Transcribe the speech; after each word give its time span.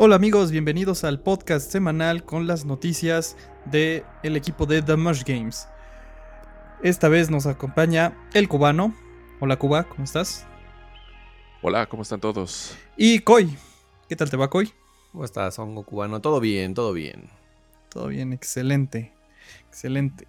Hola 0.00 0.14
amigos, 0.14 0.52
bienvenidos 0.52 1.02
al 1.02 1.18
podcast 1.18 1.72
semanal 1.72 2.24
con 2.24 2.46
las 2.46 2.64
noticias 2.64 3.36
del 3.64 4.04
el 4.22 4.36
equipo 4.36 4.64
de 4.64 4.80
The 4.80 4.94
Mush 4.94 5.24
Games. 5.24 5.66
Esta 6.84 7.08
vez 7.08 7.32
nos 7.32 7.46
acompaña 7.46 8.16
el 8.32 8.46
cubano. 8.46 8.94
Hola 9.40 9.56
Cuba, 9.58 9.88
¿cómo 9.88 10.04
estás? 10.04 10.46
Hola, 11.62 11.86
¿cómo 11.86 12.04
están 12.04 12.20
todos? 12.20 12.76
Y 12.96 13.18
Koi. 13.18 13.58
¿Qué 14.08 14.14
tal 14.14 14.30
te 14.30 14.36
va, 14.36 14.48
Koi? 14.48 14.72
¿Cómo 15.10 15.24
estás, 15.24 15.58
hongo 15.58 15.82
cubano? 15.82 16.20
Todo 16.20 16.38
bien, 16.38 16.74
todo 16.74 16.92
bien. 16.92 17.28
Todo 17.88 18.06
bien, 18.06 18.32
excelente. 18.32 19.12
Excelente. 19.66 20.28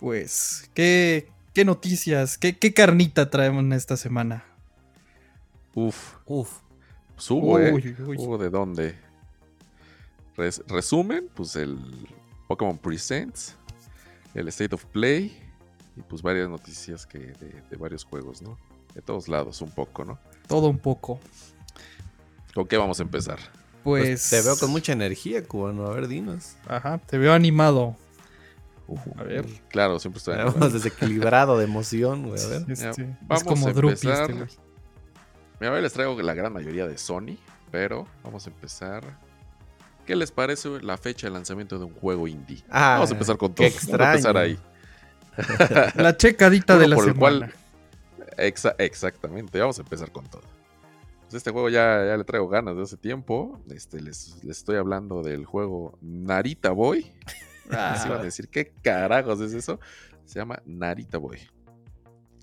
Pues, 0.00 0.70
¿qué, 0.72 1.28
qué 1.52 1.66
noticias, 1.66 2.38
qué, 2.38 2.56
qué 2.58 2.72
carnita 2.72 3.28
traemos 3.28 3.70
esta 3.76 3.98
semana? 3.98 4.46
Uf, 5.74 6.14
Uf. 6.24 6.67
Pues 7.18 7.30
hubo, 7.32 7.58
¿eh? 7.58 7.72
Uy. 7.72 8.16
Hubo 8.16 8.38
de 8.38 8.48
dónde. 8.48 8.94
Res- 10.36 10.62
resumen, 10.68 11.28
pues 11.34 11.56
el 11.56 11.76
Pokémon 12.46 12.78
Presents, 12.78 13.56
el 14.34 14.46
State 14.48 14.74
of 14.74 14.84
Play 14.86 15.36
y 15.96 16.02
pues 16.02 16.22
varias 16.22 16.48
noticias 16.48 17.06
que 17.06 17.18
de, 17.18 17.62
de 17.68 17.76
varios 17.76 18.04
juegos, 18.04 18.40
¿no? 18.40 18.56
De 18.94 19.02
todos 19.02 19.26
lados, 19.28 19.60
un 19.62 19.70
poco, 19.70 20.04
¿no? 20.04 20.18
Todo 20.46 20.68
un 20.68 20.78
poco. 20.78 21.18
¿Con 22.54 22.66
qué 22.66 22.76
vamos 22.76 23.00
a 23.00 23.02
empezar? 23.02 23.38
Pues. 23.82 24.30
Te 24.30 24.40
veo 24.42 24.56
con 24.56 24.70
mucha 24.70 24.92
energía, 24.92 25.42
cubano. 25.44 25.86
A 25.86 25.94
ver, 25.94 26.06
dinos. 26.08 26.54
Ajá, 26.66 26.98
te 26.98 27.18
veo 27.18 27.32
animado. 27.32 27.96
A 29.16 29.22
ver. 29.22 29.44
Claro, 29.68 29.98
siempre 29.98 30.18
estoy 30.18 30.36
Te 30.36 30.44
vemos 30.44 30.72
desequilibrado 30.72 31.58
de 31.58 31.64
emoción, 31.64 32.28
güey. 32.28 32.42
A 32.42 32.46
ver. 32.46 32.64
Este, 32.68 32.88
es 32.90 32.98
vamos 33.22 33.44
como 33.44 33.68
a 33.68 33.72
Drupi 33.72 33.92
empezar. 34.08 34.30
este. 34.30 34.67
Mira, 35.60 35.72
hoy 35.72 35.82
les 35.82 35.92
traigo 35.92 36.20
la 36.22 36.34
gran 36.34 36.52
mayoría 36.52 36.86
de 36.86 36.98
Sony, 36.98 37.36
pero 37.70 38.06
vamos 38.22 38.46
a 38.46 38.50
empezar. 38.50 39.02
¿Qué 40.06 40.16
les 40.16 40.30
parece 40.30 40.68
la 40.82 40.96
fecha 40.96 41.26
de 41.26 41.32
lanzamiento 41.32 41.78
de 41.78 41.84
un 41.84 41.94
juego 41.94 42.26
indie? 42.28 42.62
Ah, 42.70 42.94
vamos 42.94 43.10
a 43.10 43.12
empezar 43.14 43.36
con 43.36 43.54
todo. 43.54 43.66
Vamos 43.88 44.00
a 44.00 44.10
empezar 44.12 44.36
ahí. 44.36 44.58
La 45.96 46.16
checadita 46.16 46.74
Juego 46.74 46.80
de 46.82 46.88
la 46.88 46.96
por 46.96 47.08
el 47.08 47.14
cual- 47.14 47.52
Exa- 48.38 48.74
exactamente, 48.78 49.58
vamos 49.60 49.78
a 49.78 49.82
empezar 49.82 50.10
con 50.12 50.24
todo. 50.26 50.42
Pues 51.22 51.34
este 51.34 51.50
juego 51.50 51.68
ya, 51.68 52.04
ya 52.06 52.16
le 52.16 52.24
traigo 52.24 52.48
ganas 52.48 52.76
de 52.76 52.82
hace 52.84 52.96
tiempo. 52.96 53.60
Este, 53.70 54.00
les, 54.00 54.42
les 54.44 54.58
estoy 54.58 54.76
hablando 54.76 55.22
del 55.22 55.44
juego 55.44 55.98
Narita 56.00 56.70
Boy. 56.70 57.12
Ah. 57.70 58.00
Iban 58.06 58.20
a 58.20 58.22
decir, 58.22 58.48
¿qué 58.48 58.72
carajos 58.82 59.40
es 59.40 59.52
eso? 59.52 59.78
Se 60.24 60.38
llama 60.38 60.62
Narita 60.64 61.18
Boy. 61.18 61.38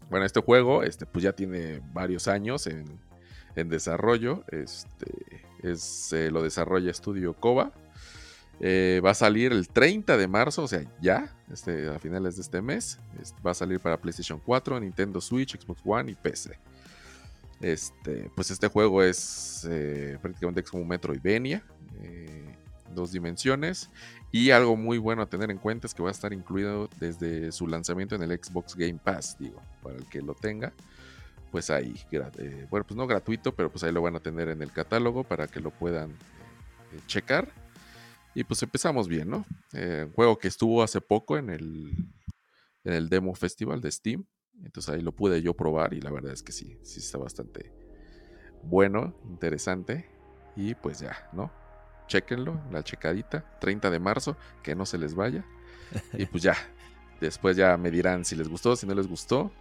Bueno, 0.10 0.26
este 0.26 0.42
juego 0.42 0.84
este, 0.84 1.06
pues 1.06 1.24
ya 1.24 1.34
tiene 1.34 1.82
varios 1.94 2.28
años 2.28 2.68
en, 2.68 2.86
en 3.56 3.70
desarrollo. 3.70 4.44
Este, 4.52 5.44
es, 5.64 6.14
lo 6.32 6.44
desarrolla 6.44 6.94
Studio 6.94 7.34
Koba. 7.34 7.72
Eh, 8.62 9.02
va 9.04 9.12
a 9.12 9.16
salir 9.16 9.52
el 9.52 9.68
30 9.68 10.16
de 10.16 10.28
marzo, 10.28 10.64
o 10.64 10.68
sea, 10.68 10.84
ya, 11.02 11.36
este, 11.52 11.90
a 11.90 12.00
finales 12.00 12.36
de 12.36 12.42
este 12.42 12.62
mes. 12.62 13.00
Este, 13.22 13.42
va 13.42 13.52
a 13.52 13.56
salir 13.56 13.80
para 13.80 13.98
PlayStation 13.98 14.40
4, 14.40 14.80
Nintendo 14.80 15.20
Switch, 15.20 15.60
Xbox 15.60 15.82
One 15.84 16.12
y 16.12 16.16
PC. 16.16 16.58
Este, 17.62 18.30
pues 18.36 18.52
este 18.52 18.68
juego 18.68 19.02
es 19.02 19.66
eh, 19.70 20.18
prácticamente 20.22 20.62
es 20.62 20.70
como 20.70 20.84
un 20.84 20.90
Metroidvania, 20.90 21.64
eh, 22.02 22.56
dos 22.94 23.12
dimensiones. 23.12 23.90
Y 24.32 24.52
algo 24.52 24.76
muy 24.76 24.98
bueno 24.98 25.22
a 25.22 25.26
tener 25.28 25.50
en 25.50 25.58
cuenta 25.58 25.88
es 25.88 25.94
que 25.94 26.04
va 26.04 26.10
a 26.10 26.12
estar 26.12 26.34
incluido 26.34 26.90
desde 27.00 27.52
su 27.52 27.68
lanzamiento 27.68 28.16
en 28.16 28.24
el 28.24 28.32
Xbox 28.32 28.76
Game 28.76 29.00
Pass, 29.02 29.38
digo, 29.40 29.62
para 29.82 29.96
el 29.96 30.06
que 30.08 30.22
lo 30.22 30.34
tenga. 30.34 30.74
Pues 31.52 31.70
ahí, 31.70 31.96
eh, 32.12 32.68
bueno, 32.70 32.86
pues 32.86 32.98
no 32.98 33.08
gratuito, 33.08 33.56
pero 33.56 33.72
pues 33.72 33.84
ahí 33.84 33.94
lo 33.94 34.02
van 34.02 34.16
a 34.16 34.20
tener 34.20 34.50
en 34.50 34.62
el 34.62 34.72
catálogo 34.72 35.24
para 35.24 35.48
que 35.48 35.62
lo 35.62 35.72
puedan 35.72 36.12
eh, 36.12 37.00
checar. 37.08 37.50
Y 38.34 38.44
pues 38.44 38.62
empezamos 38.62 39.08
bien, 39.08 39.30
¿no? 39.30 39.46
Eh, 39.72 40.04
un 40.08 40.14
juego 40.14 40.38
que 40.38 40.50
estuvo 40.50 40.84
hace 40.84 41.00
poco 41.00 41.38
en 41.38 41.50
el, 41.50 41.96
en 42.84 42.94
el 42.94 43.08
Demo 43.08 43.34
Festival 43.36 43.80
de 43.80 43.92
Steam. 43.92 44.26
Entonces 44.64 44.94
ahí 44.94 45.02
lo 45.02 45.14
pude 45.14 45.42
yo 45.42 45.54
probar 45.54 45.94
y 45.94 46.02
la 46.02 46.12
verdad 46.12 46.34
es 46.34 46.44
que 46.44 46.52
sí, 46.52 46.78
sí 46.84 47.00
está 47.00 47.18
bastante 47.18 47.72
bueno, 48.64 49.14
interesante. 49.30 50.10
Y 50.56 50.76
pues 50.76 51.00
ya, 51.00 51.30
¿no? 51.34 51.52
Chequenlo, 52.08 52.60
la 52.72 52.84
checadita, 52.84 53.44
30 53.60 53.90
de 53.90 54.00
marzo, 54.00 54.38
que 54.64 54.76
no 54.76 54.86
se 54.86 54.98
les 54.98 55.16
vaya. 55.16 55.44
Y 56.14 56.26
pues 56.28 56.44
ya, 56.44 56.56
después 57.22 57.56
ya 57.58 57.78
me 57.78 57.92
dirán 57.92 58.26
si 58.26 58.36
les 58.36 58.48
gustó, 58.48 58.76
si 58.76 58.86
no 58.86 58.94
les 58.94 59.08
gustó. 59.08 59.52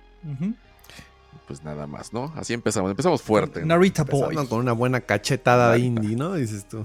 Pues 1.46 1.62
nada 1.62 1.86
más, 1.86 2.12
¿no? 2.12 2.32
Así 2.36 2.54
empezamos, 2.54 2.90
empezamos 2.90 3.22
fuerte. 3.22 3.60
¿no? 3.60 3.66
Narita 3.66 4.04
Boy. 4.04 4.34
Con 4.46 4.60
una 4.60 4.72
buena 4.72 5.00
cachetada 5.00 5.72
de 5.72 5.78
Narita. 5.78 6.02
indie, 6.02 6.16
¿no? 6.16 6.34
Dices 6.34 6.66
tú. 6.68 6.84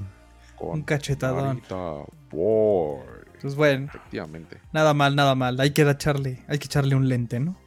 Con 0.57 0.69
Un 0.71 0.81
cachetadón. 0.83 1.45
Narita 1.45 2.03
Boy. 2.31 3.01
Pues 3.41 3.55
bueno, 3.55 3.85
Efectivamente. 3.85 4.59
nada 4.73 4.93
mal, 4.93 5.15
nada 5.15 5.33
mal. 5.33 5.57
Hay 5.61 5.71
que 5.71 5.83
echarle, 5.83 6.43
hay 6.49 6.59
que 6.59 6.65
echarle 6.65 6.95
un 6.95 7.07
lente, 7.07 7.39
¿no? 7.39 7.57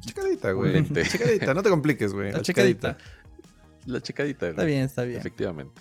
Checadita, 0.00 0.52
güey. 0.52 0.72
Lente. 0.72 1.04
Checadita, 1.04 1.54
no 1.54 1.62
te 1.62 1.70
compliques, 1.70 2.12
güey. 2.12 2.32
La 2.32 2.42
checadita. 2.42 2.98
La 3.86 4.00
checadita. 4.00 4.48
Está 4.50 4.64
bien, 4.64 4.82
está 4.82 5.02
bien. 5.04 5.18
Efectivamente. 5.18 5.80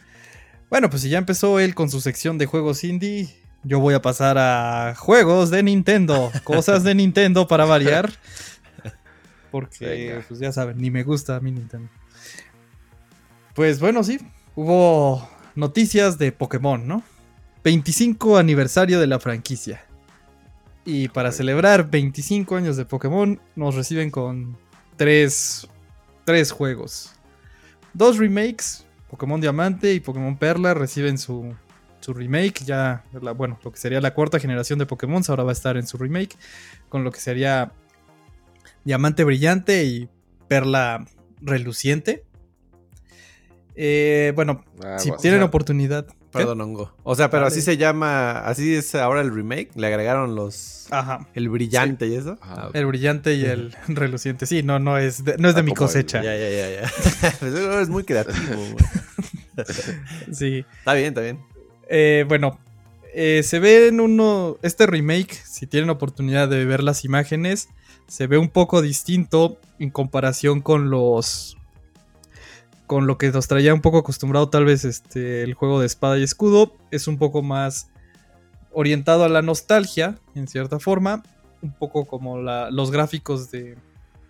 Bueno, 0.73 0.89
pues 0.89 1.03
si 1.03 1.09
ya 1.09 1.19
empezó 1.19 1.59
él 1.59 1.75
con 1.75 1.91
su 1.91 2.01
sección 2.01 2.39
de 2.39 2.47
juegos 2.47 2.84
indie, 2.84 3.29
yo 3.63 3.79
voy 3.79 3.94
a 3.94 4.01
pasar 4.01 4.39
a 4.39 4.95
juegos 4.97 5.51
de 5.51 5.61
Nintendo. 5.61 6.31
Cosas 6.44 6.84
de 6.84 6.95
Nintendo 6.95 7.47
para 7.47 7.66
variar. 7.66 8.11
Porque, 9.51 9.85
Venga. 9.85 10.25
pues 10.28 10.39
ya 10.39 10.51
saben, 10.51 10.79
ni 10.79 10.89
me 10.89 11.03
gusta 11.03 11.35
a 11.35 11.39
mí 11.41 11.51
Nintendo. 11.51 11.91
Pues 13.53 13.79
bueno, 13.79 14.03
sí. 14.03 14.17
Hubo 14.56 15.29
noticias 15.53 16.17
de 16.17 16.31
Pokémon, 16.31 16.88
¿no? 16.88 17.03
25 17.63 18.39
aniversario 18.39 19.00
de 19.00 19.06
la 19.06 19.19
franquicia. 19.19 19.85
Y 20.85 21.07
para 21.09 21.31
celebrar 21.31 21.91
25 21.91 22.56
años 22.56 22.78
de 22.78 22.85
Pokémon, 22.85 23.39
nos 23.56 23.75
reciben 23.75 24.09
con 24.09 24.57
tres, 24.97 25.67
tres 26.25 26.51
juegos. 26.51 27.13
Dos 27.94 28.17
remakes, 28.17 28.88
Pokémon 29.13 29.40
Diamante 29.40 29.94
y 29.94 30.00
Pokémon 30.00 30.35
Perla 30.38 30.74
reciben 30.74 31.19
su, 31.19 31.53
su 32.00 32.16
remake. 32.16 32.63
Ya, 32.66 33.03
la- 33.22 33.34
bueno, 33.34 33.59
lo 33.63 33.72
que 33.72 33.78
sería 33.78 34.01
la 34.01 34.16
cuarta 34.16 34.40
generación 34.40 34.79
de 34.79 34.88
Pokémon 34.88 35.22
ahora 35.28 35.44
va 35.44 35.51
a 35.51 35.53
estar 35.53 35.78
en 35.78 35.85
su 35.85 36.00
remake. 36.00 36.35
Con 36.90 37.03
lo 37.03 37.12
que 37.12 37.19
sería 37.19 37.74
Diamante 38.84 39.24
Brillante 39.24 39.84
y 39.84 40.09
Perla 40.47 41.06
Reluciente. 41.41 42.24
Eh, 43.75 44.34
bueno, 44.35 44.63
Ah, 44.84 44.97
si 44.97 45.12
tienen 45.22 45.44
oportunidad. 45.44 46.07
¿Qué? 46.33 46.39
Perdón, 46.39 46.61
hongo. 46.61 46.91
O 47.03 47.16
sea, 47.16 47.29
pero 47.29 47.44
Dale. 47.44 47.53
así 47.53 47.61
se 47.61 47.77
llama. 47.77 48.39
Así 48.39 48.73
es 48.75 48.94
ahora 48.95 49.21
el 49.21 49.33
remake. 49.33 49.69
Le 49.75 49.88
agregaron 49.88 50.35
los. 50.35 50.88
Ajá. 50.91 51.27
El 51.33 51.47
brillante 51.49 52.07
y 52.07 52.16
eso. 52.16 52.38
Ajá. 52.41 52.69
El 52.73 52.85
brillante 52.88 53.35
y 53.35 53.45
el 53.45 53.75
reluciente. 53.88 54.45
Sí, 54.45 54.63
no, 54.63 54.79
no 54.79 54.97
es 54.97 55.23
de, 55.23 55.38
no 55.38 55.47
es 55.49 55.55
de 55.55 55.61
Ah, 55.61 55.63
mi 55.63 55.71
el- 55.71 55.77
cosecha. 55.77 56.21
Ya, 56.23 56.35
ya, 56.35 56.49
ya, 56.49 56.81
ya. 56.81 56.91
Pues 57.39 57.53
eres 57.55 57.89
muy 57.89 58.03
creativo, 58.03 58.55
güey. 58.55 58.75
Sí. 60.33 60.66
Está 60.79 60.94
bien, 60.95 61.07
está 61.09 61.21
bien. 61.21 61.39
Eh, 61.89 62.25
bueno, 62.27 62.59
eh, 63.13 63.41
se 63.44 63.59
ve 63.59 63.88
en 63.88 64.00
uno. 64.00 64.57
Este 64.63 64.88
remake, 64.88 65.33
si 65.45 65.67
tienen 65.67 65.89
oportunidad 65.89 66.47
de 66.50 66.65
ver 66.65 66.81
las 66.83 67.05
imágenes, 67.05 67.69
se 68.07 68.25
ve 68.27 68.38
un 68.38 68.50
poco 68.50 68.81
distinto 68.81 69.57
en 69.79 69.89
comparación 69.91 70.61
con 70.61 70.89
los. 70.89 71.57
Con 72.94 73.08
lo 73.08 73.18
que 73.18 73.31
nos 73.31 73.48
traía 73.48 73.74
un 73.74 73.81
poco 73.81 73.98
acostumbrado, 73.98 74.50
tal 74.52 74.66
vez, 74.66 74.86
este, 74.86 75.42
el 75.42 75.56
juego 75.56 75.80
de 75.80 75.88
espada 75.88 76.20
y 76.20 76.22
escudo. 76.22 76.78
Es 76.92 77.08
un 77.08 77.18
poco 77.18 77.42
más 77.42 77.90
orientado 78.72 79.24
a 79.24 79.30
la 79.30 79.42
nostalgia, 79.42 80.20
en 80.36 80.48
cierta 80.48 80.78
forma. 80.80 81.24
Un 81.64 81.74
poco 81.74 82.06
como 82.06 82.38
la- 82.38 82.70
los 82.70 82.92
gráficos 82.92 83.50
de 83.50 83.80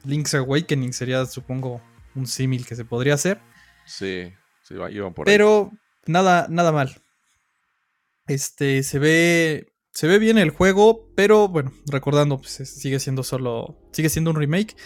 Link's 0.05 0.33
Awakening 0.33 0.93
sería, 0.93 1.25
supongo, 1.25 1.81
un 2.15 2.25
símil 2.25 2.65
que 2.65 2.77
se 2.77 2.85
podría 2.85 3.15
hacer. 3.15 3.41
Sí, 3.85 4.31
sí, 4.63 4.75
iban 4.91 5.13
por 5.13 5.27
ahí. 5.27 5.33
Pero 5.33 5.69
nada, 6.05 6.47
nada 6.49 6.71
mal. 6.71 6.95
Este, 8.27 8.81
se 8.83 8.97
ve. 8.97 9.73
Se 9.91 10.07
ve 10.07 10.19
bien 10.19 10.37
el 10.37 10.51
juego, 10.51 11.09
pero 11.17 11.49
bueno, 11.49 11.73
recordando, 11.91 12.37
pues 12.37 12.61
es- 12.61 12.69
sigue 12.79 13.01
siendo 13.01 13.23
solo. 13.23 13.77
Sigue 13.91 14.07
siendo 14.07 14.31
un 14.31 14.37
remake. 14.37 14.77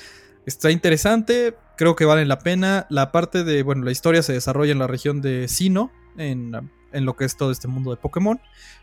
Está 0.47 0.71
interesante, 0.71 1.53
creo 1.77 1.95
que 1.95 2.05
vale 2.05 2.25
la 2.25 2.39
pena. 2.39 2.85
La 2.89 3.11
parte 3.11 3.43
de, 3.43 3.63
bueno, 3.63 3.83
la 3.85 3.91
historia 3.91 4.21
se 4.23 4.33
desarrolla 4.33 4.71
en 4.73 4.79
la 4.79 4.87
región 4.87 5.21
de 5.21 5.47
Sino, 5.47 5.91
en, 6.17 6.53
en 6.91 7.05
lo 7.05 7.15
que 7.15 7.25
es 7.25 7.37
todo 7.37 7.51
este 7.51 7.67
mundo 7.67 7.91
de 7.91 7.97
Pokémon. 7.97 8.39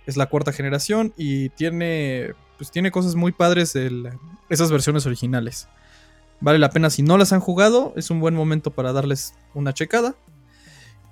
Es 0.06 0.16
la 0.16 0.26
cuarta 0.26 0.52
generación 0.52 1.12
y 1.16 1.48
tiene, 1.50 2.32
pues 2.58 2.70
tiene 2.70 2.90
cosas 2.90 3.14
muy 3.14 3.32
padres 3.32 3.74
el- 3.76 4.10
esas 4.48 4.70
versiones 4.70 5.04
originales. 5.06 5.68
Vale 6.40 6.58
la 6.58 6.70
pena 6.70 6.90
si 6.90 7.02
no 7.02 7.16
las 7.16 7.32
han 7.32 7.40
jugado, 7.40 7.92
es 7.96 8.10
un 8.10 8.20
buen 8.20 8.34
momento 8.34 8.70
para 8.70 8.92
darles 8.92 9.34
una 9.54 9.72
checada. 9.72 10.14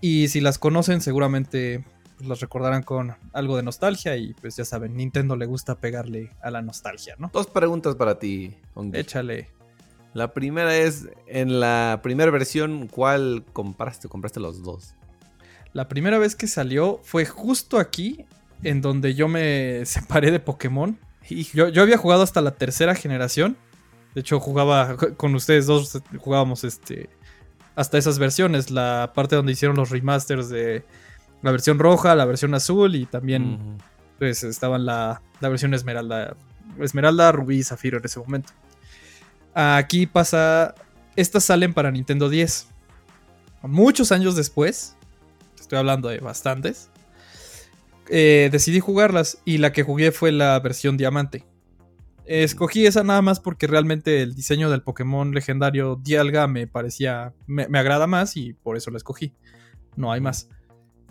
Y 0.00 0.28
si 0.28 0.40
las 0.40 0.58
conocen, 0.58 1.00
seguramente 1.00 1.84
pues, 2.16 2.28
las 2.28 2.40
recordarán 2.40 2.82
con 2.82 3.14
algo 3.32 3.56
de 3.56 3.62
nostalgia. 3.62 4.16
Y 4.16 4.34
pues 4.34 4.56
ya 4.56 4.64
saben, 4.64 4.96
Nintendo 4.96 5.36
le 5.36 5.46
gusta 5.46 5.76
pegarle 5.76 6.30
a 6.42 6.50
la 6.50 6.60
nostalgia, 6.60 7.14
¿no? 7.18 7.30
Dos 7.32 7.46
preguntas 7.46 7.94
para 7.94 8.18
ti, 8.18 8.54
hongo. 8.74 8.96
Échale. 8.96 9.48
La 10.14 10.34
primera 10.34 10.76
es, 10.76 11.08
en 11.26 11.60
la 11.60 12.00
primera 12.02 12.30
versión, 12.30 12.86
¿cuál 12.88 13.44
compraste? 13.52 14.08
¿Compraste 14.08 14.40
los 14.40 14.62
dos? 14.62 14.94
La 15.72 15.88
primera 15.88 16.18
vez 16.18 16.36
que 16.36 16.46
salió 16.46 17.00
fue 17.02 17.24
justo 17.24 17.78
aquí, 17.78 18.26
en 18.62 18.82
donde 18.82 19.14
yo 19.14 19.28
me 19.28 19.82
separé 19.86 20.30
de 20.30 20.40
Pokémon. 20.40 20.98
Yo, 21.28 21.68
yo 21.68 21.82
había 21.82 21.96
jugado 21.96 22.22
hasta 22.22 22.40
la 22.40 22.52
tercera 22.52 22.94
generación. 22.94 23.56
De 24.14 24.20
hecho, 24.20 24.38
jugaba 24.38 24.96
con 25.16 25.34
ustedes 25.34 25.66
dos, 25.66 26.00
jugábamos 26.18 26.64
este 26.64 27.08
hasta 27.74 27.96
esas 27.96 28.18
versiones. 28.18 28.70
La 28.70 29.12
parte 29.14 29.36
donde 29.36 29.52
hicieron 29.52 29.76
los 29.76 29.88
remasters 29.90 30.50
de 30.50 30.84
la 31.40 31.50
versión 31.52 31.78
roja, 31.78 32.14
la 32.14 32.26
versión 32.26 32.54
azul 32.54 32.94
y 32.94 33.06
también 33.06 33.78
pues 34.18 34.44
estaban 34.44 34.84
la, 34.84 35.22
la 35.40 35.48
versión 35.48 35.72
esmeralda. 35.72 36.36
Esmeralda, 36.78 37.32
rubí 37.32 37.58
y 37.58 37.62
zafiro 37.62 37.98
en 37.98 38.04
ese 38.04 38.20
momento. 38.20 38.52
Aquí 39.54 40.06
pasa. 40.06 40.74
Estas 41.16 41.44
salen 41.44 41.74
para 41.74 41.90
Nintendo 41.90 42.28
10. 42.28 42.68
Muchos 43.62 44.12
años 44.12 44.34
después. 44.36 44.96
Estoy 45.60 45.78
hablando 45.78 46.08
de 46.08 46.18
bastantes. 46.18 46.88
eh, 48.08 48.48
decidí 48.52 48.80
jugarlas. 48.80 49.38
Y 49.44 49.58
la 49.58 49.72
que 49.72 49.82
jugué 49.82 50.12
fue 50.12 50.32
la 50.32 50.58
versión 50.60 50.96
diamante. 50.96 51.44
Escogí 52.24 52.86
esa 52.86 53.02
nada 53.02 53.20
más 53.20 53.40
porque 53.40 53.66
realmente 53.66 54.22
el 54.22 54.34
diseño 54.34 54.70
del 54.70 54.82
Pokémon 54.82 55.32
legendario 55.32 55.96
Dialga 55.96 56.46
me 56.46 56.66
parecía. 56.66 57.34
Me, 57.46 57.68
me 57.68 57.78
agrada 57.78 58.06
más 58.06 58.36
y 58.36 58.54
por 58.54 58.76
eso 58.76 58.90
la 58.90 58.96
escogí. 58.98 59.32
No 59.96 60.12
hay 60.12 60.20
más. 60.20 60.48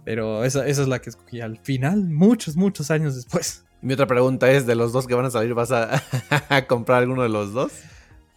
Pero 0.03 0.43
esa, 0.43 0.65
esa 0.67 0.81
es 0.81 0.87
la 0.87 0.99
que 0.99 1.11
escogí 1.11 1.41
al 1.41 1.59
final, 1.59 2.05
muchos, 2.09 2.55
muchos 2.55 2.89
años 2.89 3.15
después. 3.15 3.65
Mi 3.81 3.93
otra 3.93 4.07
pregunta 4.07 4.49
es, 4.51 4.65
de 4.65 4.73
los 4.75 4.93
dos 4.93 5.05
que 5.05 5.13
van 5.13 5.25
a 5.25 5.31
salir, 5.31 5.53
¿vas 5.53 5.71
a, 5.71 6.01
a 6.49 6.65
comprar 6.65 6.99
alguno 6.99 7.21
de 7.23 7.29
los 7.29 7.53
dos? 7.53 7.71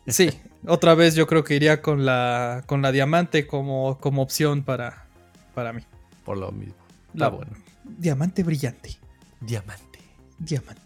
Sí, 0.06 0.30
otra 0.66 0.94
vez 0.94 1.14
yo 1.14 1.26
creo 1.26 1.44
que 1.44 1.54
iría 1.54 1.80
con 1.82 2.04
la, 2.04 2.62
con 2.66 2.82
la 2.82 2.92
diamante 2.92 3.46
como, 3.46 3.98
como 4.00 4.22
opción 4.22 4.62
para, 4.62 5.06
para 5.54 5.72
mí. 5.72 5.82
Por 6.24 6.36
lo 6.38 6.52
mismo. 6.52 6.74
La- 7.14 7.26
Está 7.26 7.36
bueno. 7.36 7.52
Diamante 7.84 8.42
brillante. 8.42 8.96
Diamante. 9.40 9.98
Diamante. 10.38 10.80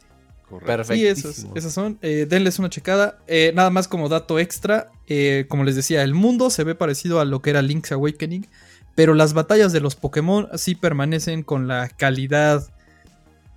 Correcto. 0.48 0.66
Perfecto. 0.66 0.94
Y 1.02 1.06
esos, 1.06 1.46
esas 1.54 1.72
son. 1.72 1.98
eh, 2.02 2.26
denles 2.28 2.58
una 2.58 2.70
checada. 2.70 3.18
Eh, 3.26 3.52
nada 3.54 3.70
más 3.70 3.86
como 3.88 4.08
dato 4.08 4.38
extra. 4.38 4.90
eh, 5.06 5.46
como 5.48 5.64
les 5.64 5.76
decía, 5.76 6.02
el 6.02 6.14
mundo 6.14 6.50
se 6.50 6.64
ve 6.64 6.74
parecido 6.74 7.20
a 7.20 7.24
lo 7.24 7.40
que 7.42 7.50
era 7.50 7.60
Link's 7.62 7.92
Awakening. 7.92 8.46
Pero 8.94 9.14
las 9.14 9.32
batallas 9.32 9.72
de 9.72 9.80
los 9.80 9.94
Pokémon 9.94 10.48
sí 10.56 10.74
permanecen 10.74 11.42
con 11.42 11.68
la 11.68 11.88
calidad 11.88 12.68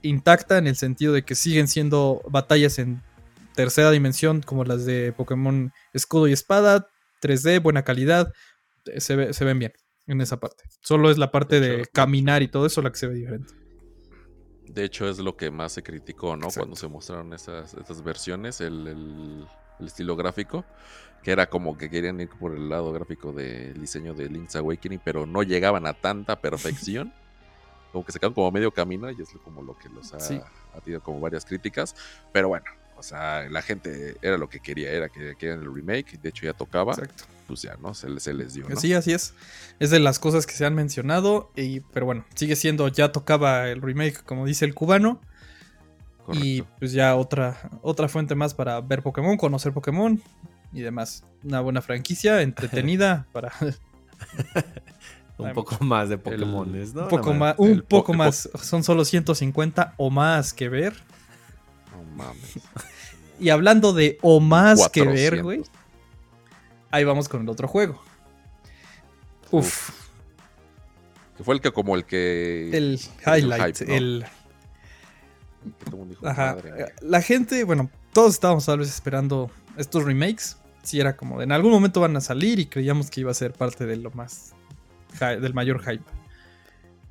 intacta. 0.02 0.58
En 0.58 0.68
el 0.68 0.76
sentido 0.76 1.14
de 1.14 1.24
que 1.24 1.34
siguen 1.36 1.68
siendo 1.68 2.22
batallas 2.30 2.78
en 2.80 3.02
tercera 3.56 3.92
dimensión. 3.92 4.42
Como 4.42 4.64
las 4.64 4.86
de 4.86 5.14
Pokémon 5.14 5.72
Escudo 5.94 6.28
y 6.28 6.34
Espada. 6.34 6.88
3D, 7.22 7.62
buena 7.62 7.84
calidad. 7.84 8.32
eh, 8.86 9.00
Se, 9.02 9.16
ve- 9.16 9.34
se 9.34 9.46
ven 9.46 9.60
bien 9.60 9.74
en 10.08 10.22
esa 10.22 10.40
parte. 10.40 10.64
Solo 10.82 11.12
es 11.12 11.18
la 11.18 11.32
parte 11.32 11.60
De 11.60 11.68
de 11.70 11.76
hecho, 11.82 11.90
caminar 11.94 12.42
y 12.42 12.48
todo 12.48 12.66
eso 12.66 12.82
la 12.82 12.92
que 12.92 12.98
se 12.98 13.08
ve 13.08 13.14
diferente. 13.16 13.54
De 14.68 14.84
hecho, 14.86 15.08
es 15.10 15.20
lo 15.20 15.36
que 15.36 15.52
más 15.52 15.74
se 15.74 15.84
criticó, 15.84 16.36
¿no? 16.38 16.46
Exacto. 16.48 16.62
Cuando 16.62 16.76
se 16.78 16.88
mostraron 16.88 17.34
esas, 17.34 17.74
estas 17.74 18.04
versiones, 18.04 18.62
el, 18.62 18.88
el- 18.88 19.48
el 19.80 19.86
estilo 19.86 20.16
gráfico, 20.16 20.64
que 21.24 21.32
era 21.32 21.48
como 21.50 21.78
que 21.78 21.90
querían 21.90 22.20
ir 22.22 22.30
por 22.30 22.56
el 22.56 22.70
lado 22.70 22.92
gráfico 22.94 23.34
del 23.34 23.80
diseño 23.80 24.14
de 24.14 24.30
Link's 24.30 24.56
Awakening, 24.56 25.02
pero 25.04 25.26
no 25.26 25.44
llegaban 25.44 25.86
a 25.88 25.94
tanta 25.94 26.40
perfección. 26.42 27.14
como 27.92 28.06
que 28.06 28.12
se 28.14 28.20
quedaron 28.20 28.34
como 28.34 28.52
medio 28.52 28.72
camino 28.72 29.10
y 29.12 29.22
es 29.22 29.30
como 29.44 29.62
lo 29.62 29.78
que 29.78 29.90
los 29.90 30.14
ha, 30.14 30.20
Sí. 30.22 30.40
ha 30.74 30.80
tenido 30.82 31.02
como 31.02 31.20
varias 31.20 31.44
críticas. 31.46 31.94
Pero 32.32 32.48
bueno, 32.48 32.66
o 33.02 33.04
sea, 33.04 33.50
la 33.50 33.62
gente 33.64 34.16
era 34.22 34.38
lo 34.38 34.48
que 34.48 34.60
quería, 34.60 34.92
era 34.92 35.10
que 35.10 35.36
querían 35.36 35.60
el 35.62 35.74
remake, 35.74 36.20
de 36.22 36.30
hecho 36.30 36.46
ya 36.46 36.54
tocaba, 36.54 36.94
Exacto. 36.94 37.24
pues 37.48 37.64
ya, 37.64 37.76
¿no? 37.82 37.96
Se, 37.96 38.08
les- 38.10 38.22
se 38.22 38.34
les 38.34 38.54
dio, 38.54 38.70
¿no? 38.70 38.76
Sí, 38.80 38.94
así 38.94 39.12
es. 39.12 39.34
Es 39.80 39.90
de 39.90 40.00
las 40.00 40.20
cosas 40.20 40.46
que 40.46 40.54
se 40.54 40.66
han 40.66 40.76
mencionado. 40.76 41.52
Y, 41.56 41.80
pero 41.80 42.06
bueno, 42.06 42.26
sigue 42.36 42.56
siendo, 42.56 42.88
ya 42.88 43.12
tocaba 43.12 43.68
el 43.70 43.82
remake, 43.82 44.24
como 44.24 44.46
dice 44.46 44.66
el 44.66 44.76
cubano. 44.76 45.20
Y 46.32 46.62
pues 46.80 46.92
ya 46.94 47.16
otra, 47.16 47.58
otra 47.82 48.08
fuente 48.08 48.36
más 48.36 48.54
para 48.54 48.80
ver 48.80 49.02
Pokémon, 49.02 49.36
conocer 49.36 49.74
Pokémon 49.74 50.22
y 50.72 50.82
demás. 50.82 51.24
Una 51.44 51.60
buena 51.60 51.82
franquicia, 51.82 52.42
entretenida 52.44 53.26
para 53.34 53.52
Un 55.38 55.54
poco 55.54 55.84
más 55.84 56.08
de 56.10 56.18
Pokémon, 56.20 56.72
¿no? 56.94 57.04
un 57.04 57.10
poco 57.10 57.34
más, 57.34 57.56
un 57.58 57.82
poco 57.82 58.14
más. 58.14 58.48
Son 58.62 58.84
solo 58.84 59.04
150 59.04 59.96
o 59.98 60.12
más 60.12 60.54
que 60.54 60.70
ver. 60.70 60.94
Mames. 62.16 62.60
Y 63.40 63.50
hablando 63.50 63.94
de 63.94 64.18
o 64.22 64.40
más 64.40 64.90
que 64.90 65.02
ver, 65.02 65.42
400. 65.42 65.44
güey. 65.44 65.64
Ahí 66.92 67.04
vamos 67.04 67.28
con 67.30 67.42
el 67.42 67.50
otro 67.50 67.68
juego. 67.68 68.02
Uf, 69.50 69.90
Que 71.38 71.44
fue 71.44 71.56
el 71.56 71.62
que 71.62 71.72
como 71.72 71.96
el 71.96 72.06
que... 72.06 72.70
el 72.76 73.00
highlight, 73.26 73.78
hype, 73.78 73.86
¿no? 73.86 73.94
el, 73.94 74.26
dijo, 76.08 76.28
Ajá. 76.28 76.58
La 77.02 77.22
gente, 77.22 77.64
bueno, 77.64 77.90
todos 78.14 78.34
estábamos 78.34 78.66
tal 78.66 78.80
vez 78.80 78.90
esperando 78.90 79.50
estos 79.78 80.04
remakes. 80.06 80.58
Si 80.84 81.00
era 81.00 81.16
como 81.16 81.38
de 81.38 81.44
en 81.44 81.52
algún 81.52 81.72
momento 81.72 82.02
van 82.02 82.16
a 82.18 82.22
salir 82.22 82.60
y 82.60 82.66
creíamos 82.66 83.12
que 83.12 83.22
iba 83.22 83.32
a 83.32 83.36
ser 83.36 83.54
parte 83.54 83.86
de 83.86 83.98
lo 83.98 84.12
más 84.12 84.54
del 85.20 85.54
mayor 85.54 85.84
hype. 85.84 86.04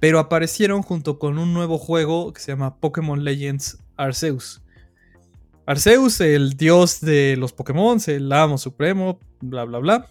Pero 0.01 0.19
aparecieron 0.19 0.83
junto 0.83 1.19
con 1.19 1.39
un 1.39 1.53
nuevo 1.53 1.79
juego 1.79 2.33
que 2.33 2.41
se 2.41 2.53
llama 2.53 2.77
Pokémon 2.77 3.23
Legends 3.23 3.79
Arceus. 3.97 4.63
Arceus, 5.71 6.21
el 6.21 6.55
dios 6.55 7.01
de 7.01 7.37
los 7.37 7.53
Pokémon, 7.53 8.01
el 8.09 8.33
amo 8.33 8.59
supremo, 8.59 9.21
bla 9.41 9.63
bla 9.63 9.79
bla. 9.79 10.11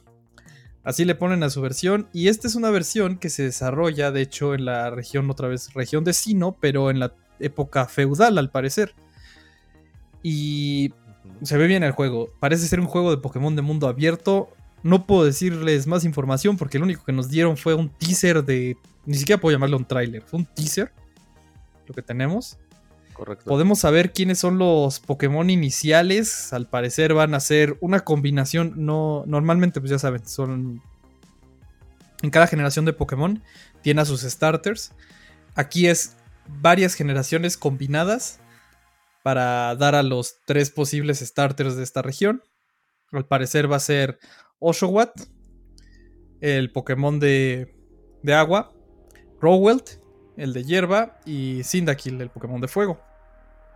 Así 0.85 1.03
le 1.03 1.15
ponen 1.15 1.43
a 1.43 1.49
su 1.49 1.59
versión. 1.59 2.07
Y 2.13 2.29
esta 2.29 2.47
es 2.47 2.55
una 2.55 2.69
versión 2.69 3.17
que 3.17 3.29
se 3.29 3.43
desarrolla, 3.43 4.11
de 4.11 4.21
hecho, 4.21 4.53
en 4.53 4.63
la 4.63 4.89
región, 4.89 5.29
otra 5.29 5.49
vez, 5.49 5.73
región 5.73 6.05
de 6.05 6.13
Sino, 6.13 6.55
pero 6.61 6.89
en 6.89 6.99
la 6.99 7.13
época 7.41 7.87
feudal, 7.87 8.37
al 8.37 8.51
parecer. 8.51 8.95
Y 10.23 10.93
se 11.41 11.57
ve 11.57 11.67
bien 11.67 11.83
el 11.83 11.91
juego. 11.91 12.29
Parece 12.39 12.65
ser 12.65 12.79
un 12.79 12.87
juego 12.87 13.11
de 13.11 13.17
Pokémon 13.17 13.53
de 13.53 13.61
mundo 13.61 13.89
abierto. 13.89 14.51
No 14.81 15.05
puedo 15.05 15.25
decirles 15.25 15.87
más 15.87 16.05
información 16.05 16.55
porque 16.55 16.79
lo 16.79 16.85
único 16.85 17.03
que 17.03 17.11
nos 17.11 17.27
dieron 17.27 17.57
fue 17.57 17.73
un 17.73 17.89
teaser 17.89 18.45
de. 18.45 18.77
Ni 19.05 19.17
siquiera 19.17 19.41
puedo 19.41 19.53
llamarlo 19.57 19.75
un 19.75 19.83
tráiler. 19.83 20.21
Fue 20.21 20.39
un 20.39 20.45
teaser. 20.45 20.93
Lo 21.85 21.93
que 21.93 22.01
tenemos. 22.01 22.57
Podemos 23.45 23.79
saber 23.79 24.13
quiénes 24.13 24.39
son 24.39 24.57
los 24.57 24.99
Pokémon 24.99 25.49
iniciales. 25.49 26.53
Al 26.53 26.67
parecer 26.67 27.13
van 27.13 27.33
a 27.33 27.39
ser 27.39 27.77
una 27.81 28.01
combinación. 28.01 28.73
No. 28.77 29.23
Normalmente, 29.27 29.79
pues 29.79 29.91
ya 29.91 29.99
saben, 29.99 30.25
son. 30.25 30.81
En 32.21 32.29
cada 32.31 32.47
generación 32.47 32.85
de 32.85 32.93
Pokémon 32.93 33.41
tiene 33.81 34.01
a 34.01 34.05
sus 34.05 34.21
starters. 34.21 34.91
Aquí 35.55 35.87
es 35.87 36.17
varias 36.61 36.95
generaciones 36.95 37.57
combinadas 37.57 38.39
para 39.23 39.75
dar 39.75 39.95
a 39.95 40.03
los 40.03 40.37
tres 40.45 40.69
posibles 40.69 41.19
starters 41.19 41.75
de 41.75 41.83
esta 41.83 42.01
región. 42.01 42.43
Al 43.11 43.25
parecer 43.25 43.71
va 43.71 43.77
a 43.77 43.81
ser 43.81 44.19
Oshawott, 44.59 45.11
el 46.41 46.71
Pokémon 46.71 47.19
de, 47.19 47.73
de 48.23 48.33
agua, 48.33 48.73
Rowelt, 49.41 50.01
el 50.37 50.53
de 50.53 50.63
hierba, 50.63 51.19
y 51.25 51.63
Cyndaquil, 51.63 52.21
el 52.21 52.29
Pokémon 52.29 52.61
de 52.61 52.67
fuego. 52.67 52.99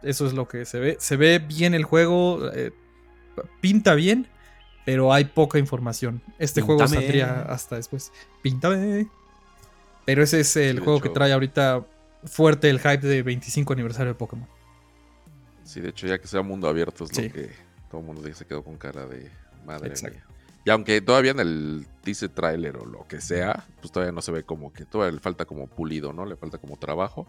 Eso 0.04 0.26
es 0.28 0.34
lo 0.34 0.48
que 0.48 0.66
se 0.66 0.80
ve. 0.80 0.98
Se 1.00 1.16
ve 1.18 1.40
bien 1.40 1.74
el 1.74 1.84
juego, 1.84 2.52
eh, 2.54 2.72
pinta 3.62 3.96
bien, 3.96 4.28
pero 4.86 5.14
hay 5.14 5.26
poca 5.26 5.60
información. 5.60 6.22
Este 6.40 6.62
juego 6.62 6.88
saldría 6.88 7.42
hasta 7.44 7.76
después. 7.78 8.12
Píntame. 8.42 9.08
Pero 10.06 10.22
ese 10.24 10.42
es 10.42 10.56
el 10.58 10.80
juego 10.82 11.00
que 11.02 11.10
trae 11.10 11.32
ahorita 11.32 11.86
fuerte 12.26 12.70
el 12.70 12.80
hype 12.80 13.08
de 13.08 13.24
25 13.24 13.74
aniversario 13.74 14.14
de 14.14 14.16
Pokémon. 14.20 14.48
Sí, 15.64 15.80
de 15.80 15.90
hecho, 15.90 16.08
ya 16.08 16.20
que 16.20 16.28
sea 16.28 16.42
mundo 16.42 16.68
abierto 16.68 17.06
es 17.06 17.12
Sí. 17.12 17.28
lo 17.30 17.34
que 17.34 17.52
todo 17.90 18.02
el 18.02 18.08
mundo 18.08 18.34
se 18.34 18.46
quedó 18.46 18.64
con 18.64 18.78
cara 18.78 19.06
de 19.06 19.32
madre 19.66 19.88
Exacto. 19.90 20.18
mía. 20.18 20.26
Y 20.66 20.70
aunque 20.70 21.02
todavía 21.02 21.32
en 21.32 21.40
el 21.40 21.86
teaser 22.04 22.30
trailer 22.30 22.78
o 22.78 22.86
lo 22.86 23.06
que 23.08 23.20
sea, 23.22 23.66
pues 23.82 23.92
todavía 23.92 24.12
no 24.14 24.22
se 24.22 24.32
ve 24.32 24.44
como 24.44 24.72
que 24.72 24.86
todavía 24.86 25.14
le 25.16 25.20
falta 25.20 25.46
como 25.46 25.68
pulido, 25.68 26.14
¿no? 26.14 26.26
Le 26.26 26.36
falta 26.38 26.58
como 26.58 26.78
trabajo. 26.78 27.28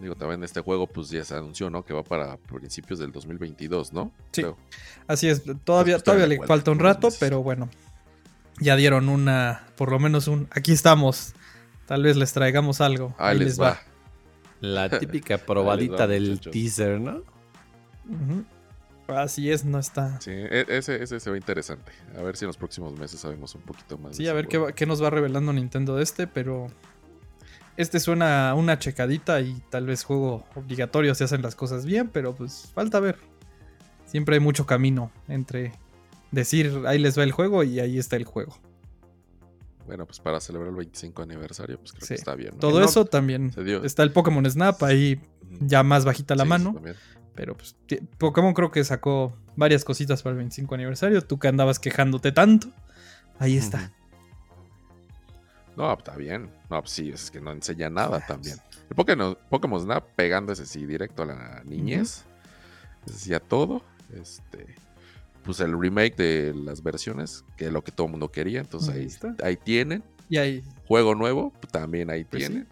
Digo, 0.00 0.14
también 0.16 0.42
este 0.42 0.60
juego 0.60 0.86
pues 0.86 1.08
ya 1.10 1.24
se 1.24 1.34
anunció, 1.36 1.70
¿no? 1.70 1.84
Que 1.84 1.94
va 1.94 2.02
para 2.02 2.36
principios 2.36 2.98
del 2.98 3.12
2022, 3.12 3.92
¿no? 3.92 4.10
Sí. 4.32 4.42
Creo. 4.42 4.56
Así 5.06 5.28
es, 5.28 5.42
todavía, 5.64 5.94
Pues, 5.96 6.04
todavía 6.04 6.26
le 6.26 6.38
falta 6.46 6.70
un 6.72 6.78
rato, 6.80 7.06
meses. 7.08 7.20
pero 7.20 7.42
bueno. 7.42 7.68
Ya 8.60 8.76
dieron 8.76 9.08
una, 9.08 9.66
por 9.76 9.90
lo 9.90 9.98
menos 9.98 10.28
un, 10.28 10.46
aquí 10.52 10.72
estamos. 10.72 11.34
Tal 11.86 12.02
vez 12.04 12.16
les 12.16 12.32
traigamos 12.32 12.80
algo. 12.80 13.14
Ahí, 13.18 13.38
les 13.38 13.60
va. 13.60 13.78
La 14.60 14.88
típica 14.98 15.38
probadita 15.38 16.06
del 16.06 16.30
muchachos. 16.30 16.52
teaser, 16.52 17.00
¿no? 17.00 17.22
Así 19.08 19.50
es, 19.50 19.64
no 19.64 19.78
está. 19.78 20.18
Sí, 20.20 20.30
e- 20.30 20.64
ese, 20.68 21.02
ese 21.02 21.20
se 21.20 21.30
ve 21.30 21.36
interesante. 21.36 21.92
A 22.18 22.22
ver 22.22 22.36
si 22.36 22.44
en 22.44 22.48
los 22.48 22.56
próximos 22.56 22.98
meses 22.98 23.20
sabemos 23.20 23.54
un 23.54 23.60
poquito 23.62 23.98
más. 23.98 24.12
de 24.12 24.16
Sí, 24.16 24.28
a 24.28 24.32
ver 24.32 24.48
qué, 24.48 24.56
va- 24.56 24.72
qué 24.72 24.86
nos 24.86 25.02
va 25.02 25.10
revelando 25.10 25.52
Nintendo 25.52 25.96
de 25.96 26.02
este, 26.02 26.26
pero 26.26 26.68
este 27.76 28.00
suena 28.00 28.50
a 28.50 28.54
una 28.54 28.78
checadita 28.78 29.40
y 29.40 29.54
tal 29.70 29.86
vez 29.86 30.04
juego 30.04 30.44
obligatorio 30.54 31.14
si 31.14 31.24
hacen 31.24 31.42
las 31.42 31.54
cosas 31.56 31.84
bien, 31.84 32.08
pero 32.08 32.34
pues 32.34 32.70
falta 32.74 33.00
ver. 33.00 33.18
Siempre 34.06 34.36
hay 34.36 34.40
mucho 34.40 34.64
camino 34.66 35.10
entre 35.28 35.72
decir 36.30 36.82
ahí 36.86 36.98
les 36.98 37.18
va 37.18 37.22
el 37.24 37.32
juego 37.32 37.62
y 37.64 37.80
ahí 37.80 37.98
está 37.98 38.16
el 38.16 38.24
juego. 38.24 38.58
bueno, 39.86 40.06
pues 40.06 40.18
para 40.20 40.40
celebrar 40.40 40.70
el 40.70 40.76
25 40.76 41.22
aniversario, 41.22 41.78
pues 41.78 41.92
creo 41.92 42.02
Sí. 42.02 42.08
que 42.08 42.14
está 42.14 42.34
bien. 42.34 42.52
¿no? 42.54 42.58
Todo 42.60 42.80
no, 42.80 42.86
eso 42.86 43.04
también. 43.04 43.52
se 43.52 43.62
dio. 43.64 43.84
Está 43.84 44.02
el 44.02 44.12
Pokémon 44.12 44.48
Snap 44.50 44.82
ahí 44.82 45.20
ya 45.60 45.82
más 45.82 46.04
bajita 46.06 46.34
la 46.34 46.44
Sí, 46.44 46.48
mano. 46.48 46.80
Pero 47.34 47.56
pues 47.56 47.76
Pokémon 48.18 48.54
creo 48.54 48.70
que 48.70 48.82
sacó 48.84 49.36
varias 49.56 49.84
cositas 49.84 50.22
para 50.22 50.32
el 50.32 50.38
25 50.38 50.74
aniversario. 50.74 51.20
Tú 51.22 51.38
que 51.38 51.48
andabas 51.48 51.78
quejándote 51.80 52.32
tanto. 52.32 52.68
Ahí 53.38 53.56
está. 53.56 53.92
No, 55.76 55.92
está 55.92 56.16
bien. 56.16 56.50
No, 56.70 56.80
pues 56.80 56.90
sí, 56.92 57.10
es 57.10 57.30
que 57.30 57.40
no 57.40 57.52
enseña 57.52 57.90
nada 57.90 58.20
también. 58.26 58.56
El 58.88 58.96
Pokémon, 58.96 59.36
Pokémon 59.50 59.80
Snap 59.80 60.04
pegando 60.14 60.52
ese 60.52 60.66
sí 60.66 60.86
directo 60.86 61.22
a 61.22 61.26
la 61.26 61.62
niñez. 61.64 62.24
Ese 63.06 63.18
sí 63.18 63.34
a 63.34 63.40
todo. 63.40 63.82
Este. 64.14 64.74
Pues 65.44 65.60
el 65.60 65.78
remake 65.78 66.16
de 66.16 66.54
las 66.54 66.82
versiones, 66.82 67.44
que 67.56 67.66
es 67.66 67.72
lo 67.72 67.82
que 67.82 67.92
todo 67.92 68.06
el 68.06 68.12
mundo 68.12 68.30
quería. 68.30 68.60
Entonces 68.60 68.88
Ahí 68.90 69.00
ahí, 69.00 69.06
está. 69.06 69.36
ahí 69.42 69.56
tienen. 69.56 70.02
Y 70.28 70.38
ahí. 70.38 70.62
Juego 70.86 71.14
nuevo, 71.14 71.52
pues, 71.60 71.70
también 71.72 72.08
ahí 72.10 72.24
Pues 72.24 72.44
sí. 72.44 72.48
tienen. 72.50 72.68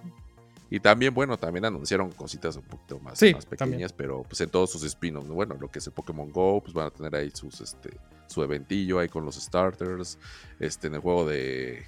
Y 0.70 0.80
también, 0.80 1.12
bueno, 1.12 1.36
también 1.36 1.66
anunciaron 1.66 2.10
cositas 2.12 2.56
un 2.56 2.62
poquito 2.62 2.98
más, 2.98 3.18
Sí, 3.18 3.34
más 3.34 3.44
también. 3.44 3.72
pequeñas, 3.72 3.92
pero 3.92 4.22
pues 4.22 4.40
en 4.40 4.48
todos 4.48 4.70
sus 4.70 4.82
spin-offs. 4.84 5.28
¿no? 5.28 5.34
Bueno, 5.34 5.54
lo 5.60 5.70
que 5.70 5.80
es 5.80 5.86
el 5.86 5.92
Pokémon 5.92 6.30
Go, 6.32 6.62
pues 6.62 6.72
van 6.72 6.86
a 6.86 6.90
tener 6.90 7.14
ahí 7.14 7.30
sus, 7.34 7.60
este, 7.60 7.90
su 8.26 8.42
eventillo 8.42 8.98
ahí 8.98 9.08
con 9.10 9.26
los 9.26 9.34
starters. 9.34 10.16
Este, 10.58 10.86
en 10.86 10.94
el 10.94 11.00
juego 11.00 11.26
de, 11.26 11.84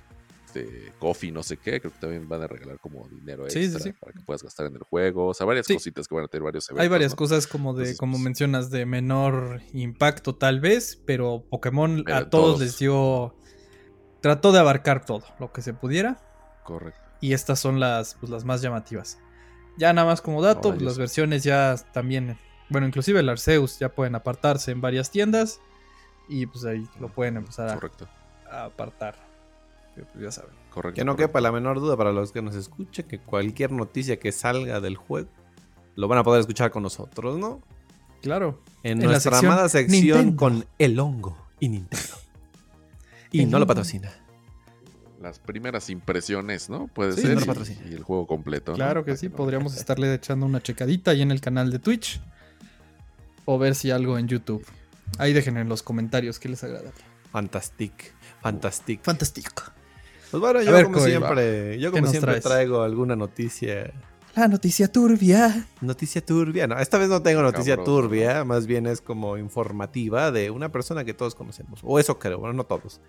de 0.54 0.92
Coffee, 0.98 1.30
no 1.32 1.42
sé 1.42 1.56
qué, 1.58 1.80
creo 1.80 1.92
que 1.92 1.98
también 1.98 2.28
van 2.28 2.42
a 2.42 2.46
regalar 2.46 2.78
como 2.78 3.06
dinero 3.08 3.44
Sí, 3.50 3.58
sí, 3.60 3.64
extra 3.66 3.80
sí. 3.82 3.92
para 3.92 4.12
que 4.12 4.20
puedas 4.20 4.42
gastar 4.42 4.66
en 4.66 4.74
el 4.76 4.82
juego. 4.82 5.26
O 5.26 5.34
sea, 5.34 5.44
varias 5.46 5.66
cositas 5.68 6.08
que 6.08 6.14
van 6.14 6.24
a 6.24 6.28
tener 6.28 6.42
varios 6.44 6.68
eventos. 6.70 6.82
Hay 6.82 6.88
varias 6.88 7.12
¿no? 7.12 7.16
cosas 7.16 7.46
como 7.46 7.72
de, 7.74 7.80
Entonces, 7.82 7.98
como 7.98 8.12
pues- 8.14 8.22
mencionas, 8.24 8.70
de 8.70 8.86
menor 8.86 9.60
impacto 9.72 10.34
tal 10.34 10.60
vez, 10.60 11.00
pero 11.04 11.44
Pokémon 11.50 12.00
a 12.10 12.28
todos 12.30 12.30
todos. 12.30 12.60
les 12.60 12.78
dio. 12.78 13.34
Trató 14.20 14.52
de 14.52 14.58
abarcar 14.60 15.04
todo 15.04 15.22
lo 15.38 15.52
que 15.52 15.60
se 15.60 15.74
pudiera. 15.74 16.18
Correcto. 16.64 16.98
Y 17.20 17.32
estas 17.34 17.60
son 17.60 17.78
las, 17.80 18.14
pues, 18.14 18.30
las 18.30 18.44
más 18.44 18.62
llamativas. 18.62 19.18
Ya 19.76 19.92
nada 19.92 20.06
más 20.06 20.20
como 20.22 20.40
dato, 20.40 20.70
pues, 20.70 20.82
las 20.82 20.96
versiones 20.98 21.42
ya 21.44 21.74
también. 21.92 22.38
Bueno, 22.70 22.86
inclusive 22.86 23.20
el 23.20 23.28
Arceus 23.28 23.78
ya 23.78 23.90
pueden 23.90 24.14
apartarse 24.14 24.70
en 24.70 24.80
varias 24.80 25.10
tiendas. 25.10 25.60
Y 26.26 26.46
pues 26.46 26.64
ahí 26.64 26.88
lo 27.00 27.08
pueden 27.08 27.36
empezar 27.36 27.68
a, 27.68 27.72
a 28.50 28.64
apartar. 28.64 29.16
Que, 29.94 30.02
pues, 30.02 30.24
ya 30.24 30.30
saben. 30.32 30.50
Correcto. 30.70 30.96
Que 30.98 31.04
no 31.04 31.12
correcto. 31.12 31.28
quepa 31.30 31.40
la 31.40 31.52
menor 31.52 31.80
duda 31.80 31.96
para 31.96 32.12
los 32.12 32.32
que 32.32 32.42
nos 32.42 32.54
escuchen 32.56 33.06
que 33.06 33.18
cualquier 33.20 33.70
noticia 33.72 34.18
que 34.18 34.32
salga 34.32 34.80
del 34.80 34.96
juego 34.96 35.28
lo 35.96 36.08
van 36.08 36.18
a 36.18 36.24
poder 36.24 36.40
escuchar 36.40 36.70
con 36.72 36.82
nosotros, 36.82 37.38
¿no? 37.38 37.62
Claro. 38.22 38.60
En, 38.82 38.92
En 38.92 39.00
la 39.00 39.06
nuestra 39.12 39.32
sección 39.32 39.52
amada 39.52 39.68
sección 39.68 40.02
Nintendo. 40.04 40.36
con 40.36 40.66
el 40.78 40.98
hongo 40.98 41.36
y 41.60 41.68
Nintendo. 41.68 42.16
Y 43.30 43.42
El 43.42 43.50
no 43.50 43.58
lo 43.58 43.66
patrocina. 43.66 44.10
Las 45.22 45.38
primeras 45.38 45.88
impresiones, 45.90 46.68
¿no? 46.68 46.88
Puede 46.88 47.12
Sí, 47.12 47.22
ser. 47.22 47.46
no 47.46 47.54
lo 47.54 47.62
y- 47.64 47.94
el 47.94 48.02
juego 48.02 48.26
completo. 48.26 48.72
¿no? 48.72 48.76
Claro 48.76 49.04
que 49.04 49.12
Para 49.12 49.16
sí, 49.20 49.28
no- 49.28 49.36
podríamos 49.36 49.76
estarle 49.76 50.12
echando 50.14 50.44
una 50.46 50.60
checadita 50.62 51.12
ahí 51.12 51.22
en 51.22 51.30
el 51.30 51.40
canal 51.40 51.70
de 51.70 51.78
Twitch. 51.78 52.20
O 53.44 53.58
ver 53.58 53.74
si 53.74 53.90
algo 53.90 54.18
en 54.18 54.26
YouTube. 54.28 54.64
Ahí 55.18 55.32
dejen 55.32 55.56
en 55.56 55.68
los 55.68 55.82
comentarios 55.82 56.38
qué 56.38 56.48
les 56.48 56.64
agrada. 56.64 56.90
Fantastic. 57.30 58.12
Fantastic. 58.42 59.02
Fantástico. 59.02 59.62
Pues 60.34 60.40
bueno, 60.40 60.62
yo 60.62 60.72
ver, 60.72 60.86
como 60.86 60.98
Coy, 60.98 61.10
siempre, 61.10 61.78
yo 61.78 61.92
¿qué 61.92 61.92
como 61.92 62.02
nos 62.06 62.10
siempre 62.10 62.32
traes? 62.32 62.42
traigo 62.42 62.82
alguna 62.82 63.14
noticia. 63.14 63.92
La 64.34 64.48
noticia 64.48 64.90
turbia. 64.90 65.64
Noticia 65.80 66.26
turbia. 66.26 66.66
No, 66.66 66.76
esta 66.76 66.98
vez 66.98 67.08
no 67.08 67.22
tengo 67.22 67.40
noticia 67.40 67.76
Cabrón, 67.76 67.84
turbia, 67.84 68.42
más 68.42 68.66
bien 68.66 68.88
es 68.88 69.00
como 69.00 69.38
informativa 69.38 70.32
de 70.32 70.50
una 70.50 70.72
persona 70.72 71.04
que 71.04 71.14
todos 71.14 71.36
conocemos. 71.36 71.78
O 71.84 72.00
eso 72.00 72.18
creo, 72.18 72.40
bueno, 72.40 72.52
no 72.52 72.64
todos. 72.64 73.00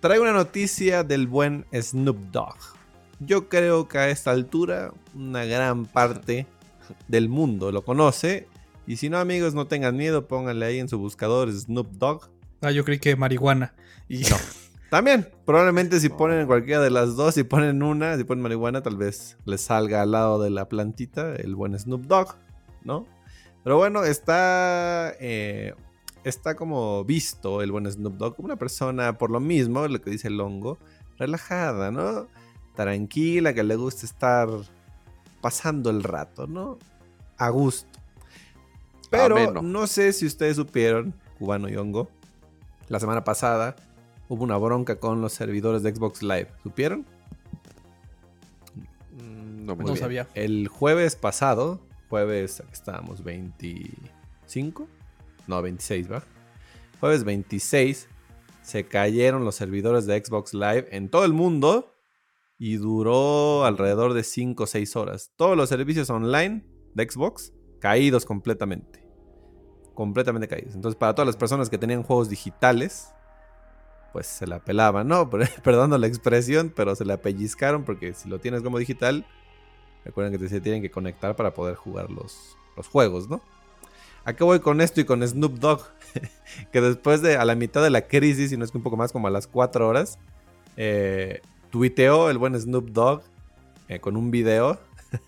Traigo 0.00 0.22
una 0.22 0.32
noticia 0.32 1.04
del 1.04 1.26
buen 1.26 1.66
Snoop 1.70 2.16
Dogg. 2.32 2.56
Yo 3.20 3.50
creo 3.50 3.86
que 3.86 3.98
a 3.98 4.08
esta 4.08 4.30
altura 4.30 4.94
una 5.14 5.44
gran 5.44 5.84
parte 5.84 6.46
del 7.08 7.28
mundo 7.28 7.72
lo 7.72 7.84
conoce. 7.84 8.48
Y 8.86 8.96
si 8.96 9.10
no, 9.10 9.18
amigos, 9.18 9.52
no 9.52 9.66
tengan 9.66 9.98
miedo, 9.98 10.26
pónganle 10.26 10.64
ahí 10.64 10.78
en 10.78 10.88
su 10.88 10.98
buscador 10.98 11.52
Snoop 11.52 11.90
Dogg. 11.98 12.30
Ah, 12.62 12.70
yo 12.70 12.86
creí 12.86 13.00
que 13.00 13.16
marihuana. 13.16 13.74
Y 14.08 14.20
No. 14.20 14.38
También, 14.90 15.28
probablemente 15.44 16.00
si 16.00 16.08
ponen 16.08 16.46
cualquiera 16.46 16.80
de 16.80 16.90
las 16.90 17.14
dos, 17.14 17.34
si 17.34 17.44
ponen 17.44 17.82
una, 17.82 18.16
si 18.16 18.24
ponen 18.24 18.42
marihuana, 18.42 18.82
tal 18.82 18.96
vez 18.96 19.36
les 19.44 19.60
salga 19.60 20.00
al 20.00 20.12
lado 20.12 20.42
de 20.42 20.48
la 20.48 20.66
plantita 20.66 21.34
el 21.34 21.54
buen 21.54 21.78
Snoop 21.78 22.06
Dogg, 22.06 22.36
¿no? 22.84 23.06
Pero 23.64 23.76
bueno, 23.76 24.04
está, 24.04 25.12
eh, 25.20 25.74
está 26.24 26.54
como 26.54 27.04
visto 27.04 27.60
el 27.60 27.70
buen 27.70 27.90
Snoop 27.90 28.14
Dogg 28.14 28.36
como 28.36 28.46
una 28.46 28.56
persona, 28.56 29.18
por 29.18 29.30
lo 29.30 29.40
mismo, 29.40 29.86
lo 29.86 30.00
que 30.00 30.10
dice 30.10 30.28
el 30.28 30.40
hongo, 30.40 30.78
relajada, 31.18 31.90
¿no? 31.90 32.26
Tranquila, 32.74 33.52
que 33.52 33.64
le 33.64 33.76
gusta 33.76 34.06
estar 34.06 34.48
pasando 35.42 35.90
el 35.90 36.02
rato, 36.02 36.46
¿no? 36.46 36.78
A 37.36 37.50
gusto. 37.50 37.98
Pero 39.10 39.36
Ameno. 39.36 39.60
no 39.60 39.86
sé 39.86 40.14
si 40.14 40.24
ustedes 40.24 40.56
supieron, 40.56 41.12
cubano 41.38 41.68
y 41.68 41.76
hongo, 41.76 42.08
la 42.88 43.00
semana 43.00 43.22
pasada 43.22 43.76
hubo 44.28 44.44
una 44.44 44.56
bronca 44.56 44.96
con 44.96 45.20
los 45.20 45.32
servidores 45.32 45.82
de 45.82 45.94
Xbox 45.94 46.22
Live. 46.22 46.48
¿Supieron? 46.62 47.06
Mm, 49.12 49.64
No 49.66 49.76
me 49.76 49.84
No 49.84 49.96
sabía. 49.96 50.28
El 50.34 50.68
jueves 50.68 51.16
pasado, 51.16 51.80
jueves, 52.08 52.60
aquí 52.60 52.72
estábamos, 52.72 53.24
25, 53.24 54.86
no, 55.46 55.62
26, 55.62 56.10
¿va? 56.12 56.22
Jueves 57.00 57.24
26, 57.24 58.08
se 58.62 58.84
cayeron 58.84 59.44
los 59.44 59.54
servidores 59.54 60.06
de 60.06 60.22
Xbox 60.22 60.52
Live 60.52 60.88
en 60.90 61.08
todo 61.08 61.24
el 61.24 61.32
mundo 61.32 61.92
y 62.58 62.76
duró 62.76 63.64
alrededor 63.64 64.14
de 64.14 64.24
5 64.24 64.64
o 64.64 64.66
6 64.66 64.96
horas. 64.96 65.30
Todos 65.36 65.56
los 65.56 65.68
servicios 65.68 66.10
online 66.10 66.64
de 66.94 67.08
Xbox 67.08 67.52
caídos 67.80 68.24
completamente. 68.24 69.04
Completamente 69.94 70.48
caídos. 70.48 70.74
Entonces, 70.74 70.98
para 70.98 71.14
todas 71.14 71.26
las 71.26 71.36
personas 71.36 71.70
que 71.70 71.78
tenían 71.78 72.02
juegos 72.02 72.28
digitales, 72.28 73.12
pues 74.18 74.26
se 74.26 74.48
la 74.48 74.58
pelaban, 74.58 75.06
¿no? 75.06 75.30
Perdón 75.62 76.00
la 76.00 76.06
expresión, 76.08 76.72
pero 76.74 76.96
se 76.96 77.04
la 77.04 77.18
pellizcaron 77.18 77.84
porque 77.84 78.14
si 78.14 78.28
lo 78.28 78.40
tienes 78.40 78.62
como 78.62 78.76
digital, 78.76 79.24
recuerden 80.04 80.36
que 80.36 80.48
se 80.48 80.60
tienen 80.60 80.82
que 80.82 80.90
conectar 80.90 81.36
para 81.36 81.54
poder 81.54 81.76
jugar 81.76 82.10
los, 82.10 82.56
los 82.76 82.88
juegos, 82.88 83.28
¿no? 83.28 83.40
¿A 84.24 84.32
qué 84.32 84.42
voy 84.42 84.58
con 84.58 84.80
esto 84.80 85.00
y 85.00 85.04
con 85.04 85.22
Snoop 85.22 85.60
Dogg? 85.60 85.82
que 86.72 86.80
después 86.80 87.22
de 87.22 87.36
a 87.36 87.44
la 87.44 87.54
mitad 87.54 87.80
de 87.80 87.90
la 87.90 88.08
crisis, 88.08 88.50
y 88.50 88.56
no 88.56 88.64
es 88.64 88.72
que 88.72 88.78
un 88.78 88.82
poco 88.82 88.96
más 88.96 89.12
como 89.12 89.28
a 89.28 89.30
las 89.30 89.46
4 89.46 89.86
horas, 89.86 90.18
eh, 90.76 91.40
tuiteó 91.70 92.28
el 92.28 92.38
buen 92.38 92.60
Snoop 92.60 92.90
Dogg 92.90 93.22
eh, 93.86 94.00
con 94.00 94.16
un 94.16 94.32
video. 94.32 94.80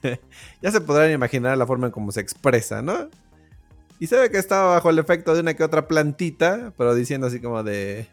ya 0.63 0.73
se 0.73 0.81
podrán 0.81 1.13
imaginar 1.13 1.57
la 1.57 1.65
forma 1.65 1.87
en 1.87 1.93
cómo 1.93 2.11
se 2.11 2.23
expresa, 2.23 2.83
¿no? 2.83 3.09
Y 4.01 4.09
se 4.09 4.19
ve 4.19 4.33
que 4.33 4.39
estaba 4.39 4.75
bajo 4.75 4.91
el 4.91 4.99
efecto 4.99 5.33
de 5.33 5.43
una 5.43 5.55
que 5.55 5.63
otra 5.63 5.87
plantita, 5.87 6.73
pero 6.77 6.93
diciendo 6.97 7.29
así 7.29 7.39
como 7.39 7.63
de, 7.63 8.09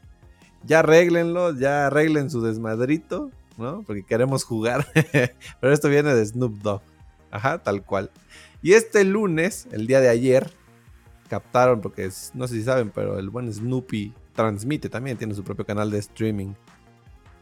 ya 0.63 0.79
arréglenlo, 0.79 1.57
ya 1.57 1.87
arreglen 1.87 2.29
su 2.29 2.41
desmadrito, 2.41 3.31
¿no? 3.57 3.83
Porque 3.83 4.03
queremos 4.03 4.43
jugar. 4.43 4.87
pero 5.61 5.73
esto 5.73 5.89
viene 5.89 6.13
de 6.13 6.25
Snoop 6.25 6.57
Dogg. 6.61 6.81
Ajá, 7.31 7.59
tal 7.59 7.83
cual. 7.83 8.11
Y 8.61 8.73
este 8.73 9.03
lunes, 9.03 9.67
el 9.71 9.87
día 9.87 9.99
de 9.99 10.09
ayer, 10.09 10.51
captaron, 11.29 11.81
porque 11.81 12.09
no 12.33 12.47
sé 12.47 12.55
si 12.55 12.63
saben, 12.63 12.91
pero 12.93 13.19
el 13.19 13.29
buen 13.29 13.51
Snoopy 13.51 14.13
transmite 14.33 14.89
también, 14.89 15.17
tiene 15.17 15.33
su 15.33 15.43
propio 15.43 15.65
canal 15.65 15.91
de 15.91 15.99
streaming. 15.99 16.53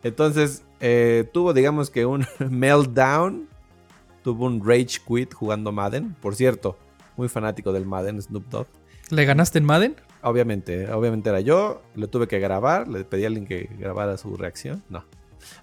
Entonces, 0.04 0.64
eh, 0.80 1.30
tuvo, 1.34 1.54
digamos 1.54 1.90
que 1.90 2.06
un 2.06 2.26
meltdown, 2.50 3.48
tuvo 4.24 4.46
un 4.46 4.66
rage 4.66 5.00
quit 5.08 5.34
jugando 5.34 5.72
Madden. 5.72 6.16
Por 6.22 6.36
cierto, 6.36 6.78
muy 7.18 7.30
fanático 7.30 7.72
del 7.74 7.86
Madden, 7.86 8.22
Snoop 8.22 8.46
Dogg. 8.50 8.68
¿Le 9.10 9.26
ganaste 9.26 9.60
en 9.60 9.66
Madden? 9.66 9.96
Obviamente, 10.26 10.92
obviamente 10.92 11.30
era 11.30 11.40
yo, 11.40 11.84
lo 11.94 12.10
tuve 12.10 12.28
que 12.28 12.40
grabar, 12.40 12.88
le 12.88 13.06
pedí 13.06 13.26
a 13.26 13.28
alguien 13.28 13.46
que 13.46 13.70
grabara 13.78 14.18
su 14.18 14.36
reacción. 14.36 14.84
No, 14.90 15.06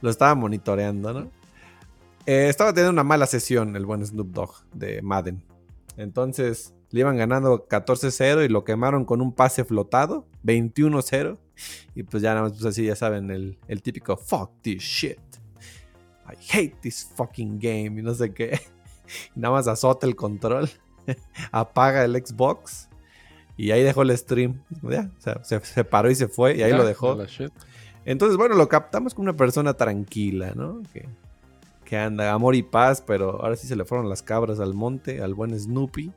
lo 0.00 0.08
estaba 0.08 0.36
monitoreando, 0.36 1.12
¿no? 1.12 1.30
Eh, 2.26 2.46
estaba 2.48 2.72
teniendo 2.72 2.92
una 2.92 3.02
mala 3.02 3.26
sesión 3.26 3.74
el 3.74 3.84
buen 3.84 4.06
Snoop 4.06 4.28
Dogg 4.28 4.50
de 4.72 5.02
Madden. 5.02 5.42
Entonces 5.96 6.74
le 6.90 7.00
iban 7.00 7.16
ganando 7.16 7.66
14-0 7.66 8.44
y 8.44 8.48
lo 8.48 8.62
quemaron 8.62 9.04
con 9.04 9.20
un 9.20 9.32
pase 9.32 9.64
flotado, 9.64 10.28
21-0. 10.44 11.38
Y 11.96 12.04
pues 12.04 12.22
ya 12.22 12.30
nada 12.30 12.42
más, 12.42 12.52
pues 12.52 12.64
así, 12.64 12.86
ya 12.86 12.94
saben, 12.94 13.32
el, 13.32 13.58
el 13.66 13.82
típico 13.82 14.16
fuck 14.16 14.52
this 14.62 14.80
shit. 14.80 15.18
I 16.24 16.36
hate 16.56 16.76
this 16.80 17.10
fucking 17.16 17.58
game 17.58 17.98
y 17.98 18.02
no 18.04 18.14
sé 18.14 18.32
qué. 18.32 18.60
Y 19.34 19.40
nada 19.40 19.54
más 19.54 19.66
azota 19.66 20.06
el 20.06 20.14
control, 20.14 20.70
apaga 21.50 22.04
el 22.04 22.14
Xbox 22.14 22.88
y 23.56 23.70
ahí 23.70 23.82
dejó 23.82 24.02
el 24.02 24.16
stream. 24.16 24.62
Ya, 24.82 25.10
o 25.18 25.20
sea, 25.20 25.42
se, 25.44 25.60
se 25.60 25.84
paró 25.84 26.10
y 26.10 26.14
se 26.14 26.28
fue 26.28 26.56
y 26.56 26.62
ahí 26.62 26.72
lo 26.72 26.84
dejó. 26.84 27.18
Entonces, 28.04 28.36
bueno, 28.36 28.56
lo 28.56 28.68
captamos 28.68 29.14
como 29.14 29.24
una 29.24 29.36
persona 29.36 29.74
tranquila, 29.74 30.52
¿no? 30.54 30.82
Que, 30.92 31.08
que 31.84 31.96
anda 31.98 32.32
amor 32.32 32.54
y 32.54 32.62
paz, 32.62 33.02
pero 33.06 33.42
ahora 33.42 33.56
sí 33.56 33.66
se 33.66 33.76
le 33.76 33.84
fueron 33.84 34.08
las 34.08 34.22
cabras 34.22 34.58
al 34.60 34.74
monte, 34.74 35.22
al 35.22 35.34
buen 35.34 35.58
Snoopy. 35.58 36.12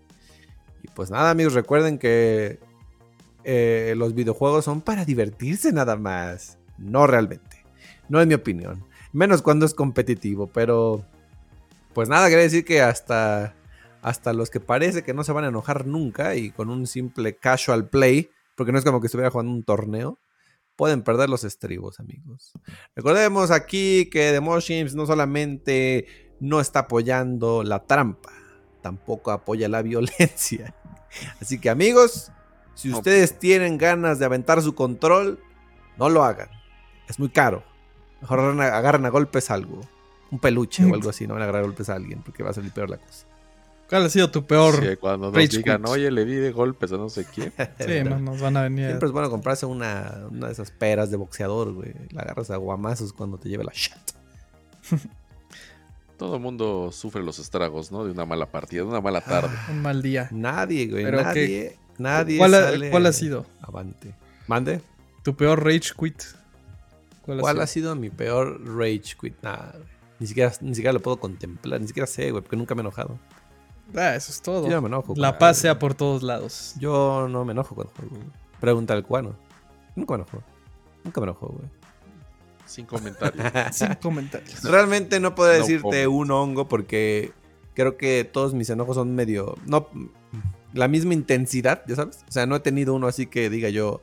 Y 0.83 0.87
pues 0.95 1.11
nada, 1.11 1.29
amigos, 1.29 1.53
recuerden 1.53 1.97
que 1.97 2.59
eh, 3.43 3.93
los 3.95 4.15
videojuegos 4.15 4.65
son 4.65 4.81
para 4.81 5.05
divertirse 5.05 5.71
nada 5.71 5.95
más. 5.95 6.57
No 6.77 7.05
realmente. 7.05 7.63
No 8.09 8.19
es 8.19 8.27
mi 8.27 8.33
opinión. 8.33 8.83
Menos 9.13 9.41
cuando 9.41 9.65
es 9.65 9.73
competitivo, 9.73 10.47
pero 10.47 11.05
pues 11.93 12.09
nada, 12.09 12.27
quiere 12.27 12.43
decir 12.43 12.65
que 12.65 12.81
hasta, 12.81 13.53
hasta 14.05 14.33
los 14.33 14.51
que 14.51 14.59
parece 14.59 15.01
que 15.01 15.15
no 15.15 15.23
se 15.23 15.31
van 15.31 15.45
a 15.45 15.47
enojar 15.47 15.87
nunca 15.87 16.35
y 16.35 16.51
con 16.51 16.69
un 16.69 16.85
simple 16.85 17.37
casual 17.37 17.89
play, 17.89 18.29
porque 18.53 18.71
no 18.71 18.77
es 18.77 18.85
como 18.85 19.01
que 19.01 19.07
estuviera 19.07 19.31
jugando 19.31 19.51
un 19.51 19.63
torneo, 19.63 20.19
pueden 20.75 21.01
perder 21.01 21.27
los 21.27 21.43
estribos, 21.43 21.99
amigos. 21.99 22.53
Recordemos 22.95 23.49
aquí 23.49 24.07
que 24.11 24.31
The 24.31 24.41
Moshims 24.41 24.93
no 24.93 25.07
solamente 25.07 26.05
no 26.39 26.61
está 26.61 26.81
apoyando 26.81 27.63
la 27.63 27.87
trampa, 27.87 28.31
tampoco 28.83 29.31
apoya 29.31 29.67
la 29.69 29.81
violencia. 29.81 30.75
Así 31.41 31.59
que 31.59 31.71
amigos, 31.71 32.31
si 32.75 32.93
ustedes 32.93 33.39
tienen 33.39 33.79
ganas 33.79 34.19
de 34.19 34.25
aventar 34.25 34.61
su 34.61 34.75
control, 34.75 35.39
no 35.97 36.09
lo 36.09 36.23
hagan. 36.23 36.49
Es 37.09 37.17
muy 37.17 37.29
caro. 37.29 37.63
Mejor 38.21 38.39
agarren 38.61 39.07
a 39.07 39.09
golpes 39.09 39.49
algo. 39.49 39.81
Un 40.29 40.37
peluche 40.37 40.85
o 40.85 40.93
algo 40.93 41.09
así. 41.09 41.25
No 41.25 41.33
van 41.33 41.41
a 41.41 41.45
agarrar 41.45 41.63
a 41.63 41.65
golpes 41.65 41.89
a 41.89 41.95
alguien 41.95 42.21
porque 42.21 42.43
va 42.43 42.51
a 42.51 42.53
salir 42.53 42.71
peor 42.71 42.91
la 42.91 42.97
cosa. 42.97 43.25
¿Cuál 43.89 44.05
ha 44.05 44.09
sido 44.09 44.31
tu 44.31 44.45
peor? 44.45 44.83
Sí, 44.83 44.95
cuando 44.95 45.31
nos 45.31 45.49
digan, 45.49 45.85
oye, 45.85 46.09
le 46.09 46.25
di 46.25 46.35
de 46.35 46.51
golpes 46.51 46.91
a 46.91 46.97
no 46.97 47.09
sé 47.09 47.25
quién. 47.25 47.53
sí, 47.79 48.03
nos 48.03 48.41
van 48.41 48.57
a 48.57 48.63
venir. 48.63 48.87
Siempre 48.87 49.07
es 49.07 49.11
bueno 49.11 49.29
comprarse 49.29 49.65
una, 49.65 50.25
una 50.29 50.47
de 50.47 50.53
esas 50.53 50.71
peras 50.71 51.11
de 51.11 51.17
boxeador, 51.17 51.73
güey. 51.73 51.93
La 52.11 52.23
agarras 52.23 52.49
a 52.49 52.57
guamazos 52.57 53.13
cuando 53.13 53.37
te 53.37 53.49
lleve 53.49 53.63
la 53.63 53.73
shot. 53.73 54.15
Todo 56.17 56.35
el 56.35 56.41
mundo 56.41 56.91
sufre 56.91 57.21
los 57.21 57.39
estragos, 57.39 57.91
¿no? 57.91 58.05
De 58.05 58.11
una 58.11 58.25
mala 58.25 58.47
partida, 58.47 58.83
de 58.83 58.87
una 58.87 59.01
mala 59.01 59.21
tarde. 59.21 59.49
Ah, 59.51 59.67
un 59.69 59.81
mal 59.81 60.01
día. 60.01 60.29
Nadie, 60.31 60.87
güey. 60.87 61.03
nadie. 61.03 61.77
Nadie. 61.97 62.37
¿Cuál, 62.37 62.53
ha, 62.55 62.71
¿Cuál 62.89 63.05
ha 63.05 63.13
sido? 63.13 63.45
Avante. 63.61 64.15
¿Mande? 64.47 64.81
¿Tu 65.23 65.35
peor 65.35 65.63
rage 65.63 65.91
quit? 65.97 66.23
¿Cuál, 67.21 67.59
ha, 67.59 67.67
sido? 67.67 67.95
mi 67.95 68.09
peor 68.09 68.61
rage 68.77 69.15
quit? 69.19 69.35
Nada, 69.41 69.75
Ni 70.19 70.27
siquiera, 70.27 70.53
ni 70.61 70.75
siquiera 70.75 70.93
lo 70.93 71.01
puedo 71.01 71.17
contemplar. 71.17 71.81
Ni 71.81 71.87
siquiera 71.87 72.07
sé, 72.07 72.31
güey, 72.31 72.41
porque 72.43 72.55
nunca 72.55 72.75
me 72.75 72.79
he 72.79 72.83
enojado. 72.83 73.19
Ah, 73.93 74.15
eso 74.15 74.31
es 74.31 74.41
todo. 74.41 74.67
Yo 74.67 74.75
no 74.75 74.81
me 74.81 74.87
enojo. 74.87 75.13
La 75.15 75.37
paz 75.37 75.57
sea 75.57 75.77
por 75.77 75.93
todos 75.93 76.23
lados. 76.23 76.73
Yo 76.79 77.27
no 77.29 77.45
me 77.45 77.51
enojo 77.51 77.75
cuando 77.75 77.93
juego. 77.93 78.15
Pregunta 78.59 78.93
al 78.93 79.03
cuano. 79.03 79.35
Nunca 79.95 80.13
me 80.13 80.23
enojo. 80.23 80.43
Nunca 81.03 81.21
me 81.21 81.25
enojo, 81.25 81.47
güey. 81.47 81.69
Sin 82.65 82.85
comentarios. 82.85 83.45
Sin 83.75 83.93
comentarios. 83.95 84.63
Realmente 84.63 85.19
no 85.19 85.35
puedo 85.35 85.51
decirte 85.51 86.07
un 86.07 86.31
hongo 86.31 86.67
porque 86.67 87.31
creo 87.73 87.97
que 87.97 88.23
todos 88.23 88.53
mis 88.53 88.69
enojos 88.69 88.95
son 88.95 89.13
medio. 89.13 89.55
No. 89.65 89.87
La 90.73 90.87
misma 90.87 91.13
intensidad, 91.13 91.83
ya 91.87 91.95
sabes. 91.95 92.25
O 92.27 92.31
sea, 92.31 92.45
no 92.45 92.55
he 92.55 92.59
tenido 92.59 92.93
uno 92.93 93.07
así 93.07 93.27
que 93.27 93.49
diga 93.49 93.69
yo. 93.69 94.01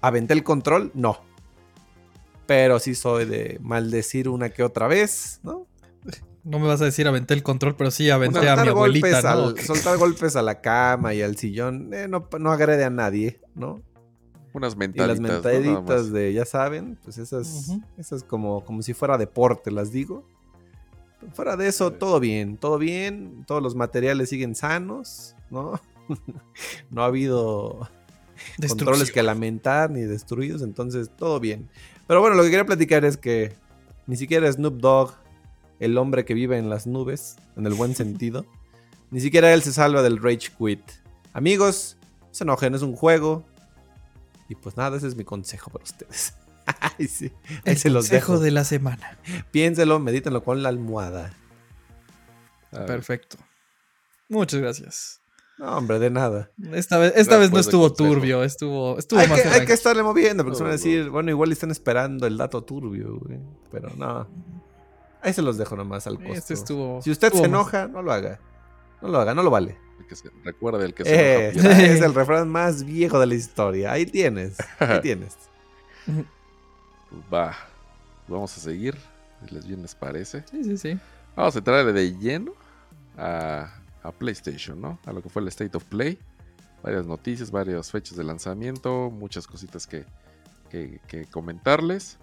Aventé 0.00 0.34
el 0.34 0.44
control, 0.44 0.92
no. 0.94 1.18
Pero 2.46 2.78
sí 2.78 2.94
soy 2.94 3.24
de 3.24 3.58
maldecir 3.62 4.28
una 4.28 4.50
que 4.50 4.62
otra 4.62 4.86
vez, 4.86 5.40
¿no? 5.42 5.66
No 6.48 6.58
me 6.58 6.66
vas 6.66 6.80
a 6.80 6.86
decir 6.86 7.06
aventé 7.06 7.34
el 7.34 7.42
control, 7.42 7.76
pero 7.76 7.90
sí 7.90 8.08
aventé 8.08 8.48
a 8.48 8.56
mi 8.56 8.68
abuelita, 8.68 9.34
¿no? 9.34 9.54
soltar 9.66 9.98
golpes 9.98 10.34
a 10.34 10.40
la 10.40 10.62
cama 10.62 11.12
y 11.12 11.20
al 11.20 11.36
sillón 11.36 11.92
eh, 11.92 12.08
no, 12.08 12.26
no, 12.38 12.50
agrede 12.50 12.84
a 12.84 12.90
nadie, 12.90 13.40
¿no? 13.54 13.82
Unas 14.54 14.74
mentaditas. 14.74 15.18
Y 15.18 15.22
las 15.22 15.30
mentaditas 15.32 16.10
de, 16.10 16.32
ya 16.32 16.46
saben, 16.46 16.98
pues 17.04 17.18
esas, 17.18 17.76
esas 17.98 18.24
como, 18.24 18.64
como 18.64 18.80
si 18.80 18.94
fuera 18.94 19.18
deporte, 19.18 19.70
las 19.70 19.92
digo. 19.92 20.26
Fuera 21.34 21.56
de 21.56 21.68
eso, 21.68 21.92
todo 21.92 22.18
bien, 22.18 22.56
todo 22.56 22.78
bien. 22.78 23.44
Todos 23.46 23.62
los 23.62 23.74
materiales 23.74 24.30
siguen 24.30 24.54
sanos, 24.54 25.36
¿no? 25.50 25.78
no 26.90 27.02
ha 27.02 27.06
habido 27.06 27.90
controles 28.66 29.12
que 29.12 29.22
lamentar 29.22 29.90
ni 29.90 30.00
destruidos, 30.00 30.62
entonces 30.62 31.10
todo 31.14 31.40
bien. 31.40 31.68
Pero 32.06 32.22
bueno, 32.22 32.36
lo 32.36 32.42
que 32.42 32.48
quería 32.48 32.64
platicar 32.64 33.04
es 33.04 33.18
que 33.18 33.52
ni 34.06 34.16
siquiera 34.16 34.50
Snoop 34.50 34.78
Dogg 34.80 35.27
el 35.80 35.98
hombre 35.98 36.24
que 36.24 36.34
vive 36.34 36.58
en 36.58 36.70
las 36.70 36.86
nubes, 36.86 37.36
en 37.56 37.66
el 37.66 37.74
buen 37.74 37.94
sentido. 37.94 38.46
Ni 39.10 39.20
siquiera 39.20 39.52
él 39.52 39.62
se 39.62 39.72
salva 39.72 40.02
del 40.02 40.22
Rage 40.22 40.50
Quit. 40.58 40.82
Amigos, 41.32 41.96
se 42.30 42.44
enojen, 42.44 42.74
es 42.74 42.82
un 42.82 42.94
juego. 42.94 43.44
Y 44.48 44.54
pues 44.54 44.76
nada, 44.76 44.96
ese 44.96 45.08
es 45.08 45.16
mi 45.16 45.24
consejo 45.24 45.70
para 45.70 45.84
ustedes. 45.84 46.34
sí, 47.08 47.32
el 47.64 47.76
se 47.76 47.90
los 47.90 48.08
consejo 48.08 48.38
de 48.38 48.50
la 48.50 48.64
semana. 48.64 49.18
Piénselo, 49.50 49.98
medítenlo 49.98 50.42
con 50.44 50.62
la 50.62 50.68
almohada. 50.68 51.32
Perfecto. 52.70 53.38
Muchas 54.28 54.60
gracias. 54.60 55.20
No, 55.58 55.76
hombre, 55.76 55.98
de 55.98 56.10
nada. 56.10 56.52
Esta 56.72 56.98
vez, 56.98 57.14
esta 57.16 57.36
vez 57.36 57.50
no 57.50 57.58
estuvo 57.58 57.92
turbio, 57.92 58.44
estuvo, 58.44 58.96
estuvo 58.96 59.18
hay 59.18 59.26
que, 59.26 59.48
hay 59.48 59.66
que 59.66 59.72
estarle 59.72 60.04
moviendo, 60.04 60.44
porque 60.44 60.56
se 60.56 60.62
van 60.62 60.70
a 60.70 60.76
decir, 60.76 61.10
bueno, 61.10 61.30
igual 61.30 61.50
están 61.50 61.72
esperando 61.72 62.26
el 62.26 62.36
dato 62.36 62.62
turbio, 62.62 63.18
güey. 63.18 63.40
Pero 63.72 63.90
no. 63.96 64.28
Ahí 65.28 65.34
se 65.34 65.42
los 65.42 65.58
dejo 65.58 65.76
nomás 65.76 66.06
al 66.06 66.14
este 66.28 66.54
costo. 66.54 67.00
si 67.02 67.10
usted 67.10 67.30
se 67.34 67.44
enoja, 67.44 67.86
no 67.86 68.00
lo 68.00 68.12
haga. 68.12 68.40
No 69.02 69.08
lo 69.08 69.20
haga, 69.20 69.34
no 69.34 69.42
lo 69.42 69.50
vale. 69.50 69.76
recuerda 70.42 70.82
el 70.86 70.94
que 70.94 71.04
se 71.04 71.50
enoja. 71.52 71.68
Eh, 71.68 71.92
es 71.92 72.00
el 72.00 72.14
refrán 72.14 72.48
más 72.48 72.82
viejo 72.82 73.20
de 73.20 73.26
la 73.26 73.34
historia. 73.34 73.92
Ahí 73.92 74.06
tienes. 74.06 74.56
Ahí 74.78 75.00
tienes. 75.02 75.36
Va. 77.32 77.54
Vamos 78.26 78.56
a 78.56 78.60
seguir. 78.60 78.96
Si 79.44 79.54
les 79.54 79.66
bien 79.66 79.82
les 79.82 79.94
parece. 79.94 80.44
Sí, 80.50 80.64
sí, 80.64 80.78
sí. 80.78 80.98
Vamos 81.36 81.54
a 81.54 81.58
entrar 81.58 81.92
de 81.92 82.16
lleno 82.16 82.54
a, 83.18 83.70
PlayStation, 84.18 84.80
¿no? 84.80 84.98
A 85.04 85.12
lo 85.12 85.22
que 85.22 85.28
fue 85.28 85.42
el 85.42 85.48
State 85.48 85.76
of 85.76 85.84
Play. 85.84 86.18
Varias 86.82 87.04
noticias, 87.04 87.50
varias 87.50 87.90
fechas 87.90 88.16
de 88.16 88.24
lanzamiento, 88.24 89.10
muchas 89.10 89.46
cositas 89.46 89.86
que, 89.86 90.06
que 90.70 91.26
comentarles. 91.30 92.18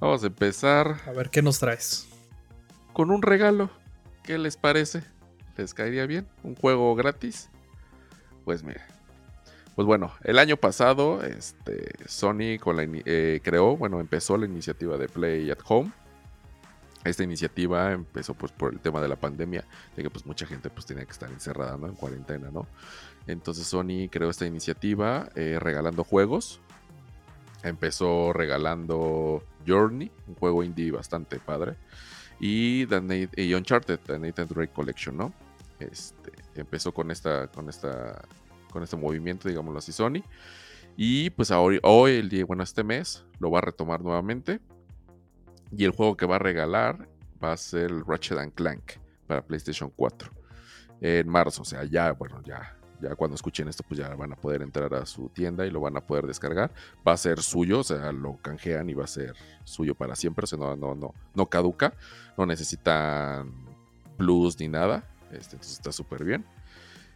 Vamos 0.00 0.24
a 0.24 0.28
empezar. 0.28 0.96
A 1.06 1.12
ver 1.12 1.28
qué 1.28 1.42
nos 1.42 1.58
traes. 1.58 2.08
Con 2.94 3.10
un 3.10 3.20
regalo. 3.20 3.68
¿Qué 4.22 4.38
les 4.38 4.56
parece? 4.56 5.02
¿Les 5.58 5.74
caería 5.74 6.06
bien? 6.06 6.26
¿Un 6.42 6.54
juego 6.54 6.94
gratis? 6.94 7.50
Pues 8.46 8.62
mira. 8.62 8.86
Pues 9.74 9.86
bueno, 9.86 10.12
el 10.24 10.38
año 10.38 10.56
pasado 10.56 11.22
este, 11.22 11.92
Sony 12.08 12.58
con 12.58 12.76
la, 12.76 12.86
eh, 12.86 13.40
creó, 13.44 13.76
bueno, 13.76 14.00
empezó 14.00 14.38
la 14.38 14.46
iniciativa 14.46 14.96
de 14.96 15.08
Play 15.08 15.50
at 15.50 15.58
Home. 15.68 15.92
Esta 17.04 17.22
iniciativa 17.22 17.92
empezó 17.92 18.34
pues 18.34 18.52
por 18.52 18.72
el 18.72 18.80
tema 18.80 19.02
de 19.02 19.08
la 19.08 19.16
pandemia, 19.16 19.64
de 19.96 20.02
que 20.02 20.10
pues 20.10 20.24
mucha 20.24 20.46
gente 20.46 20.70
pues 20.70 20.86
tenía 20.86 21.04
que 21.04 21.12
estar 21.12 21.30
encerrada, 21.30 21.76
¿no? 21.76 21.86
En 21.86 21.94
cuarentena, 21.94 22.50
¿no? 22.50 22.66
Entonces 23.26 23.66
Sony 23.66 24.08
creó 24.10 24.30
esta 24.30 24.46
iniciativa 24.46 25.28
eh, 25.34 25.58
regalando 25.60 26.04
juegos 26.04 26.60
Empezó 27.62 28.32
regalando 28.32 29.44
Journey, 29.66 30.10
un 30.26 30.34
juego 30.34 30.62
indie 30.62 30.90
bastante 30.90 31.38
padre. 31.38 31.76
Y, 32.38 32.86
The 32.86 33.54
Uncharted, 33.54 33.98
The 34.00 34.18
Nathan 34.18 34.48
Drake 34.48 34.72
Collection, 34.72 35.16
¿no? 35.16 35.32
Este, 35.78 36.32
empezó 36.54 36.92
con 36.92 37.10
esta, 37.10 37.48
con 37.48 37.68
esta, 37.68 38.22
con 38.72 38.82
este 38.82 38.96
movimiento, 38.96 39.48
digámoslo 39.48 39.78
así, 39.78 39.92
Sony. 39.92 40.22
Y 40.96 41.30
pues 41.30 41.50
hoy, 41.50 41.78
hoy, 41.82 42.12
el 42.12 42.28
día, 42.28 42.44
bueno, 42.44 42.62
este 42.62 42.82
mes, 42.82 43.24
lo 43.38 43.50
va 43.50 43.58
a 43.58 43.62
retomar 43.62 44.02
nuevamente. 44.02 44.60
Y 45.76 45.84
el 45.84 45.92
juego 45.92 46.16
que 46.16 46.26
va 46.26 46.36
a 46.36 46.40
regalar 46.40 47.08
va 47.42 47.52
a 47.52 47.56
ser 47.56 47.90
el 47.90 48.04
Ratchet 48.04 48.54
Clank 48.54 48.92
para 49.26 49.42
PlayStation 49.42 49.90
4. 49.94 50.30
En 51.02 51.28
marzo, 51.28 51.62
o 51.62 51.64
sea, 51.64 51.84
ya, 51.84 52.12
bueno, 52.12 52.42
ya 52.42 52.79
ya 53.00 53.14
cuando 53.14 53.34
escuchen 53.34 53.68
esto, 53.68 53.82
pues 53.86 53.98
ya 53.98 54.14
van 54.14 54.32
a 54.32 54.36
poder 54.36 54.62
entrar 54.62 54.94
a 54.94 55.06
su 55.06 55.28
tienda 55.28 55.66
y 55.66 55.70
lo 55.70 55.80
van 55.80 55.96
a 55.96 56.00
poder 56.00 56.26
descargar. 56.26 56.70
Va 57.06 57.12
a 57.12 57.16
ser 57.16 57.42
suyo, 57.42 57.80
o 57.80 57.84
sea, 57.84 58.12
lo 58.12 58.36
canjean 58.38 58.88
y 58.90 58.94
va 58.94 59.04
a 59.04 59.08
ser 59.08 59.34
suyo 59.64 59.94
para 59.94 60.16
siempre. 60.16 60.44
O 60.44 60.46
sea, 60.46 60.58
no, 60.58 60.76
no, 60.76 60.94
no, 60.94 61.14
no 61.34 61.46
caduca. 61.46 61.94
No 62.36 62.46
necesitan 62.46 63.52
plus 64.16 64.58
ni 64.58 64.68
nada. 64.68 65.04
Este, 65.32 65.56
entonces 65.56 65.72
está 65.72 65.92
súper 65.92 66.24
bien. 66.24 66.44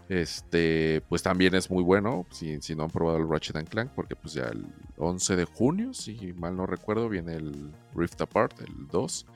Este, 0.09 1.03
pues 1.09 1.23
también 1.23 1.55
es 1.55 1.70
muy 1.70 1.83
bueno, 1.83 2.27
si, 2.31 2.61
si, 2.61 2.75
no 2.75 2.85
han 2.85 2.90
probado 2.90 3.16
el 3.16 3.29
Ratchet 3.29 3.66
Clank, 3.68 3.90
porque 3.92 4.14
pues 4.14 4.35
ya 4.35 4.44
el 4.44 4.66
11 4.99 5.37
de 5.37 5.44
junio, 5.47 5.94
si 5.94 6.35
mal 6.35 6.55
no 6.57 6.66
recuerdo, 6.66 7.09
viene 7.09 7.37
el 7.37 7.73
Rift 7.94 8.20
Apart, 8.20 8.61
el 8.61 8.87
2. 8.88 9.27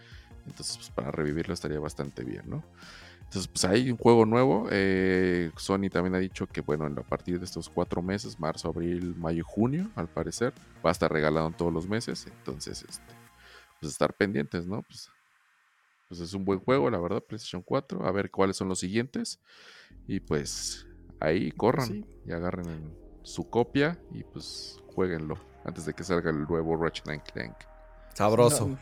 Entonces, 0.46 0.76
pues 0.76 0.90
para 0.90 1.10
revivirlo 1.10 1.54
estaría 1.54 1.80
bastante 1.80 2.22
bien, 2.22 2.42
¿no? 2.46 2.62
Entonces, 3.28 3.46
pues 3.48 3.64
hay 3.66 3.90
un 3.90 3.98
juego 3.98 4.24
nuevo. 4.24 4.68
Eh, 4.70 5.50
Sony 5.56 5.90
también 5.90 6.14
ha 6.14 6.18
dicho 6.18 6.46
que, 6.46 6.62
bueno, 6.62 6.86
a 6.86 7.02
partir 7.02 7.38
de 7.38 7.44
estos 7.44 7.68
cuatro 7.68 8.00
meses, 8.00 8.40
marzo, 8.40 8.68
abril, 8.68 9.14
mayo 9.18 9.40
y 9.40 9.44
junio, 9.46 9.90
al 9.96 10.08
parecer, 10.08 10.54
va 10.84 10.88
a 10.88 10.92
estar 10.92 11.12
regalado 11.12 11.50
todos 11.50 11.70
los 11.70 11.86
meses. 11.86 12.26
Entonces, 12.26 12.86
este, 12.88 13.12
pues 13.78 13.92
estar 13.92 14.14
pendientes, 14.14 14.66
¿no? 14.66 14.80
Pues, 14.80 15.10
pues 16.08 16.20
es 16.20 16.32
un 16.32 16.46
buen 16.46 16.58
juego, 16.58 16.88
la 16.88 16.98
verdad, 16.98 17.22
PlayStation 17.22 17.60
4. 17.60 18.06
A 18.06 18.10
ver 18.12 18.30
cuáles 18.30 18.56
son 18.56 18.70
los 18.70 18.78
siguientes. 18.78 19.42
Y 20.06 20.20
pues 20.20 20.86
ahí 21.20 21.50
corran 21.50 22.06
y 22.26 22.32
agarren 22.32 22.96
su 23.24 23.50
copia 23.50 24.00
y 24.10 24.24
pues 24.24 24.80
jueguenlo 24.94 25.38
antes 25.66 25.84
de 25.84 25.92
que 25.92 26.02
salga 26.02 26.30
el 26.30 26.44
nuevo 26.44 26.78
Ratchet 26.78 27.30
Clank. 27.30 27.56
Sabroso. 28.14 28.78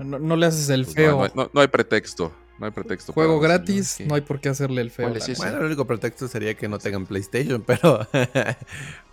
No, 0.00 0.34
le 0.34 0.46
haces 0.46 0.70
el 0.70 0.82
pues 0.82 0.96
feo. 0.96 1.28
no 1.36 1.60
hay 1.60 1.68
pretexto. 1.68 2.32
No 2.58 2.66
hay 2.66 2.72
pretexto. 2.72 3.12
Juego 3.12 3.38
gratis, 3.38 4.00
no 4.06 4.14
hay 4.14 4.22
por 4.22 4.40
qué 4.40 4.48
hacerle 4.48 4.80
el 4.80 4.90
feo. 4.90 5.12
bueno, 5.36 5.58
el 5.58 5.64
único 5.64 5.86
pretexto 5.86 6.26
sería 6.26 6.54
que 6.54 6.68
no 6.68 6.78
tengan 6.78 7.06
PlayStation, 7.06 7.62
pero, 7.66 8.06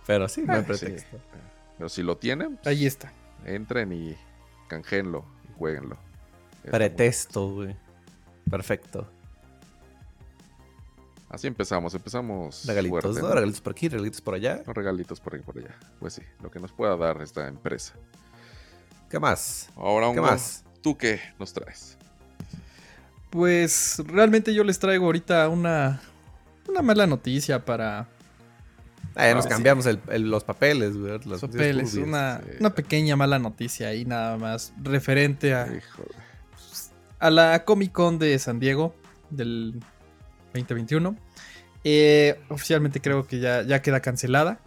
pero 0.06 0.28
sí, 0.28 0.42
no 0.42 0.54
hay 0.54 0.60
ah, 0.60 0.66
pretexto. 0.66 1.18
Pero 1.76 1.88
si 1.88 2.02
lo 2.02 2.16
tienen, 2.16 2.56
pues, 2.56 2.66
ahí 2.66 2.86
está. 2.86 3.12
Entren 3.44 3.92
y, 3.92 4.16
canjeenlo 4.68 5.24
y 5.48 5.58
jueguenlo. 5.58 5.98
Pretesto, 6.70 7.50
güey. 7.50 7.76
Perfecto. 8.50 9.06
Así 11.28 11.48
empezamos, 11.48 11.92
empezamos. 11.94 12.64
Regalitos, 12.64 13.02
fuerte, 13.02 13.20
¿no? 13.20 13.28
¿no? 13.28 13.34
Regalitos 13.34 13.60
por 13.60 13.72
aquí, 13.72 13.88
regalitos 13.88 14.20
por 14.20 14.34
allá. 14.34 14.60
Unos 14.64 14.76
regalitos 14.76 15.20
por 15.20 15.34
aquí 15.34 15.42
y 15.42 15.44
por 15.44 15.58
allá. 15.58 15.76
Pues 15.98 16.14
sí, 16.14 16.22
lo 16.42 16.50
que 16.50 16.60
nos 16.60 16.72
pueda 16.72 16.96
dar 16.96 17.20
esta 17.20 17.48
empresa. 17.48 17.94
¿Qué 19.10 19.18
más? 19.18 19.68
Ahora, 19.76 20.12
¿Qué 20.12 20.20
más? 20.20 20.64
¿tú 20.80 20.96
qué 20.96 21.20
nos 21.38 21.52
traes? 21.52 21.98
Pues 23.34 24.00
realmente 24.06 24.54
yo 24.54 24.62
les 24.62 24.78
traigo 24.78 25.06
ahorita 25.06 25.48
una, 25.48 26.00
una 26.68 26.82
mala 26.82 27.04
noticia 27.08 27.64
para 27.64 28.06
Ah, 29.16 29.26
ya 29.26 29.34
nos 29.34 29.46
Ah, 29.46 29.48
sí. 29.48 29.54
cambiamos 29.54 29.86
el- 29.86 29.98
el- 30.08 30.30
los 30.30 30.44
papeles. 30.44 30.94
Las 30.94 31.26
los 31.26 31.40
papeles. 31.40 31.94
Una, 31.94 32.40
sí. 32.44 32.50
una 32.60 32.70
pequeña 32.76 33.16
mala 33.16 33.40
noticia 33.40 33.88
ahí 33.88 34.04
nada 34.04 34.36
más 34.38 34.72
referente 34.80 35.52
a, 35.52 35.66
Híjole. 35.66 36.14
a 37.18 37.30
la 37.30 37.64
Comic 37.64 37.90
Con 37.90 38.20
de 38.20 38.38
San 38.38 38.60
Diego 38.60 38.94
del 39.30 39.80
2021. 40.52 41.16
Eh, 41.82 42.40
oficialmente 42.50 43.00
creo 43.00 43.26
que 43.26 43.40
ya, 43.40 43.62
ya 43.62 43.82
queda 43.82 43.98
cancelada. 43.98 44.60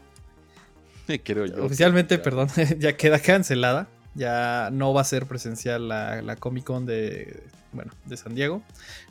Creo 1.23 1.45
yo. 1.45 1.63
Oficialmente, 1.65 2.17
Ya. 2.17 2.21
perdón, 2.23 2.49
ya 2.80 2.97
queda 2.97 3.19
cancelada. 3.19 3.88
Ya 4.17 4.69
no 4.71 4.93
va 4.93 5.01
a 5.01 5.03
ser 5.06 5.27
presencial 5.27 5.88
la, 5.88 6.21
la 6.21 6.36
Comic 6.36 6.63
Con 6.65 6.86
de, 6.86 7.43
bueno, 7.71 7.91
de 8.06 8.17
San 8.17 8.34
Diego. 8.36 8.62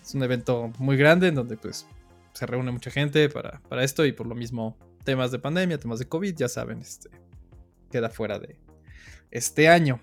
Es 0.02 0.14
un 0.14 0.22
evento 0.24 0.70
muy 0.78 0.96
grande 0.96 1.28
en 1.28 1.34
donde 1.36 1.56
pues 1.56 1.86
se 2.32 2.44
reúne 2.44 2.70
mucha 2.72 2.90
gente 2.90 3.28
para, 3.28 3.60
para 3.68 3.82
esto 3.84 4.04
y 4.04 4.12
por 4.12 4.26
lo 4.26 4.34
mismo 4.34 4.76
temas 5.04 5.30
de 5.30 5.38
pandemia, 5.38 5.78
temas 5.78 5.98
de 6.00 6.06
COVID, 6.08 6.34
ya 6.36 6.48
saben, 6.48 6.80
este, 6.80 7.08
queda 7.90 8.10
fuera 8.10 8.38
de 8.38 8.56
este 9.30 9.68
año. 9.68 10.00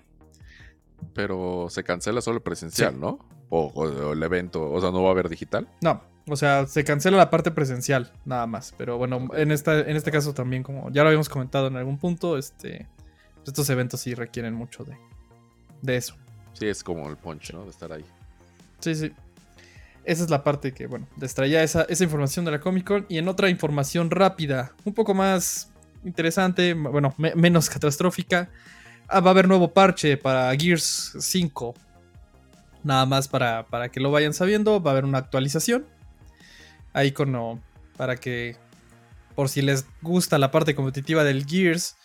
Pero 1.12 1.66
se 1.68 1.84
cancela 1.84 2.20
solo 2.22 2.42
presencial, 2.42 2.94
Sí. 2.94 2.98
¿no? 3.00 3.18
O, 3.50 3.66
o- 3.74 3.82
o 4.08 4.12
el 4.14 4.22
evento, 4.22 4.70
o 4.70 4.80
sea, 4.80 4.90
no 4.90 5.02
va 5.02 5.10
a 5.10 5.12
haber 5.12 5.28
digital. 5.28 5.68
No, 5.82 6.02
o 6.26 6.34
sea, 6.36 6.66
se 6.66 6.82
cancela 6.82 7.16
la 7.18 7.30
parte 7.30 7.50
presencial, 7.50 8.10
nada 8.24 8.46
más. 8.46 8.74
Pero 8.78 8.96
bueno, 8.96 9.28
en, 9.36 9.52
esta, 9.52 9.80
en 9.80 9.94
este 9.96 10.10
caso 10.10 10.32
también, 10.32 10.62
como 10.62 10.90
ya 10.90 11.02
lo 11.02 11.08
habíamos 11.08 11.28
comentado 11.28 11.66
en 11.68 11.76
algún 11.76 11.98
punto, 11.98 12.38
este, 12.38 12.88
estos 13.50 13.68
eventos 13.70 14.00
sí 14.00 14.14
requieren 14.14 14.54
mucho 14.54 14.84
de, 14.84 14.96
de 15.82 15.96
eso. 15.96 16.16
Sí, 16.54 16.66
es 16.66 16.82
como 16.84 17.08
el 17.08 17.16
punch, 17.16 17.52
¿no? 17.52 17.64
De 17.64 17.70
estar 17.70 17.92
ahí. 17.92 18.04
Sí, 18.80 18.94
sí. 18.94 19.12
Esa 20.04 20.22
es 20.24 20.30
la 20.30 20.44
parte 20.44 20.72
que, 20.72 20.86
bueno, 20.86 21.08
les 21.18 21.34
traía 21.34 21.62
esa, 21.62 21.82
esa 21.88 22.04
información 22.04 22.44
de 22.44 22.50
la 22.50 22.60
Comic 22.60 22.86
Con. 22.86 23.06
Y 23.08 23.18
en 23.18 23.26
otra 23.28 23.48
información 23.48 24.10
rápida, 24.10 24.72
un 24.84 24.92
poco 24.94 25.14
más 25.14 25.70
interesante, 26.04 26.74
bueno, 26.74 27.14
me- 27.16 27.34
menos 27.34 27.68
catastrófica, 27.70 28.50
ah, 29.08 29.20
va 29.20 29.30
a 29.30 29.32
haber 29.32 29.48
nuevo 29.48 29.72
parche 29.72 30.16
para 30.16 30.54
Gears 30.56 31.16
5. 31.18 31.74
Nada 32.82 33.06
más 33.06 33.28
para, 33.28 33.64
para 33.66 33.88
que 33.88 33.98
lo 34.00 34.10
vayan 34.10 34.34
sabiendo, 34.34 34.82
va 34.82 34.90
a 34.90 34.92
haber 34.92 35.06
una 35.06 35.18
actualización. 35.18 35.86
Ahí 36.92 37.12
con, 37.12 37.60
para 37.96 38.16
que, 38.16 38.56
por 39.34 39.48
si 39.48 39.62
les 39.62 39.86
gusta 40.02 40.38
la 40.38 40.50
parte 40.50 40.74
competitiva 40.74 41.24
del 41.24 41.46
Gears, 41.46 41.96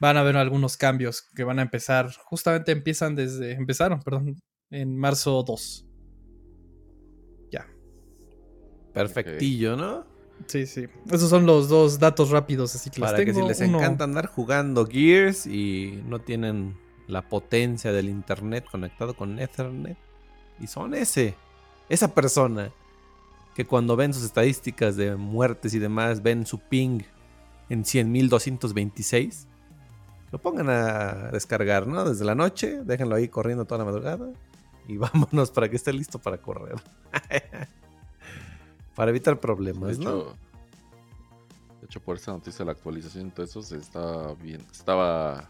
van 0.00 0.16
a 0.16 0.20
haber 0.20 0.36
algunos 0.36 0.76
cambios 0.76 1.22
que 1.34 1.44
van 1.44 1.58
a 1.58 1.62
empezar, 1.62 2.12
justamente 2.24 2.72
empiezan 2.72 3.14
desde, 3.16 3.52
empezaron, 3.52 4.00
perdón, 4.02 4.36
en 4.70 4.96
marzo 4.96 5.42
2. 5.42 5.86
Ya. 7.50 7.66
Perfectillo, 8.92 9.76
¿no? 9.76 10.06
Sí, 10.46 10.66
sí. 10.66 10.86
Esos 11.10 11.30
son 11.30 11.46
los 11.46 11.68
dos 11.68 11.98
datos 11.98 12.30
rápidos, 12.30 12.74
así 12.74 12.90
que 12.90 13.00
les 13.00 13.10
Para 13.10 13.24
que 13.24 13.32
tengo. 13.32 13.42
si 13.42 13.48
les 13.48 13.60
Uno- 13.68 13.78
encanta 13.78 14.04
andar 14.04 14.26
jugando 14.26 14.86
Gears 14.86 15.46
y 15.46 16.00
no 16.06 16.20
tienen 16.20 16.76
la 17.08 17.28
potencia 17.28 17.90
del 17.92 18.08
internet 18.08 18.64
conectado 18.70 19.14
con 19.16 19.38
Ethernet. 19.40 19.96
Y 20.60 20.66
son 20.68 20.94
ese, 20.94 21.34
esa 21.88 22.14
persona 22.14 22.70
que 23.54 23.64
cuando 23.64 23.96
ven 23.96 24.14
sus 24.14 24.22
estadísticas 24.24 24.94
de 24.96 25.16
muertes 25.16 25.74
y 25.74 25.80
demás, 25.80 26.22
ven 26.22 26.46
su 26.46 26.58
ping 26.60 27.00
en 27.68 27.82
100.226. 27.84 29.46
Lo 30.30 30.38
pongan 30.38 30.68
a 30.68 31.30
descargar, 31.30 31.86
¿no? 31.86 32.04
Desde 32.04 32.24
la 32.24 32.34
noche, 32.34 32.82
déjenlo 32.84 33.14
ahí 33.14 33.28
corriendo 33.28 33.64
toda 33.64 33.78
la 33.78 33.84
madrugada. 33.84 34.30
Y 34.86 34.96
vámonos 34.98 35.50
para 35.50 35.68
que 35.68 35.76
esté 35.76 35.92
listo 35.92 36.18
para 36.18 36.38
correr. 36.38 36.76
para 38.94 39.10
evitar 39.10 39.34
De 39.34 39.40
problemas, 39.40 39.98
¿no? 39.98 40.24
de 41.80 41.86
hecho, 41.86 42.00
por 42.00 42.16
esta 42.16 42.32
noticia, 42.32 42.64
la 42.64 42.72
actualización, 42.72 43.30
todo 43.30 43.46
eso 43.46 43.62
se 43.62 43.76
está 43.78 44.34
bien, 44.34 44.60
estaba 44.70 45.48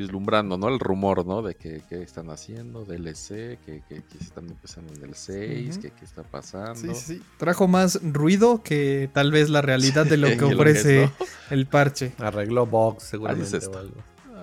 vislumbrando, 0.00 0.58
¿no? 0.58 0.68
El 0.68 0.78
rumor, 0.80 1.24
¿no? 1.26 1.42
De 1.42 1.54
que, 1.54 1.82
que 1.88 2.02
están 2.02 2.30
haciendo 2.30 2.84
DLC, 2.84 3.58
que, 3.64 3.82
que, 3.88 4.02
que 4.02 4.18
están 4.20 4.48
empezando 4.48 4.92
en 4.94 5.04
el 5.04 5.14
6, 5.14 5.70
Ujú. 5.70 5.80
que 5.82 5.90
qué 5.92 6.04
está 6.04 6.22
pasando. 6.22 6.74
Sí, 6.74 6.88
sí, 6.94 7.16
sí. 7.18 7.22
Trajo 7.38 7.68
más 7.68 8.00
ruido 8.02 8.62
que 8.62 9.08
tal 9.12 9.30
vez 9.32 9.48
la 9.50 9.62
realidad 9.62 10.06
de 10.06 10.16
lo 10.16 10.26
que 10.28 10.34
es, 10.34 10.42
ofrece 10.42 11.10
el 11.50 11.66
parche. 11.66 12.12
Arregló 12.18 12.66
box 12.66 13.04
seguramente. 13.04 13.56
esto. 13.56 13.70
o 13.70 13.78
algo. 13.78 13.96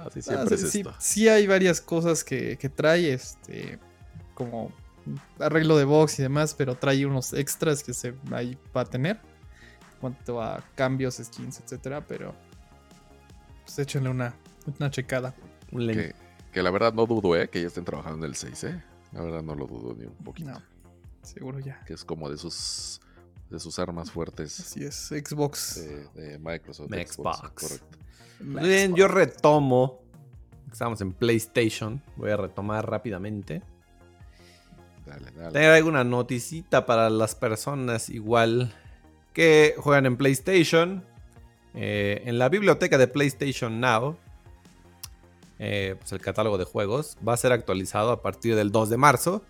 Así 0.06 0.20
Ah, 0.20 0.24
siempre 0.24 0.58
sí, 0.58 0.66
es 0.66 0.72
sí, 0.72 0.80
esto. 0.80 0.94
sí 1.00 1.28
hay 1.28 1.48
varias 1.48 1.82
cosas 1.82 2.24
que, 2.24 2.58
que 2.58 2.70
trae, 2.70 3.12
este, 3.14 3.78
como 4.34 4.72
arreglo 5.40 5.78
de 5.78 5.84
box 5.86 6.20
y 6.20 6.22
demás, 6.24 6.54
pero 6.58 6.76
trae 6.76 7.06
unos 7.06 7.34
extras 7.34 7.84
que 7.84 7.94
se 7.94 8.14
ahí 8.32 8.58
va 8.76 8.82
a 8.82 8.86
tener. 8.86 9.18
En 9.18 10.00
cuanto 10.02 10.42
a 10.42 10.64
cambios, 10.76 11.16
skins, 11.16 11.60
etcétera, 11.60 12.06
pero 12.08 12.36
pues 13.66 13.80
échenle 13.80 14.10
una, 14.10 14.34
una 14.80 14.90
checada. 14.92 15.34
Un 15.72 15.88
Que, 15.88 16.16
que 16.52 16.64
la 16.64 16.72
verdad 16.72 16.94
no 16.94 17.06
dudo, 17.06 17.36
¿eh? 17.36 17.50
Que 17.50 17.62
ya 17.62 17.68
estén 17.68 17.86
trabajando 17.86 18.26
en 18.26 18.32
el 18.32 18.36
6, 18.36 18.64
¿eh? 18.66 18.84
La 19.12 19.22
verdad 19.22 19.42
no 19.42 19.56
lo 19.56 19.68
dudo 19.68 19.96
ni 19.98 20.06
un 20.06 20.14
poquito. 20.24 20.52
No, 20.52 20.62
seguro 21.24 21.60
ya. 21.60 21.82
Que 21.86 21.94
es 21.94 22.04
como 22.04 22.30
de 22.30 22.38
sus 22.38 23.00
de 23.50 23.60
sus 23.62 23.80
armas 23.80 24.12
fuertes 24.12 24.60
Así 24.60 24.84
es, 24.84 25.08
Xbox. 25.08 25.76
de, 26.16 26.22
de 26.22 26.40
Microsoft. 26.40 26.90
de 26.90 27.08
Xbox. 27.08 27.40
correcto. 27.40 27.98
Muy 28.42 28.68
Bien, 28.68 28.94
yo 28.96 29.08
retomo. 29.08 30.02
Estamos 30.72 31.00
en 31.02 31.14
PlayStation. 31.14 32.02
Voy 32.18 32.30
a 32.32 32.38
retomar 32.38 32.90
rápidamente. 32.90 33.62
Dale, 35.06 35.32
dale. 35.32 35.52
Tengo 35.54 35.74
alguna 35.74 36.04
noticita 36.04 36.86
para 36.86 37.10
las 37.10 37.36
personas 37.36 38.10
igual 38.10 38.74
que 39.34 39.74
juegan 39.78 40.06
en 40.06 40.18
PlayStation. 40.18 41.06
Eh, 41.74 42.24
en 42.26 42.38
la 42.40 42.50
biblioteca 42.50 42.98
de 42.98 43.08
PlayStation 43.08 43.80
Now, 43.80 44.18
eh, 45.60 45.96
pues 46.00 46.12
el 46.12 46.22
catálogo 46.22 46.58
de 46.58 46.66
juegos 46.66 47.18
va 47.28 47.34
a 47.34 47.38
ser 47.38 47.52
actualizado 47.52 48.12
a 48.12 48.22
partir 48.22 48.56
del 48.56 48.72
2 48.72 48.90
de 48.90 48.98
marzo. 48.98 49.44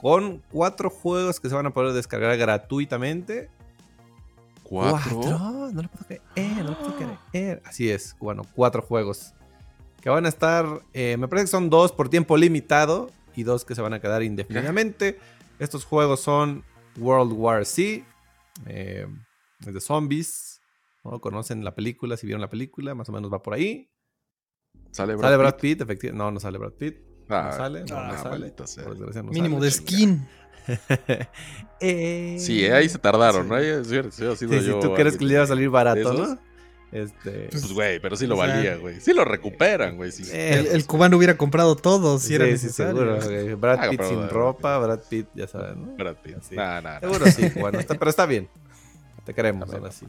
Con 0.00 0.42
cuatro 0.50 0.90
juegos 0.90 1.38
que 1.38 1.48
se 1.48 1.54
van 1.54 1.66
a 1.66 1.70
poder 1.70 1.92
descargar 1.92 2.36
gratuitamente. 2.36 3.48
¿Cuatro? 4.64 5.20
No 5.72 5.82
lo 5.82 5.88
puedo 5.88 6.06
creer, 6.06 6.56
no 6.56 6.70
lo 6.70 6.78
puedo 6.78 6.96
creer. 7.30 7.62
Así 7.64 7.88
es, 7.88 8.16
bueno, 8.18 8.42
cuatro 8.54 8.82
juegos. 8.82 9.32
Que 10.00 10.10
van 10.10 10.26
a 10.26 10.28
estar, 10.28 10.66
eh, 10.92 11.16
me 11.16 11.28
parece 11.28 11.44
que 11.44 11.50
son 11.52 11.70
dos 11.70 11.92
por 11.92 12.08
tiempo 12.08 12.36
limitado 12.36 13.10
y 13.36 13.44
dos 13.44 13.64
que 13.64 13.76
se 13.76 13.82
van 13.82 13.92
a 13.92 14.00
quedar 14.00 14.24
indefinidamente. 14.24 15.20
Estos 15.60 15.84
juegos 15.84 16.18
son 16.18 16.64
World 16.98 17.32
War 17.32 17.64
Z, 17.64 18.04
eh, 18.66 19.06
es 19.60 19.74
de 19.74 19.80
zombies. 19.80 20.60
¿no? 21.04 21.20
Conocen 21.20 21.64
la 21.64 21.74
película, 21.74 22.16
si 22.16 22.26
vieron 22.26 22.40
la 22.40 22.50
película, 22.50 22.94
más 22.96 23.08
o 23.08 23.12
menos 23.12 23.32
va 23.32 23.42
por 23.42 23.54
ahí. 23.54 23.88
¿Sale 24.92 25.16
Brad, 25.16 25.24
sale 25.28 25.36
Brad 25.38 25.54
Pitt? 25.56 25.60
Pitt, 25.78 25.80
efectivamente. 25.80 26.24
No, 26.24 26.30
no 26.30 26.38
sale 26.38 26.58
Brad 26.58 26.72
Pitt. 26.72 26.96
Ah, 27.28 27.48
no 27.50 27.56
sale, 27.56 27.84
no, 27.84 27.96
ah, 27.96 28.12
no 28.12 28.22
sale. 28.22 28.50
Por 28.84 28.90
desgracia 28.96 29.22
no 29.22 29.30
Mínimo 29.32 29.56
sale. 29.56 29.66
de 29.66 29.70
skin. 29.72 30.28
Eh, 31.80 32.36
Sí, 32.38 32.64
ahí 32.66 32.88
se 32.88 32.98
tardaron, 32.98 33.42
sí. 33.44 33.48
¿no? 33.48 33.54
Ahí, 33.56 33.84
sí, 33.84 33.96
sí, 34.10 34.24
Sí, 34.36 34.46
sí, 34.48 34.64
yo 34.66 34.78
tú 34.78 34.94
crees 34.94 35.16
que 35.16 35.24
le 35.24 35.34
iba 35.34 35.42
a 35.42 35.46
salir 35.46 35.68
barato. 35.68 36.12
¿no? 36.12 36.38
Este. 36.92 37.48
Pues, 37.50 37.72
güey, 37.72 37.98
pero 38.00 38.16
sí 38.16 38.26
lo 38.26 38.36
valía, 38.36 38.76
güey. 38.76 39.00
Sí 39.00 39.12
lo 39.14 39.24
recuperan, 39.24 39.96
güey. 39.96 40.12
Sí. 40.12 40.24
eh, 40.30 40.58
El, 40.60 40.66
el 40.68 40.86
cubano 40.86 41.16
hubiera 41.16 41.36
comprado 41.36 41.74
todo 41.74 42.18
si 42.18 42.28
sí, 42.28 42.34
era 42.34 42.44
sí, 42.44 42.52
necesario. 42.52 42.92
seguro. 43.18 43.18
güey. 43.24 43.54
Brad 43.54 43.78
Ah, 43.82 43.90
Pitt 43.90 44.02
sin 44.04 44.28
ropa, 44.28 44.78
Brad 44.78 45.00
Pitt, 45.08 45.26
ya 45.34 45.48
sabes, 45.48 45.76
¿no? 45.76 45.96
Brad 45.96 46.16
Pitt. 46.22 46.36
Sí. 46.42 46.54
Nah, 46.54 46.80
nah, 46.82 46.92
nah. 46.94 47.00
Seguro 47.00 47.26
sí, 47.26 47.48
bueno, 47.58 47.80
está- 47.80 47.94
pero 47.98 48.10
está 48.10 48.26
bien. 48.26 48.48
Te 49.24 49.32
queremos, 49.34 49.72
ahora 49.72 49.90
sí. 49.90 50.06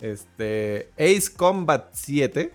Este. 0.00 0.90
Ace 0.98 1.30
Combat 1.36 1.90
7. 1.92 2.52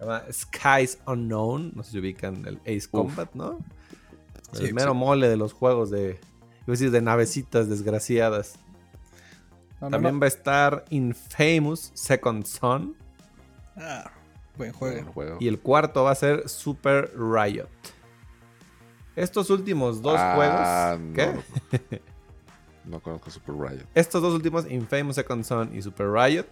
Se 0.00 0.06
llama 0.06 0.22
Skies 0.32 0.98
Unknown. 1.06 1.72
No 1.76 1.82
sé 1.82 1.90
si 1.92 1.98
ubican 1.98 2.46
el 2.46 2.56
Ace 2.62 2.88
Combat, 2.90 3.28
¿no? 3.34 3.58
El 4.54 4.68
Sí, 4.68 4.72
mero 4.72 4.92
sí. 4.92 4.98
mole 4.98 5.28
de 5.28 5.36
los 5.36 5.52
juegos 5.52 5.90
de. 5.90 6.12
Iba 6.12 6.66
a 6.68 6.70
decir 6.70 6.90
de 6.90 7.02
navecitas 7.02 7.68
desgraciadas. 7.68 8.54
No, 9.80 9.90
También 9.90 10.14
no. 10.14 10.20
va 10.20 10.24
a 10.24 10.28
estar 10.28 10.84
Infamous 10.90 11.90
Second 11.94 12.44
Son. 12.46 12.96
Ah, 13.76 14.10
buen 14.56 14.72
Buen 14.78 15.04
juego. 15.04 15.36
Y 15.38 15.48
el 15.48 15.60
cuarto 15.60 16.04
va 16.04 16.10
a 16.12 16.14
ser 16.14 16.48
Super 16.48 17.12
Riot. 17.16 17.68
Estos 19.16 19.50
últimos 19.50 20.00
dos 20.02 20.16
Ah, 20.18 20.34
juegos. 20.34 21.00
no, 21.00 21.14
¿Qué? 21.14 21.26
No, 21.86 22.00
no 22.96 23.00
conozco 23.00 23.30
Super 23.30 23.54
Riot. 23.54 23.84
Estos 23.94 24.22
dos 24.22 24.32
últimos, 24.34 24.70
Infamous 24.70 25.16
Second 25.16 25.44
Son 25.44 25.74
y 25.76 25.82
Super 25.82 26.10
Riot, 26.10 26.46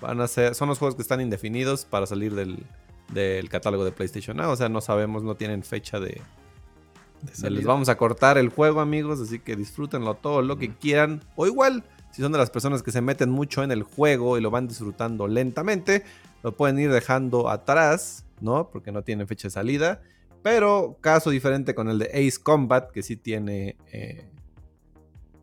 van 0.00 0.20
a 0.20 0.28
ser, 0.28 0.54
son 0.54 0.68
los 0.68 0.78
juegos 0.78 0.94
que 0.94 1.02
están 1.02 1.20
indefinidos 1.20 1.84
para 1.84 2.06
salir 2.06 2.34
del, 2.34 2.64
del 3.12 3.48
catálogo 3.48 3.84
de 3.84 3.92
PlayStation 3.92 4.36
Now. 4.36 4.50
O 4.50 4.56
sea, 4.56 4.68
no 4.68 4.80
sabemos, 4.80 5.22
no 5.22 5.34
tienen 5.34 5.62
fecha 5.62 6.00
de, 6.00 6.20
de 7.22 7.50
les 7.50 7.64
vamos 7.64 7.88
a 7.88 7.96
cortar 7.96 8.38
el 8.38 8.48
juego, 8.48 8.80
amigos. 8.80 9.20
Así 9.20 9.38
que 9.38 9.56
disfrútenlo 9.56 10.14
todo 10.14 10.42
lo 10.42 10.58
que 10.58 10.74
quieran. 10.74 11.22
O 11.34 11.46
igual, 11.46 11.84
si 12.12 12.22
son 12.22 12.32
de 12.32 12.38
las 12.38 12.50
personas 12.50 12.82
que 12.82 12.92
se 12.92 13.00
meten 13.00 13.30
mucho 13.30 13.62
en 13.62 13.70
el 13.70 13.82
juego 13.82 14.38
y 14.38 14.40
lo 14.40 14.50
van 14.50 14.68
disfrutando 14.68 15.28
lentamente, 15.28 16.04
lo 16.42 16.56
pueden 16.56 16.78
ir 16.78 16.90
dejando 16.90 17.48
atrás, 17.48 18.24
¿no? 18.40 18.70
Porque 18.70 18.92
no 18.92 19.02
tienen 19.02 19.26
fecha 19.26 19.48
de 19.48 19.52
salida. 19.52 20.02
Pero 20.42 20.98
caso 21.00 21.30
diferente 21.30 21.74
con 21.74 21.88
el 21.88 21.98
de 21.98 22.06
Ace 22.06 22.40
Combat, 22.42 22.90
que 22.90 23.02
sí 23.02 23.16
tiene 23.16 23.76
eh, 23.92 24.30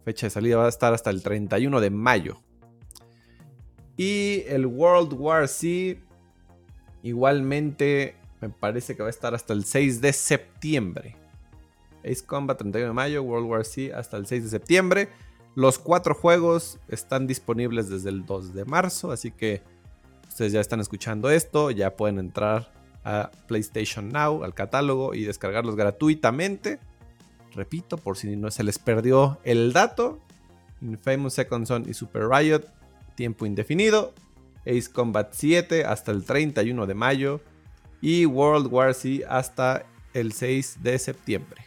fecha 0.05 0.27
de 0.27 0.29
salida, 0.29 0.57
va 0.57 0.65
a 0.65 0.69
estar 0.69 0.93
hasta 0.93 1.09
el 1.09 1.21
31 1.21 1.81
de 1.81 1.89
mayo. 1.89 2.39
Y 3.97 4.43
el 4.47 4.65
World 4.65 5.13
War 5.13 5.47
C, 5.47 5.99
igualmente, 7.03 8.15
me 8.41 8.49
parece 8.49 8.95
que 8.95 9.03
va 9.03 9.07
a 9.07 9.11
estar 9.11 9.35
hasta 9.35 9.53
el 9.53 9.65
6 9.65 10.01
de 10.01 10.13
septiembre. 10.13 11.15
Ace 12.03 12.25
Combat 12.25 12.57
31 12.57 12.87
de 12.87 12.93
mayo, 12.93 13.23
World 13.23 13.47
War 13.47 13.65
C 13.65 13.93
hasta 13.93 14.17
el 14.17 14.25
6 14.25 14.43
de 14.45 14.49
septiembre. 14.49 15.09
Los 15.55 15.77
cuatro 15.77 16.15
juegos 16.15 16.79
están 16.87 17.27
disponibles 17.27 17.87
desde 17.87 18.09
el 18.09 18.25
2 18.25 18.53
de 18.53 18.65
marzo, 18.65 19.11
así 19.11 19.31
que 19.31 19.61
ustedes 20.27 20.51
ya 20.51 20.59
están 20.59 20.79
escuchando 20.79 21.29
esto, 21.29 21.69
ya 21.69 21.95
pueden 21.95 22.17
entrar 22.17 22.71
a 23.03 23.29
PlayStation 23.47 24.09
Now, 24.09 24.43
al 24.43 24.53
catálogo 24.53 25.13
y 25.13 25.25
descargarlos 25.25 25.75
gratuitamente. 25.75 26.79
Repito, 27.53 27.97
por 27.97 28.17
si 28.17 28.35
no 28.35 28.49
se 28.49 28.63
les 28.63 28.79
perdió 28.79 29.37
el 29.43 29.73
dato, 29.73 30.19
Infamous 30.81 31.35
Second 31.35 31.67
Son 31.67 31.87
y 31.87 31.93
Super 31.93 32.27
Riot, 32.27 32.65
tiempo 33.15 33.45
indefinido. 33.45 34.13
Ace 34.65 34.89
Combat 34.91 35.33
7 35.33 35.85
hasta 35.85 36.11
el 36.11 36.23
31 36.23 36.87
de 36.87 36.93
mayo 36.93 37.41
y 38.01 38.25
World 38.25 38.67
War 38.71 38.93
C 38.93 39.23
hasta 39.27 39.85
el 40.13 40.33
6 40.33 40.79
de 40.81 40.99
septiembre. 40.99 41.65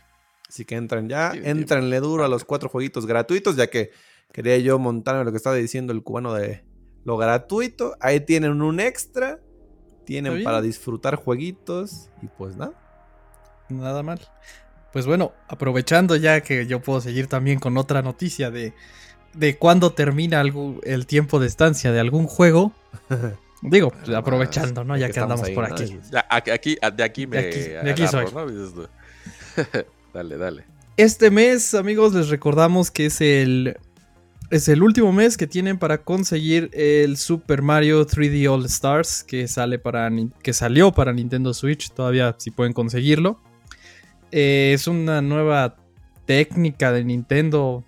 Así 0.48 0.64
que 0.64 0.76
entren 0.76 1.08
ya, 1.08 1.32
entrenle 1.32 2.00
duro 2.00 2.24
a 2.24 2.28
los 2.28 2.44
cuatro 2.44 2.68
jueguitos 2.68 3.06
gratuitos, 3.06 3.56
ya 3.56 3.66
que 3.68 3.90
quería 4.32 4.56
yo 4.58 4.78
montarme 4.78 5.24
lo 5.24 5.30
que 5.30 5.36
estaba 5.36 5.56
diciendo 5.56 5.92
el 5.92 6.02
cubano 6.02 6.32
de 6.34 6.64
lo 7.04 7.16
gratuito. 7.16 7.96
Ahí 8.00 8.20
tienen 8.20 8.62
un 8.62 8.80
extra, 8.80 9.40
tienen 10.04 10.44
para 10.44 10.62
disfrutar 10.62 11.16
jueguitos 11.16 12.10
y 12.22 12.28
pues 12.28 12.56
nada. 12.56 12.72
Nada 13.68 14.02
mal. 14.02 14.20
Pues 14.92 15.06
bueno, 15.06 15.32
aprovechando 15.48 16.16
ya 16.16 16.40
que 16.40 16.66
yo 16.66 16.80
puedo 16.80 17.00
seguir 17.00 17.26
también 17.26 17.58
con 17.58 17.76
otra 17.76 18.02
noticia 18.02 18.50
de, 18.50 18.72
de 19.36 19.56
cuándo 19.56 19.92
termina 19.92 20.40
algún- 20.40 20.80
el 20.84 21.06
tiempo 21.06 21.38
de 21.40 21.46
estancia 21.46 21.92
de 21.92 22.00
algún 22.00 22.26
juego. 22.26 22.72
Digo, 23.62 23.92
aprovechando, 24.14 24.84
¿no? 24.84 24.96
Ya 24.96 25.06
que 25.08 25.14
que 25.14 25.20
andamos 25.20 25.48
por 25.50 25.64
aquí. 25.64 25.94
¿no? 25.94 26.00
Ya, 26.12 26.26
aquí, 26.30 26.50
aquí- 26.50 26.76
de 26.96 27.02
aquí 27.02 27.26
me. 27.26 27.36
De 27.42 27.48
aquí- 27.48 27.58
de 27.70 27.90
aquí 27.90 28.02
agarro, 28.02 28.48
soy. 28.48 28.86
dale, 30.14 30.36
dale. 30.36 30.64
Este 30.96 31.30
mes, 31.30 31.74
amigos, 31.74 32.14
les 32.14 32.28
recordamos 32.28 32.90
que 32.90 33.06
es 33.06 33.20
el 33.20 33.76
es 34.50 34.68
el 34.68 34.82
último 34.82 35.12
mes 35.12 35.36
que 35.36 35.48
tienen 35.48 35.76
para 35.76 35.98
conseguir 35.98 36.70
el 36.72 37.16
Super 37.16 37.62
Mario 37.62 38.06
3D 38.06 38.48
All 38.48 38.64
Stars 38.66 39.24
que 39.24 39.48
sale 39.48 39.78
para 39.80 40.08
que 40.42 40.52
salió 40.52 40.92
para 40.92 41.12
Nintendo 41.12 41.52
Switch. 41.52 41.90
Todavía 41.90 42.36
si 42.38 42.50
pueden 42.52 42.72
conseguirlo. 42.72 43.40
Eh, 44.30 44.72
es 44.74 44.86
una 44.86 45.20
nueva 45.22 45.76
técnica 46.26 46.92
de 46.92 47.04
Nintendo. 47.04 47.84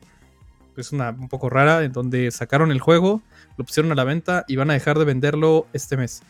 Es 0.80 0.92
una 0.92 1.10
un 1.10 1.28
poco 1.28 1.50
rara 1.50 1.82
en 1.84 1.92
donde 1.92 2.30
sacaron 2.30 2.70
el 2.70 2.80
juego, 2.80 3.22
lo 3.56 3.64
pusieron 3.64 3.90
a 3.92 3.94
la 3.94 4.04
venta 4.04 4.44
y 4.48 4.56
van 4.56 4.70
a 4.70 4.74
dejar 4.74 4.98
de 4.98 5.04
venderlo 5.04 5.66
este 5.72 5.96
mes. 5.96 6.22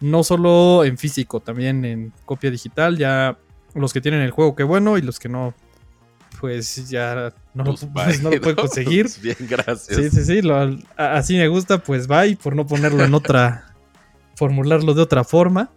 No 0.00 0.22
solo 0.24 0.84
en 0.84 0.96
físico, 0.98 1.40
también 1.40 1.84
en 1.84 2.12
copia 2.24 2.50
digital. 2.50 2.96
Ya 2.96 3.36
los 3.74 3.92
que 3.92 4.00
tienen 4.00 4.20
el 4.20 4.30
juego, 4.30 4.54
qué 4.56 4.62
bueno, 4.62 4.98
y 4.98 5.02
los 5.02 5.18
que 5.18 5.28
no, 5.28 5.54
pues 6.40 6.88
ya 6.88 7.32
no, 7.54 7.64
lo, 7.64 7.74
Pues, 7.74 7.86
pues, 7.92 8.22
no 8.22 8.30
lo 8.30 8.40
pueden 8.40 8.56
conseguir. 8.56 9.08
Bien, 9.22 9.36
gracias. 9.40 9.86
Sí, 9.96 10.10
sí, 10.10 10.24
sí, 10.24 10.42
lo- 10.42 10.76
así 10.96 11.36
me 11.36 11.48
gusta, 11.48 11.78
pues 11.78 12.06
bye, 12.06 12.36
por 12.36 12.56
no 12.56 12.66
ponerlo 12.66 13.04
en 13.04 13.14
otra, 13.14 13.74
formularlo 14.36 14.94
de 14.94 15.02
otra 15.02 15.22
forma. 15.24 15.70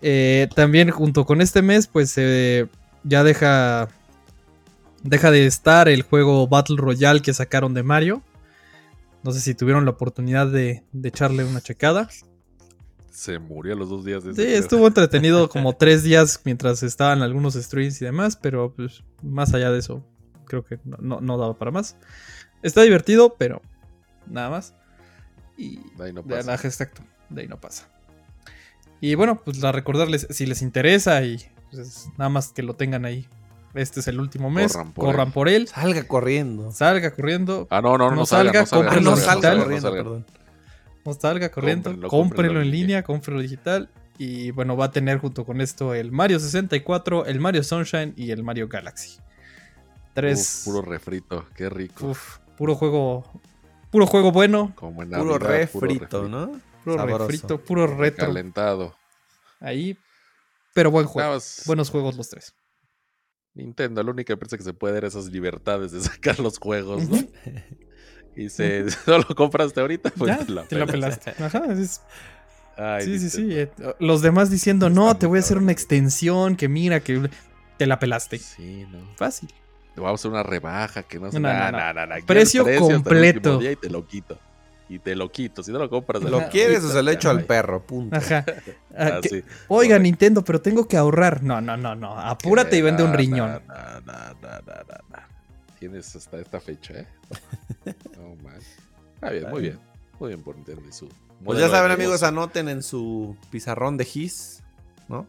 Eh, 0.00 0.48
también 0.54 0.90
junto 0.90 1.24
con 1.24 1.40
este 1.40 1.62
mes, 1.62 1.86
pues 1.88 2.14
eh, 2.16 2.66
ya 3.02 3.24
deja, 3.24 3.88
deja 5.02 5.30
de 5.30 5.46
estar 5.46 5.88
el 5.88 6.02
juego 6.02 6.46
Battle 6.48 6.76
Royale 6.78 7.20
que 7.22 7.32
sacaron 7.34 7.74
de 7.74 7.82
Mario. 7.82 8.22
No 9.22 9.32
sé 9.32 9.40
si 9.40 9.54
tuvieron 9.54 9.84
la 9.84 9.92
oportunidad 9.92 10.46
de, 10.46 10.84
de 10.92 11.08
echarle 11.08 11.44
una 11.44 11.60
checada. 11.60 12.08
Se 13.10 13.38
murió 13.40 13.72
a 13.74 13.76
los 13.76 13.88
dos 13.88 14.04
días 14.04 14.22
de 14.22 14.34
Sí, 14.34 14.42
estuvo 14.54 14.86
entretenido 14.86 15.48
como 15.50 15.72
tres 15.74 16.02
días 16.04 16.40
mientras 16.44 16.82
estaban 16.84 17.22
algunos 17.22 17.54
streams 17.54 18.00
y 18.00 18.04
demás, 18.04 18.36
pero 18.36 18.72
pues, 18.74 19.02
más 19.22 19.52
allá 19.54 19.72
de 19.72 19.80
eso, 19.80 20.04
creo 20.46 20.64
que 20.64 20.78
no, 20.84 21.20
no- 21.20 21.36
daba 21.36 21.54
para 21.58 21.72
más. 21.72 21.96
Está 22.62 22.82
divertido, 22.82 23.34
pero 23.36 23.60
nada 24.26 24.50
más. 24.50 24.74
Y 25.56 25.78
De 25.96 26.04
ahí 26.04 26.12
no 26.12 26.22
pasa. 26.22 26.54
exacto, 26.54 27.02
de 27.28 27.42
ahí 27.42 27.48
no 27.48 27.60
pasa. 27.60 27.88
Y 29.00 29.16
bueno, 29.16 29.40
pues 29.44 29.58
la 29.58 29.72
recordarles, 29.72 30.28
si 30.30 30.46
les 30.46 30.62
interesa 30.62 31.22
y 31.24 31.38
pues, 31.72 32.08
nada 32.16 32.28
más 32.28 32.52
que 32.52 32.62
lo 32.62 32.76
tengan 32.76 33.04
ahí. 33.04 33.26
Este 33.78 34.00
es 34.00 34.08
el 34.08 34.18
último 34.20 34.50
mes, 34.50 34.72
Corran 34.72 34.92
corran 34.92 35.26
por 35.28 35.34
por, 35.34 35.48
él. 35.48 35.68
Salga 35.68 36.02
corriendo. 36.04 36.72
salga 36.72 37.10
corriendo, 37.12 37.66
Ah, 37.70 37.80
no, 37.80 37.96
no, 37.96 38.10
no, 38.10 38.16
No 38.16 38.26
salga, 38.26 38.66
salga, 38.66 38.84
no 38.86 38.90
salga, 38.90 39.00
no 39.00 39.14
digital. 39.16 39.40
salga 39.40 39.54
no 39.54 39.62
corriendo, 39.62 39.88
salga. 39.88 40.02
perdón. 40.02 40.26
no 41.04 41.12
salga 41.14 41.48
corriendo, 41.50 41.84
Cómprenlo, 41.90 42.08
cómprenlo, 42.08 42.08
cómprenlo 42.08 42.60
en 42.62 42.70
línea, 42.70 43.02
cómprenlo 43.02 43.40
digital. 43.40 43.88
Y 44.18 44.50
bueno, 44.50 44.76
va 44.76 44.86
a 44.86 44.90
tener 44.90 45.18
junto 45.18 45.44
con 45.44 45.60
esto 45.60 45.94
el 45.94 46.10
Mario 46.10 46.40
64, 46.40 47.26
el 47.26 47.38
Mario 47.38 47.62
Sunshine 47.62 48.14
y 48.16 48.32
el 48.32 48.42
Mario 48.42 48.66
Galaxy. 48.68 49.18
Tres. 50.12 50.62
Uf, 50.66 50.72
puro 50.74 50.82
refrito, 50.82 51.46
qué 51.54 51.68
rico. 51.70 52.06
uf, 52.08 52.38
puro 52.56 52.74
juego. 52.74 53.24
Puro 53.90 54.06
juego 54.06 54.32
bueno. 54.32 54.72
Como 54.74 55.02
en 55.04 55.10
Puro 55.10 55.38
Navidad, 55.38 55.48
refrito, 55.48 56.28
¿no? 56.28 56.60
Puro 56.84 56.96
Sabroso. 56.96 57.18
refrito, 57.28 57.60
puro 57.60 57.86
retro. 57.86 58.26
Calentado. 58.26 58.94
Ahí. 59.60 59.96
Pero 60.74 60.90
buen 60.90 61.06
juego. 61.06 61.38
Buenos 61.66 61.90
juegos 61.90 62.16
los 62.16 62.28
tres. 62.28 62.54
Nintendo, 63.54 64.02
la 64.02 64.10
única 64.10 64.32
empresa 64.34 64.56
que 64.56 64.62
se 64.62 64.72
puede 64.72 64.94
dar 64.94 65.04
esas 65.06 65.26
libertades 65.26 65.92
de 65.92 66.00
sacar 66.02 66.38
los 66.38 66.58
juegos, 66.58 67.08
¿no? 67.08 67.18
Y 68.36 68.48
se 68.50 68.90
solo 69.04 69.26
compraste 69.34 69.80
ahorita, 69.80 70.10
pues 70.16 70.36
ya, 70.38 70.44
te 70.44 70.52
la 70.52 70.62
te 70.64 70.68
pelas. 70.76 70.90
pelaste. 71.18 71.42
Ajá, 71.42 71.64
es- 71.72 72.02
Ay, 72.80 73.04
sí, 73.04 73.18
sí, 73.18 73.30
sí. 73.30 73.48
Eh, 73.58 73.72
Los 73.98 74.22
demás 74.22 74.50
diciendo, 74.50 74.88
no, 74.88 75.16
te 75.16 75.26
voy 75.26 75.38
a 75.38 75.40
hacer 75.40 75.58
una 75.58 75.72
extensión, 75.72 76.54
que 76.54 76.68
mira, 76.68 77.00
que 77.00 77.28
te 77.76 77.86
la 77.86 77.98
pelaste. 77.98 78.38
Sí, 78.38 78.86
no. 78.88 79.00
Fácil. 79.16 79.48
Te 79.96 80.00
vamos 80.00 80.12
a 80.12 80.22
hacer 80.22 80.30
una 80.30 80.44
rebaja 80.44 81.02
que 81.02 81.18
no 81.18 81.32
sé. 81.32 81.40
No, 81.40 81.72
no, 81.72 81.92
no. 81.92 82.14
Precio 82.24 82.64
último 82.64 82.86
completo. 82.88 83.60
Y 83.60 83.74
te 83.74 83.90
lo 83.90 84.06
quito. 84.06 84.38
Y 84.88 84.98
te 84.98 85.14
lo 85.14 85.30
quito. 85.30 85.62
Si 85.62 85.70
no 85.70 85.78
lo 85.78 85.90
compras, 85.90 86.22
¿Lo 86.22 86.48
quieres 86.48 86.82
o 86.82 86.90
se 86.90 87.02
lo 87.02 87.10
echo 87.10 87.28
al 87.28 87.44
perro? 87.44 87.82
Punto. 87.84 88.16
Ajá. 88.16 88.44
Ah, 89.00 89.18
Ah, 89.18 89.20
sí. 89.22 89.44
Oiga, 89.68 89.90
correcto. 89.94 89.98
Nintendo, 90.02 90.44
pero 90.44 90.60
tengo 90.60 90.88
que 90.88 90.96
ahorrar. 90.96 91.44
No, 91.44 91.60
no, 91.60 91.76
no, 91.76 91.94
no. 91.94 92.18
Apúrate 92.18 92.76
y 92.76 92.82
vende 92.82 93.04
un 93.04 93.12
riñón. 93.12 93.62
Tienes 95.78 96.16
hasta 96.16 96.38
esta 96.38 96.58
fecha, 96.58 96.94
¿eh? 96.94 97.06
No 98.16 98.34
man. 98.42 98.58
Ah, 99.20 99.30
bien, 99.30 99.48
muy 99.50 99.62
bien. 99.62 99.78
Muy 100.18 100.28
bien 100.30 100.42
por 100.42 100.56
Nintendo 100.56 100.82
y 100.88 100.92
su. 100.92 101.08
Pues 101.44 101.60
ya 101.60 101.68
saben, 101.68 101.92
amigos, 101.92 102.24
anoten 102.24 102.68
en 102.68 102.82
su 102.82 103.36
pizarrón 103.50 103.96
de 103.96 104.04
GIS, 104.04 104.64
¿no? 105.08 105.26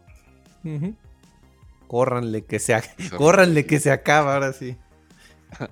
Córranle 1.87 2.43
que 2.45 2.57
se, 2.57 2.81
córranle 3.17 3.67
que 3.67 3.79
se 3.79 3.91
acaba, 3.91 4.33
ahora 4.33 4.53
sí. 4.53 4.75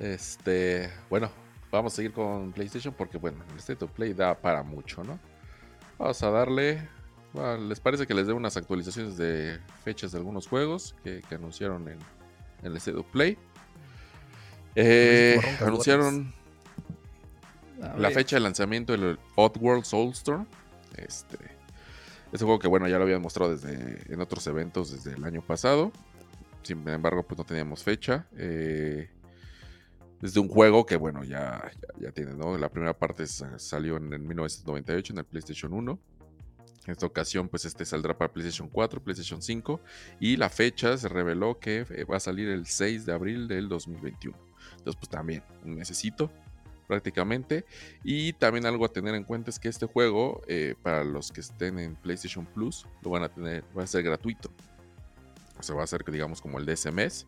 Este, 0.00 0.90
bueno, 1.08 1.30
vamos 1.70 1.92
a 1.92 1.96
seguir 1.96 2.12
con 2.12 2.52
PlayStation 2.52 2.94
porque, 2.94 3.18
bueno, 3.18 3.38
el 3.52 3.58
State 3.58 3.84
of 3.84 3.90
Play 3.92 4.12
da 4.14 4.34
para 4.34 4.62
mucho, 4.62 5.02
¿no? 5.04 5.18
Vamos 5.98 6.22
a 6.22 6.30
darle. 6.30 6.88
bueno, 7.32 7.56
¿Les 7.68 7.80
parece 7.80 8.06
que 8.06 8.14
les 8.14 8.26
dé 8.26 8.32
unas 8.32 8.56
actualizaciones 8.56 9.16
de 9.16 9.58
fechas 9.84 10.12
de 10.12 10.18
algunos 10.18 10.46
juegos 10.46 10.94
que, 11.02 11.22
que 11.28 11.34
anunciaron 11.34 11.88
en, 11.88 11.98
en 12.62 12.66
el 12.66 12.76
State 12.76 12.98
of 12.98 13.06
Play? 13.06 13.38
Eh, 14.74 15.36
Como 15.36 15.46
roncas 15.48 15.68
anunciaron 15.68 16.34
la 17.98 18.10
fecha 18.10 18.36
de 18.36 18.40
lanzamiento 18.40 18.92
del 18.92 19.18
Oddworld 19.36 19.84
Soulstorm. 19.84 20.46
Este, 20.96 21.38
este 22.32 22.44
juego 22.44 22.58
que, 22.58 22.68
bueno, 22.68 22.88
ya 22.88 22.98
lo 22.98 23.04
habían 23.04 23.22
mostrado 23.22 23.56
desde, 23.56 24.12
en 24.12 24.20
otros 24.20 24.46
eventos 24.46 24.92
desde 24.92 25.16
el 25.16 25.24
año 25.24 25.42
pasado. 25.42 25.92
Sin 26.62 26.86
embargo, 26.88 27.22
pues 27.22 27.38
no 27.38 27.44
teníamos 27.44 27.84
fecha. 27.84 28.26
Eh, 28.36 29.08
desde 30.20 30.40
un 30.40 30.48
juego 30.48 30.86
que, 30.86 30.96
bueno, 30.96 31.24
ya, 31.24 31.70
ya, 32.00 32.10
tiene, 32.12 32.34
¿no? 32.34 32.56
La 32.56 32.68
primera 32.68 32.96
parte 32.98 33.26
sa- 33.26 33.58
salió 33.58 33.96
en, 33.96 34.12
el 34.12 34.20
1998 34.20 35.12
en 35.12 35.18
el 35.18 35.24
PlayStation 35.24 35.72
1. 35.72 35.98
En 36.86 36.92
esta 36.92 37.06
ocasión, 37.06 37.48
pues 37.48 37.64
este 37.64 37.84
saldrá 37.84 38.16
para 38.16 38.32
PlayStation 38.32 38.68
4, 38.68 39.02
PlayStation 39.02 39.42
5. 39.42 39.80
Y 40.20 40.36
la 40.36 40.48
fecha 40.48 40.96
se 40.96 41.08
reveló 41.08 41.58
que 41.58 41.84
eh, 41.90 42.04
va 42.04 42.16
a 42.16 42.20
salir 42.20 42.48
el 42.48 42.66
6 42.66 43.04
de 43.06 43.12
abril 43.12 43.48
del 43.48 43.68
2021. 43.68 44.36
Entonces, 44.70 44.96
pues 44.96 45.08
también, 45.08 45.42
un 45.64 45.76
necesito 45.76 46.30
prácticamente. 46.86 47.64
Y 48.04 48.32
también 48.34 48.66
algo 48.66 48.84
a 48.84 48.88
tener 48.88 49.14
en 49.14 49.24
cuenta 49.24 49.50
es 49.50 49.58
que 49.58 49.68
este 49.68 49.86
juego, 49.86 50.42
eh, 50.46 50.76
para 50.82 51.04
los 51.04 51.32
que 51.32 51.40
estén 51.40 51.78
en 51.78 51.96
PlayStation 51.96 52.46
Plus, 52.46 52.86
lo 53.02 53.10
van 53.10 53.24
a 53.24 53.28
tener, 53.28 53.64
va 53.76 53.82
a 53.82 53.86
ser 53.86 54.02
gratuito. 54.02 54.50
O 55.58 55.62
sea, 55.62 55.74
va 55.74 55.82
a 55.82 55.86
ser, 55.86 56.04
digamos, 56.04 56.40
como 56.40 56.58
el 56.58 56.66
de 56.66 56.74
ese 56.74 56.92
mes. 56.92 57.26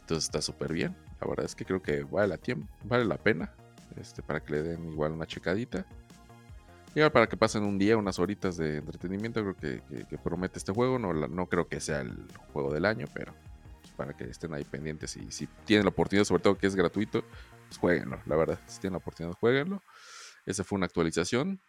Entonces 0.00 0.24
está 0.24 0.42
súper 0.42 0.72
bien. 0.72 0.94
La 1.20 1.26
verdad 1.26 1.46
es 1.46 1.54
que 1.54 1.64
creo 1.64 1.82
que 1.82 2.02
vale 2.04 2.28
la, 2.28 2.40
vale 2.84 3.04
la 3.04 3.18
pena 3.18 3.52
este, 3.96 4.22
para 4.22 4.40
que 4.40 4.52
le 4.52 4.62
den 4.62 4.92
igual 4.92 5.12
una 5.12 5.26
checadita. 5.26 5.86
Igual 6.94 7.12
para 7.12 7.28
que 7.28 7.36
pasen 7.36 7.64
un 7.64 7.78
día, 7.78 7.96
unas 7.96 8.18
horitas 8.18 8.56
de 8.56 8.78
entretenimiento, 8.78 9.40
creo 9.40 9.56
que, 9.56 10.18
promete 10.18 10.58
este 10.58 10.72
juego. 10.72 10.98
No, 10.98 11.12
no 11.12 11.46
creo 11.46 11.68
que 11.68 11.80
sea 11.80 12.00
el 12.00 12.16
juego 12.52 12.72
del 12.72 12.84
año, 12.84 13.06
pero 13.12 13.34
pues, 13.80 13.92
para 13.92 14.16
que 14.16 14.24
estén 14.24 14.54
ahí 14.54 14.64
pendientes 14.64 15.16
y 15.16 15.30
si 15.30 15.46
tienen 15.64 15.84
la 15.84 15.90
oportunidad, 15.90 16.24
sobre 16.24 16.42
todo 16.42 16.56
que 16.56 16.66
es 16.66 16.74
gratuito, 16.74 17.24
pues 17.66 17.78
jueguenlo, 17.78 18.20
la 18.26 18.36
verdad. 18.36 18.60
Si 18.66 18.80
tienen 18.80 18.94
la 18.94 18.98
oportunidad, 18.98 19.36
jueguenlo. 19.38 19.82
Esa 20.46 20.64
fue 20.64 20.76
una 20.76 20.86
actualización. 20.86 21.60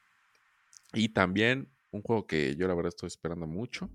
Y 0.93 1.09
también 1.09 1.69
un 1.91 2.01
juego 2.01 2.25
que 2.25 2.55
yo 2.55 2.67
la 2.67 2.73
verdad 2.73 2.89
estoy 2.89 3.07
esperando 3.07 3.45
mucho. 3.45 3.89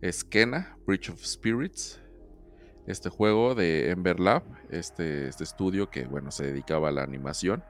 Es 0.00 0.24
Kena, 0.24 0.78
Bridge 0.86 1.10
of 1.10 1.24
Spirits. 1.24 2.00
Este 2.86 3.08
juego 3.08 3.54
de 3.54 3.90
Ember 3.90 4.20
Lab, 4.20 4.42
este, 4.70 5.28
este 5.28 5.44
estudio 5.44 5.90
que 5.90 6.04
bueno, 6.04 6.30
se 6.30 6.46
dedicaba 6.46 6.88
a 6.88 6.92
la 6.92 7.02
animación 7.02 7.64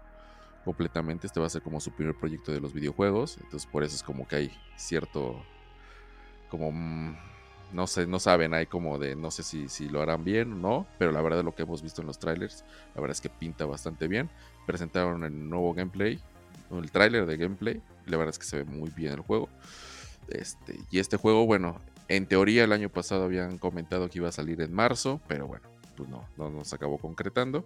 completamente. 0.64 1.26
Este 1.26 1.40
va 1.40 1.46
a 1.46 1.50
ser 1.50 1.62
como 1.62 1.81
su 1.81 1.92
primer 1.92 2.14
proyecto 2.14 2.52
de 2.52 2.61
los 2.61 2.74
videojuegos. 2.74 3.38
Entonces 3.38 3.66
por 3.70 3.83
eso 3.83 3.96
es 3.96 4.02
como 4.02 4.29
que 4.29 4.37
hay 4.37 4.52
cierto 4.76 5.42
como 6.50 6.70
mm, 6.70 7.16
no 7.72 7.87
sé, 7.87 8.07
no 8.07 8.18
saben, 8.18 8.55
hay 8.55 8.66
como 8.66 8.98
de, 8.98 9.16
no 9.16 9.31
sé 9.31 9.42
si, 9.42 9.68
si 9.68 9.88
lo 9.88 10.00
harán 10.00 10.24
bien 10.24 10.52
o 10.52 10.57
no, 10.57 10.87
pero 10.98 11.12
la 11.12 11.20
verdad 11.20 11.42
lo 11.42 11.55
que 11.55 11.62
hemos 11.62 11.83
visto 11.83 12.00
en 12.00 12.07
los 12.07 12.18
trailers, 12.18 12.64
la 12.94 13.00
verdad 13.00 13.16
es 13.16 13.20
que 13.20 13.29
pinta 13.29 13.64
bastante 13.66 14.09
bien. 14.09 14.31
Presentaron 14.66 15.24
el 15.24 15.48
nuevo 15.48 15.74
gameplay, 15.74 16.20
el 16.70 16.90
trailer 16.90 17.26
de 17.26 17.37
gameplay, 17.37 17.81
la 18.07 18.16
verdad 18.16 18.31
es 18.31 18.38
que 18.38 18.44
se 18.44 18.59
ve 18.59 18.64
muy 18.64 18.90
bien 18.90 19.14
el 19.14 19.20
juego. 19.20 19.48
Este, 20.29 20.79
y 20.90 20.98
este 20.98 21.16
juego, 21.16 21.46
bueno, 21.46 21.81
en 22.09 22.27
teoría 22.27 22.64
el 22.64 22.73
año 22.73 22.88
pasado 22.88 23.25
habían 23.25 23.59
comentado 23.59 24.09
que 24.09 24.19
iba 24.19 24.29
a 24.29 24.33
salir 24.33 24.61
en 24.61 24.73
marzo, 24.73 25.21
pero 25.27 25.47
bueno, 25.47 25.69
pues 25.97 26.09
no, 26.09 26.29
no 26.37 26.51
nos 26.51 26.73
acabó 26.73 26.99
concretando. 26.99 27.64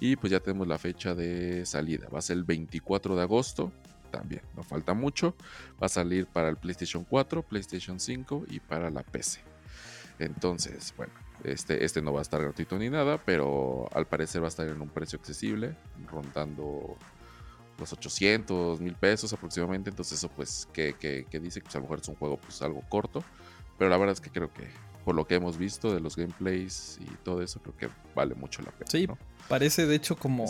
Y 0.00 0.16
pues 0.16 0.30
ya 0.30 0.40
tenemos 0.40 0.66
la 0.66 0.78
fecha 0.78 1.14
de 1.14 1.64
salida, 1.66 2.08
va 2.08 2.18
a 2.18 2.22
ser 2.22 2.36
el 2.36 2.44
24 2.44 3.16
de 3.16 3.22
agosto 3.22 3.72
también, 4.10 4.42
no 4.56 4.62
falta 4.62 4.94
mucho. 4.94 5.34
Va 5.80 5.86
a 5.86 5.90
salir 5.90 6.26
para 6.26 6.48
el 6.48 6.56
PlayStation 6.56 7.04
4, 7.04 7.42
PlayStation 7.42 8.00
5 8.00 8.46
y 8.50 8.60
para 8.60 8.90
la 8.90 9.02
PC. 9.02 9.40
Entonces, 10.18 10.92
bueno, 10.96 11.12
este, 11.44 11.84
este 11.84 12.02
no 12.02 12.12
va 12.12 12.20
a 12.20 12.22
estar 12.22 12.40
gratuito 12.40 12.78
ni 12.78 12.90
nada, 12.90 13.22
pero 13.24 13.88
al 13.92 14.06
parecer 14.06 14.42
va 14.42 14.46
a 14.46 14.48
estar 14.48 14.66
en 14.66 14.80
un 14.80 14.88
precio 14.88 15.18
accesible, 15.18 15.76
rondando 16.10 16.96
los 17.78 17.92
800 17.92 18.80
mil 18.80 18.94
pesos 18.94 19.32
aproximadamente. 19.32 19.90
Entonces, 19.90 20.18
eso 20.18 20.28
pues 20.28 20.68
que, 20.72 20.94
dice 21.40 21.60
que 21.60 21.64
pues, 21.64 21.76
a 21.76 21.78
lo 21.78 21.82
mejor 21.82 22.00
es 22.00 22.08
un 22.08 22.16
juego 22.16 22.36
pues 22.38 22.60
algo 22.62 22.82
corto, 22.88 23.22
pero 23.78 23.88
la 23.90 23.96
verdad 23.96 24.12
es 24.12 24.20
que 24.20 24.30
creo 24.30 24.52
que 24.52 24.68
por 25.04 25.14
lo 25.14 25.26
que 25.26 25.36
hemos 25.36 25.56
visto 25.56 25.94
de 25.94 26.00
los 26.00 26.16
gameplays 26.16 26.98
y 27.00 27.06
todo 27.24 27.42
eso, 27.42 27.60
creo 27.60 27.76
que 27.76 27.88
vale 28.14 28.34
mucho 28.34 28.60
la 28.62 28.72
pena. 28.72 28.90
Sí, 28.90 29.08
parece 29.48 29.86
de 29.86 29.94
hecho 29.94 30.16
como 30.16 30.44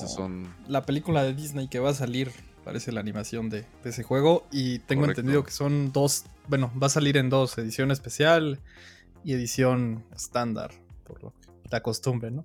la 0.67 0.83
película 0.83 1.23
de 1.23 1.35
Disney 1.35 1.69
que 1.69 1.79
va 1.79 1.91
a 1.91 1.95
salir 1.95 2.33
parece 2.69 2.93
la 2.93 3.01
animación 3.01 3.49
de, 3.49 3.65
ese 3.83 4.03
juego. 4.03 4.47
Y 4.51 4.81
tengo 4.81 5.07
entendido 5.07 5.43
que 5.43 5.53
son 5.53 5.91
dos, 5.91 6.27
bueno, 6.49 6.71
va 6.81 6.89
a 6.89 6.91
salir 6.91 7.17
en 7.17 7.31
dos, 7.31 7.57
edición 7.57 7.91
especial 7.91 8.61
y 9.25 9.33
edición 9.33 10.05
estándar, 10.15 10.73
por 11.05 11.33
la 11.71 11.83
costumbre, 11.83 12.31
¿no? 12.31 12.45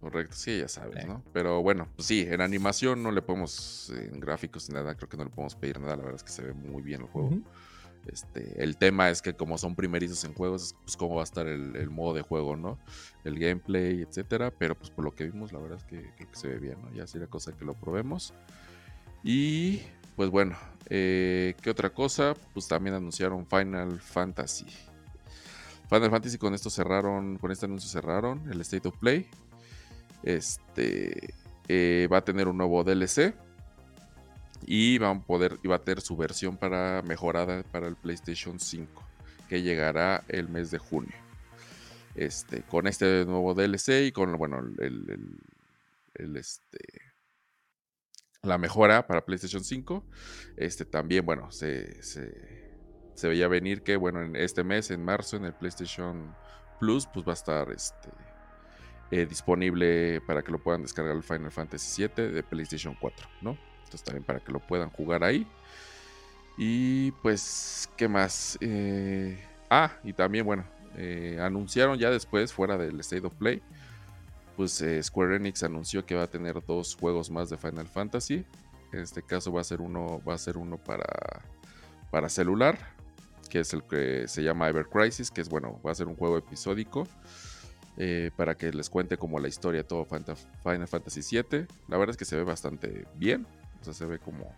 Correcto, 0.00 0.34
sí, 0.34 0.58
ya 0.58 0.66
sabes, 0.66 1.06
¿no? 1.06 1.22
Pero 1.32 1.62
bueno, 1.62 1.86
pues 1.94 2.08
sí, 2.08 2.26
en 2.28 2.40
animación 2.40 3.04
no 3.04 3.12
le 3.12 3.22
podemos, 3.22 3.92
en 3.94 4.18
gráficos 4.18 4.68
ni 4.68 4.74
nada, 4.74 4.96
creo 4.96 5.08
que 5.08 5.16
no 5.16 5.22
le 5.22 5.30
podemos 5.30 5.54
pedir 5.54 5.78
nada, 5.78 5.94
la 5.96 6.02
verdad 6.02 6.16
es 6.16 6.24
que 6.24 6.32
se 6.32 6.42
ve 6.42 6.52
muy 6.52 6.82
bien 6.82 7.02
el 7.02 7.06
juego. 7.06 7.38
Este, 8.06 8.62
el 8.62 8.76
tema 8.76 9.10
es 9.10 9.20
que 9.20 9.34
como 9.34 9.58
son 9.58 9.74
primerizos 9.74 10.24
en 10.24 10.32
juegos, 10.32 10.74
pues 10.82 10.96
cómo 10.96 11.16
va 11.16 11.22
a 11.22 11.24
estar 11.24 11.46
el, 11.46 11.90
modo 11.90 12.14
de 12.14 12.22
juego, 12.22 12.56
¿no? 12.56 12.78
El 13.24 13.38
gameplay, 13.38 14.02
etcétera. 14.02 14.50
Pero 14.50 14.74
pues 14.76 14.90
por 14.90 15.04
lo 15.04 15.14
que 15.14 15.24
vimos, 15.24 15.52
la 15.52 15.58
verdad 15.58 15.78
es 15.78 15.84
que 15.84 16.26
se 16.32 16.48
ve 16.48 16.58
bien, 16.58 16.80
¿no? 16.82 16.92
Ya 16.92 17.06
sería 17.06 17.26
cosa 17.26 17.52
que 17.52 17.64
lo 17.64 17.74
probemos. 17.74 18.32
Y 19.22 19.80
pues 20.16 20.30
bueno, 20.30 20.56
eh, 20.88 21.54
¿qué 21.60 21.70
otra 21.70 21.90
cosa? 21.90 22.34
Pues 22.54 22.66
también 22.68 22.94
anunciaron 22.94 23.46
Final 23.46 24.00
Fantasy. 24.00 24.66
Final 25.88 26.10
Fantasy 26.10 26.38
con 26.38 26.54
esto 26.54 26.70
cerraron, 26.70 27.38
con 27.38 27.50
este 27.50 27.66
anuncio 27.66 27.88
cerraron 27.88 28.50
el 28.50 28.60
State 28.60 28.88
of 28.88 28.96
Play. 28.98 29.28
Este 30.22 31.34
eh, 31.68 32.08
va 32.10 32.18
a 32.18 32.24
tener 32.24 32.48
un 32.48 32.56
nuevo 32.56 32.82
DLC 32.84 33.34
y 34.66 34.98
va 34.98 35.10
a 35.10 35.20
poder, 35.20 35.58
va 35.68 35.76
a 35.76 35.84
tener 35.84 36.00
su 36.00 36.16
versión 36.16 36.56
para 36.56 37.02
mejorada 37.02 37.62
para 37.62 37.88
el 37.88 37.96
PlayStation 37.96 38.58
5 38.60 39.04
que 39.48 39.62
llegará 39.62 40.24
el 40.28 40.48
mes 40.48 40.70
de 40.70 40.78
junio. 40.78 41.16
Este, 42.14 42.62
con 42.62 42.86
este 42.86 43.24
nuevo 43.24 43.54
DLC 43.54 44.06
y 44.06 44.12
con 44.12 44.36
bueno 44.36 44.58
el, 44.58 45.38
el 46.14 46.36
este 46.36 47.08
la 48.42 48.58
mejora 48.58 49.06
para 49.06 49.24
PlayStation 49.24 49.64
5. 49.64 50.04
Este 50.56 50.84
también, 50.84 51.24
bueno, 51.24 51.50
se, 51.50 52.02
se, 52.02 53.28
veía 53.28 53.48
venir 53.48 53.82
que, 53.82 53.96
bueno, 53.96 54.22
en 54.22 54.36
este 54.36 54.64
mes, 54.64 54.90
en 54.90 55.04
marzo, 55.04 55.36
en 55.36 55.44
el 55.44 55.54
PlayStation 55.54 56.34
Plus, 56.80 57.06
pues 57.06 57.26
va 57.26 57.32
a 57.32 57.34
estar 57.34 57.70
este, 57.70 58.10
eh, 59.10 59.26
disponible 59.26 60.20
para 60.26 60.42
que 60.42 60.52
lo 60.52 60.62
puedan 60.62 60.82
descargar 60.82 61.16
el 61.16 61.22
Final 61.22 61.50
Fantasy 61.50 62.06
VII 62.06 62.28
de 62.28 62.42
PlayStation 62.42 62.96
4, 63.00 63.28
¿no? 63.42 63.58
También 64.04 64.24
para 64.24 64.40
que 64.40 64.52
lo 64.52 64.60
puedan 64.60 64.90
jugar 64.90 65.24
ahí. 65.24 65.46
Y 66.58 67.12
pues, 67.22 67.88
¿qué 67.96 68.08
más? 68.08 68.58
Eh, 68.60 69.40
ah, 69.70 69.92
y 70.02 70.12
también, 70.12 70.44
bueno, 70.44 70.64
eh, 70.96 71.38
anunciaron 71.40 71.96
ya 71.96 72.10
después, 72.10 72.52
fuera 72.52 72.76
del 72.76 72.98
State 72.98 73.24
of 73.24 73.32
Play, 73.34 73.62
pues 74.56 74.82
eh, 74.82 75.00
Square 75.00 75.36
Enix 75.36 75.62
anunció 75.62 76.04
que 76.04 76.16
va 76.16 76.24
a 76.24 76.26
tener 76.26 76.60
dos 76.66 76.96
juegos 76.96 77.30
más 77.30 77.48
de 77.48 77.56
Final 77.56 77.86
Fantasy. 77.86 78.44
En 78.92 79.00
este 79.00 79.22
caso 79.22 79.52
va 79.52 79.60
a 79.60 79.64
ser 79.64 79.80
uno, 79.80 80.20
va 80.28 80.34
a 80.34 80.38
ser 80.38 80.56
uno 80.56 80.78
para, 80.78 81.06
para 82.10 82.28
celular, 82.28 82.76
que 83.48 83.60
es 83.60 83.72
el 83.72 83.84
que 83.84 84.26
se 84.26 84.42
llama 84.42 84.68
Ever 84.68 84.86
Crisis, 84.86 85.30
que 85.30 85.40
es 85.40 85.48
bueno, 85.48 85.80
va 85.86 85.92
a 85.92 85.94
ser 85.94 86.08
un 86.08 86.16
juego 86.16 86.36
episódico. 86.36 87.06
Para 88.36 88.56
que 88.56 88.70
les 88.72 88.88
cuente 88.88 89.16
como 89.16 89.40
la 89.40 89.48
historia 89.48 89.82
de 89.82 89.88
todo 89.88 90.04
Final 90.04 90.86
Fantasy 90.86 91.20
VII. 91.20 91.66
La 91.88 91.96
verdad 91.96 92.10
es 92.10 92.16
que 92.16 92.24
se 92.24 92.36
ve 92.36 92.44
bastante 92.44 93.06
bien. 93.16 93.44
O 93.80 93.84
sea, 93.84 93.94
se 93.94 94.06
ve 94.06 94.18
como. 94.18 94.52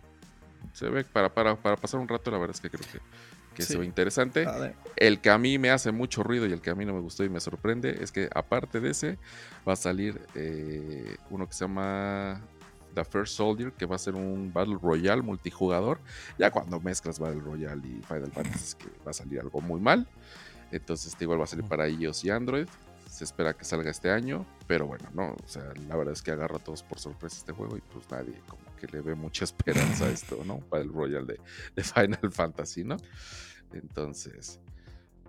Se 0.73 0.89
ve 0.89 1.03
para, 1.03 1.33
para, 1.33 1.55
para 1.55 1.75
pasar 1.75 1.99
un 1.99 2.07
rato, 2.07 2.31
la 2.31 2.37
verdad 2.37 2.55
es 2.55 2.61
que 2.61 2.69
creo 2.69 2.87
que 2.91 2.99
que 3.53 3.63
se 3.63 3.77
ve 3.77 3.85
interesante. 3.85 4.47
El 4.95 5.19
que 5.19 5.29
a 5.29 5.37
mí 5.37 5.57
me 5.57 5.69
hace 5.69 5.91
mucho 5.91 6.23
ruido 6.23 6.47
y 6.47 6.53
el 6.53 6.61
que 6.61 6.69
a 6.69 6.75
mí 6.75 6.85
no 6.85 6.93
me 6.93 7.01
gustó 7.01 7.23
y 7.23 7.29
me 7.29 7.39
sorprende 7.39 7.97
es 8.01 8.11
que 8.11 8.29
aparte 8.33 8.79
de 8.79 8.91
ese 8.91 9.17
va 9.67 9.73
a 9.73 9.75
salir 9.75 10.21
eh, 10.35 11.17
uno 11.29 11.47
que 11.47 11.53
se 11.53 11.65
llama 11.65 12.41
The 12.93 13.05
First 13.05 13.35
Soldier, 13.35 13.71
que 13.73 13.85
va 13.85 13.95
a 13.95 13.99
ser 13.99 14.15
un 14.15 14.51
Battle 14.53 14.77
Royale 14.81 15.21
multijugador. 15.21 15.99
Ya 16.37 16.51
cuando 16.51 16.79
mezclas 16.79 17.19
Battle 17.19 17.41
Royale 17.41 17.81
y 17.87 18.01
Final 18.03 18.31
Fantasy 18.31 18.63
es 18.63 18.75
que 18.75 18.87
va 19.05 19.11
a 19.11 19.13
salir 19.13 19.39
algo 19.39 19.61
muy 19.61 19.79
mal. 19.79 20.07
Entonces 20.71 21.07
este 21.07 21.25
igual 21.25 21.39
va 21.39 21.43
a 21.43 21.47
salir 21.47 21.65
para 21.65 21.87
iOS 21.89 22.23
y 22.23 22.29
Android. 22.29 22.67
Se 23.21 23.25
espera 23.25 23.53
que 23.53 23.63
salga 23.63 23.91
este 23.91 24.09
año, 24.09 24.47
pero 24.65 24.87
bueno, 24.87 25.07
no, 25.13 25.33
o 25.33 25.47
sea, 25.47 25.71
la 25.87 25.95
verdad 25.95 26.13
es 26.13 26.23
que 26.23 26.31
agarra 26.31 26.55
a 26.55 26.59
todos 26.59 26.81
por 26.81 26.97
sorpresa 26.97 27.37
este 27.37 27.51
juego 27.51 27.77
y 27.77 27.81
pues 27.81 28.09
nadie 28.09 28.33
como 28.47 28.63
que 28.77 28.87
le 28.87 28.99
ve 28.99 29.13
mucha 29.13 29.45
esperanza 29.45 30.05
a 30.05 30.09
esto, 30.09 30.41
¿no? 30.43 30.57
Para 30.57 30.81
el 30.81 30.91
Royal 30.91 31.27
de, 31.27 31.39
Final 31.83 32.31
Fantasy, 32.31 32.83
¿no? 32.83 32.97
Entonces, 33.73 34.59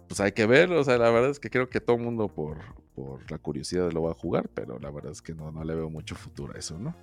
pues 0.08 0.20
hay 0.20 0.32
que 0.32 0.46
ver, 0.46 0.72
o 0.72 0.82
sea, 0.82 0.96
la 0.96 1.10
verdad 1.10 1.28
es 1.28 1.38
que 1.38 1.50
creo 1.50 1.68
que 1.68 1.82
todo 1.82 1.96
el 1.96 2.02
mundo 2.02 2.28
por, 2.28 2.56
por 2.94 3.30
la 3.30 3.36
curiosidad 3.36 3.92
lo 3.92 4.04
va 4.04 4.12
a 4.12 4.14
jugar, 4.14 4.48
pero 4.54 4.78
la 4.78 4.90
verdad 4.90 5.12
es 5.12 5.20
que 5.20 5.34
no, 5.34 5.52
no 5.52 5.62
le 5.62 5.74
veo 5.74 5.90
mucho 5.90 6.14
futuro 6.14 6.54
a 6.54 6.58
eso, 6.58 6.78
¿no? 6.78 6.96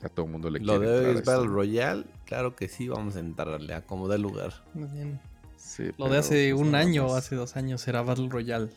A 0.00 0.08
todo 0.08 0.24
el 0.24 0.32
mundo 0.32 0.48
le 0.48 0.60
Lo 0.60 0.78
de 0.78 1.20
Battle 1.20 1.46
Royale, 1.46 2.06
claro 2.24 2.56
que 2.56 2.68
sí, 2.68 2.88
vamos 2.88 3.16
a 3.16 3.20
entrarle 3.20 3.74
a 3.74 3.82
como 3.84 4.08
de 4.08 4.16
lugar. 4.16 4.64
Muy 4.72 4.88
bien. 4.88 5.20
Sí, 5.58 5.90
Lo 5.98 6.08
de 6.08 6.18
hace 6.18 6.54
pues, 6.54 6.66
un 6.66 6.74
año 6.74 7.06
o 7.06 7.16
hace 7.16 7.36
dos 7.36 7.56
años 7.56 7.86
era 7.86 8.00
Battle 8.00 8.30
Royale. 8.30 8.70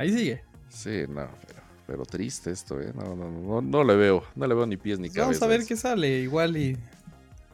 Ahí 0.00 0.10
sigue. 0.10 0.42
Sí, 0.70 1.02
no, 1.10 1.28
pero 1.46 1.60
pero 1.86 2.06
triste 2.06 2.50
esto, 2.52 2.80
¿eh? 2.80 2.90
No, 2.94 3.14
no, 3.14 3.30
no, 3.30 3.60
no 3.60 3.84
le 3.84 3.96
veo, 3.96 4.24
no 4.34 4.46
le 4.46 4.54
veo 4.54 4.64
ni 4.64 4.78
pies 4.78 4.98
ni 4.98 5.08
cabeza. 5.08 5.26
Vamos 5.26 5.42
a 5.42 5.46
ver 5.46 5.66
qué 5.66 5.76
sale, 5.76 6.20
igual 6.20 6.56
y... 6.56 6.78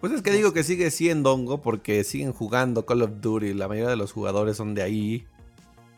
Pues 0.00 0.12
es 0.12 0.22
que 0.22 0.30
digo 0.30 0.52
que 0.52 0.62
sigue 0.62 0.92
siendo 0.92 1.32
hongo 1.32 1.60
porque 1.60 2.04
siguen 2.04 2.32
jugando 2.32 2.86
Call 2.86 3.02
of 3.02 3.20
Duty, 3.20 3.54
la 3.54 3.66
mayoría 3.66 3.90
de 3.90 3.96
los 3.96 4.12
jugadores 4.12 4.58
son 4.58 4.74
de 4.74 4.82
ahí 4.82 5.26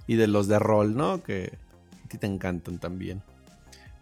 y 0.07 0.17
de 0.17 0.27
los 0.27 0.49
de 0.49 0.59
rol, 0.59 0.97
¿no? 0.97 1.23
Que 1.23 1.53
a 2.05 2.09
ti 2.09 2.17
te 2.17 2.27
encantan 2.27 2.79
también. 2.79 3.23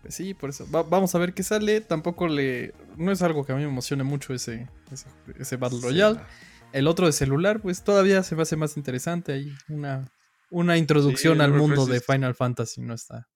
Pues 0.02 0.14
sí, 0.14 0.34
por 0.34 0.50
eso. 0.50 0.68
vamos 0.70 1.16
a 1.16 1.18
ver 1.18 1.34
qué 1.34 1.42
sale. 1.42 1.80
Tampoco 1.80 2.28
le. 2.28 2.74
No 2.96 3.10
es 3.10 3.22
algo 3.22 3.44
que 3.44 3.50
a 3.50 3.56
mí 3.56 3.62
me 3.62 3.70
emocione 3.70 4.04
mucho 4.04 4.34
ese, 4.34 4.68
ese, 5.36 5.56
Battle 5.56 5.80
Royale. 5.82 6.20
El 6.72 6.86
otro 6.86 7.06
de 7.06 7.12
celular, 7.12 7.60
pues 7.60 7.82
todavía 7.82 8.22
se 8.22 8.36
me 8.36 8.42
hace 8.42 8.54
más 8.54 8.76
interesante. 8.76 9.32
Hay 9.32 9.52
una, 9.68 10.04
una 10.50 10.76
introducción 10.76 11.40
al 11.40 11.52
mundo 11.52 11.86
de 11.86 12.00
Final 12.00 12.34
Fantasy, 12.34 12.80
no 12.80 12.94
está. 12.94 13.28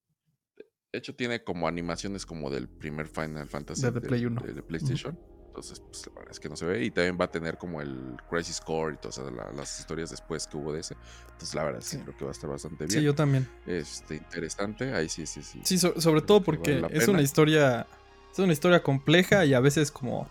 De 0.93 0.99
hecho, 0.99 1.15
tiene 1.15 1.45
como 1.45 1.69
animaciones 1.69 2.27
como 2.27 2.51
del 2.51 2.69
primer 2.69 3.07
Final 3.07 3.49
Fantasy 3.49 3.83
De- 3.83 3.91
de 3.93 4.01
Play 4.01 4.27
uno. 4.27 4.41
de, 4.43 4.53
de 4.55 4.63
PlayStation. 4.63 5.17
Entonces, 5.47 5.81
pues 5.81 6.07
la 6.07 6.13
verdad 6.15 6.31
es 6.31 6.41
que 6.41 6.49
no 6.49 6.57
se 6.57 6.65
ve. 6.65 6.85
Y 6.85 6.91
también 6.91 7.17
va 7.21 7.25
a 7.27 7.31
tener 7.31 7.59
como 7.59 7.81
el 7.81 8.17
Crisis 8.29 8.61
Core 8.61 8.95
y 8.95 8.97
todas 8.99 9.19
la- 9.33 9.51
las 9.53 9.79
historias 9.81 10.11
después 10.11 10.47
que 10.47 10.57
hubo 10.57 10.73
de 10.73 10.81
ese. 10.81 10.97
Entonces, 11.33 11.55
la 11.55 11.65
verdad 11.65 11.81
es 11.83 11.91
que 11.91 11.97
Sí. 11.97 12.03
creo 12.03 12.17
que 12.17 12.25
va 12.25 12.31
a 12.31 12.33
estar 12.33 12.51
bastante 12.51 12.87
Sí, 12.89 12.95
bien. 12.95 13.05
yo 13.05 13.15
también. 13.15 13.49
Este, 13.67 14.17
interesante. 14.17 14.93
Ahí 14.95 15.09
sí, 15.09 15.27
sí, 15.27 15.43
sí. 15.43 15.61
Sí, 15.65 15.79
so- 15.79 16.01
sobre 16.01 16.23
todo 16.23 16.41
Creo 16.43 16.57
porque 16.57 16.83
es 16.93 17.09
una 17.09 17.23
historia. 17.23 17.87
Es 18.33 18.39
una 18.39 18.53
historia 18.53 18.83
compleja 18.83 19.45
y 19.45 19.55
a 19.55 19.61
veces 19.61 19.91
como. 19.93 20.29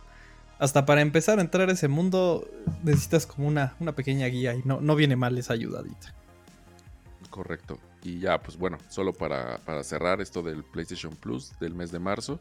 Hasta 0.58 0.86
para 0.86 1.00
empezar 1.02 1.40
a 1.40 1.42
entrar 1.42 1.70
a 1.70 1.72
ese 1.74 1.88
mundo 1.88 2.46
necesitas 2.84 3.26
como 3.26 3.48
una, 3.48 3.76
una 3.80 3.96
pequeña 3.96 4.26
guía 4.28 4.56
y 4.56 4.62
no, 4.66 4.82
no 4.82 4.96
viene 4.98 5.16
mal 5.16 5.38
esa 5.38 5.54
ayudadita. 5.54 6.14
Correcto. 7.30 7.80
Y 8.02 8.20
ya, 8.20 8.42
pues 8.42 8.58
bueno, 8.58 8.78
solo 8.88 9.14
para, 9.14 9.58
para 9.60 9.84
cerrar 9.84 10.22
esto 10.22 10.42
del 10.42 10.64
PlayStation 10.64 11.16
Plus 11.16 11.52
del 11.60 11.76
mes 11.76 11.92
de 11.92 12.00
marzo, 12.00 12.40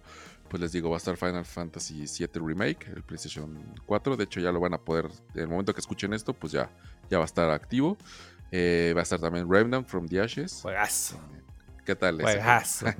pues 0.48 0.60
les 0.60 0.72
digo, 0.72 0.88
va 0.90 0.96
a 0.96 0.98
estar 0.98 1.16
Final 1.16 1.44
Fantasy 1.44 2.06
VII 2.06 2.28
Remake, 2.34 2.86
el 2.94 3.02
PlayStation 3.02 3.74
4. 3.86 4.16
De 4.16 4.24
hecho, 4.24 4.40
ya 4.40 4.50
lo 4.50 4.60
van 4.60 4.74
a 4.74 4.78
poder, 4.78 5.10
en 5.34 5.40
el 5.40 5.48
momento 5.48 5.74
que 5.74 5.80
escuchen 5.80 6.14
esto, 6.14 6.32
pues 6.32 6.52
ya, 6.52 6.70
ya 7.10 7.18
va 7.18 7.24
a 7.24 7.26
estar 7.26 7.50
activo. 7.50 7.98
Eh, 8.50 8.92
va 8.96 9.00
a 9.00 9.02
estar 9.02 9.20
también 9.20 9.50
Remnant 9.50 9.86
from 9.86 10.08
the 10.08 10.20
Ashes. 10.20 10.60
Juegazo. 10.62 11.20
¿Qué 11.84 11.94
tal? 11.94 12.20
Juegazo. 12.20 12.86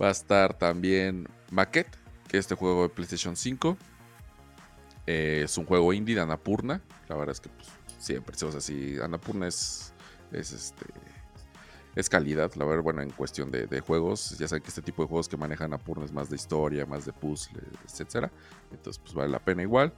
Va 0.00 0.08
a 0.08 0.10
estar 0.10 0.56
también 0.56 1.28
Maquette, 1.50 1.96
que 2.26 2.38
es 2.38 2.44
este 2.44 2.54
juego 2.54 2.84
de 2.84 2.88
PlayStation 2.88 3.36
5. 3.36 3.76
Eh, 5.06 5.42
es 5.44 5.58
un 5.58 5.66
juego 5.66 5.92
indie 5.92 6.14
de 6.14 6.22
Annapurna. 6.22 6.80
La 7.08 7.16
verdad 7.16 7.32
es 7.32 7.40
que 7.40 7.50
pues, 7.50 7.68
siempre, 7.98 8.34
o 8.34 8.50
sea, 8.50 8.60
si 8.60 8.98
Annapurna 9.00 9.46
es, 9.46 9.91
es 10.32 10.52
este 10.52 10.86
es 11.94 12.08
calidad, 12.08 12.50
la 12.54 12.64
verdad, 12.64 12.82
bueno, 12.82 13.02
en 13.02 13.10
cuestión 13.10 13.50
de, 13.50 13.66
de 13.66 13.80
juegos, 13.80 14.38
ya 14.38 14.48
saben 14.48 14.62
que 14.62 14.68
este 14.68 14.80
tipo 14.80 15.02
de 15.02 15.08
juegos 15.08 15.28
que 15.28 15.36
manejan 15.36 15.66
Annapurna 15.66 16.04
es 16.04 16.12
más 16.12 16.30
de 16.30 16.36
historia, 16.36 16.86
más 16.86 17.04
de 17.04 17.12
puzzle, 17.12 17.60
etcétera. 17.84 18.30
Entonces, 18.70 18.98
pues 18.98 19.14
vale 19.14 19.30
la 19.30 19.38
pena 19.38 19.62
igual. 19.62 19.92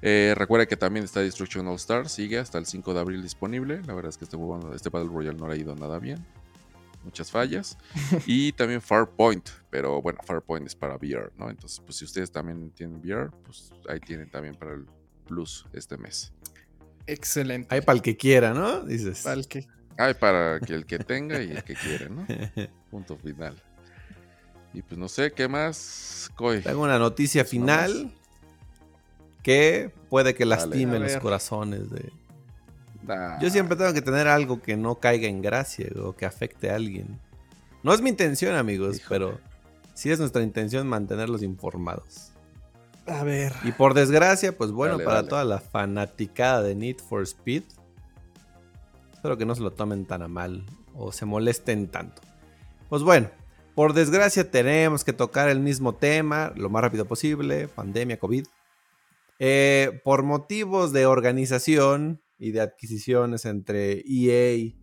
Eh, 0.00 0.34
recuerda 0.36 0.66
que 0.66 0.76
también 0.76 1.04
está 1.04 1.20
Destruction 1.20 1.66
All 1.66 1.76
Stars, 1.76 2.12
sigue 2.12 2.38
hasta 2.38 2.58
el 2.58 2.66
5 2.66 2.94
de 2.94 3.00
abril 3.00 3.22
disponible. 3.22 3.82
La 3.86 3.94
verdad 3.94 4.10
es 4.10 4.18
que 4.18 4.24
este 4.24 4.36
juego, 4.36 4.74
este 4.74 4.88
Battle 4.88 5.10
Royale 5.10 5.38
no 5.38 5.46
le 5.46 5.54
ha 5.54 5.56
ido 5.56 5.74
nada 5.74 5.98
bien. 5.98 6.24
Muchas 7.04 7.30
fallas. 7.30 7.76
y 8.26 8.52
también 8.52 8.80
Farpoint, 8.80 9.48
pero 9.68 10.00
bueno, 10.00 10.20
Farpoint 10.24 10.66
es 10.66 10.74
para 10.74 10.96
VR, 10.96 11.30
¿no? 11.36 11.50
Entonces, 11.50 11.80
pues 11.84 11.96
si 11.96 12.06
ustedes 12.06 12.30
también 12.30 12.70
tienen 12.70 12.96
VR, 12.96 13.30
pues 13.44 13.72
ahí 13.88 14.00
tienen 14.00 14.30
también 14.30 14.54
para 14.54 14.72
el 14.72 14.86
Plus 15.26 15.66
este 15.72 15.96
mes. 15.96 16.32
Excelente. 17.06 17.74
Ahí 17.74 17.80
para 17.80 17.96
el 17.96 18.02
que 18.02 18.16
quiera, 18.16 18.54
¿no? 18.54 18.80
Dices. 18.82 19.22
Para 19.22 19.36
el 19.36 19.46
que- 19.48 19.66
Hay 19.96 20.14
para 20.14 20.58
que 20.60 20.74
el 20.74 20.86
que 20.86 20.98
tenga 20.98 21.40
y 21.42 21.52
el 21.52 21.62
que 21.62 21.74
quiere, 21.74 22.08
¿no? 22.10 22.26
Punto 22.90 23.16
final. 23.16 23.54
Y 24.72 24.82
pues 24.82 24.98
no 24.98 25.08
sé, 25.08 25.32
¿qué 25.32 25.46
más? 25.46 26.30
Coy? 26.34 26.60
Tengo 26.60 26.82
una 26.82 26.98
noticia 26.98 27.42
Pues 27.42 27.50
final 27.50 28.12
que 29.42 29.92
puede 30.08 30.34
que 30.34 30.44
lastime 30.44 30.98
los 30.98 31.16
corazones 31.18 31.90
de... 31.90 32.10
Nah. 33.06 33.38
Yo 33.38 33.50
siempre 33.50 33.76
tengo 33.76 33.92
que 33.92 34.00
tener 34.02 34.26
algo 34.26 34.62
que 34.62 34.76
no 34.76 34.94
caiga 34.96 35.28
en 35.28 35.42
gracia 35.42 35.86
o 36.02 36.16
que 36.16 36.24
afecte 36.24 36.70
a 36.70 36.76
alguien. 36.76 37.20
No 37.82 37.92
es 37.92 38.00
mi 38.00 38.08
intención, 38.08 38.56
amigos, 38.56 38.96
Híjole. 38.96 39.08
pero 39.08 39.40
sí 39.92 40.10
es 40.10 40.18
nuestra 40.18 40.42
intención 40.42 40.88
mantenerlos 40.88 41.42
informados. 41.42 42.30
A 43.06 43.22
ver. 43.24 43.52
Y 43.64 43.72
por 43.72 43.94
desgracia, 43.94 44.56
pues 44.56 44.70
bueno, 44.70 44.94
Dale, 44.94 45.04
para 45.04 45.16
dale. 45.16 45.28
toda 45.28 45.44
la 45.44 45.60
fanaticada 45.60 46.62
de 46.62 46.74
Need 46.74 46.98
for 46.98 47.22
Speed, 47.22 47.64
espero 49.12 49.36
que 49.36 49.44
no 49.44 49.54
se 49.54 49.62
lo 49.62 49.72
tomen 49.72 50.06
tan 50.06 50.22
a 50.22 50.28
mal 50.28 50.64
o 50.94 51.12
se 51.12 51.26
molesten 51.26 51.88
tanto. 51.88 52.22
Pues 52.88 53.02
bueno, 53.02 53.30
por 53.74 53.92
desgracia 53.92 54.50
tenemos 54.50 55.04
que 55.04 55.12
tocar 55.12 55.48
el 55.48 55.60
mismo 55.60 55.94
tema 55.94 56.52
lo 56.56 56.70
más 56.70 56.82
rápido 56.82 57.04
posible, 57.06 57.68
pandemia, 57.68 58.18
COVID. 58.18 58.46
Eh, 59.40 60.00
por 60.04 60.22
motivos 60.22 60.92
de 60.92 61.06
organización 61.06 62.22
y 62.38 62.52
de 62.52 62.60
adquisiciones 62.60 63.44
entre 63.44 64.02
EA 64.06 64.74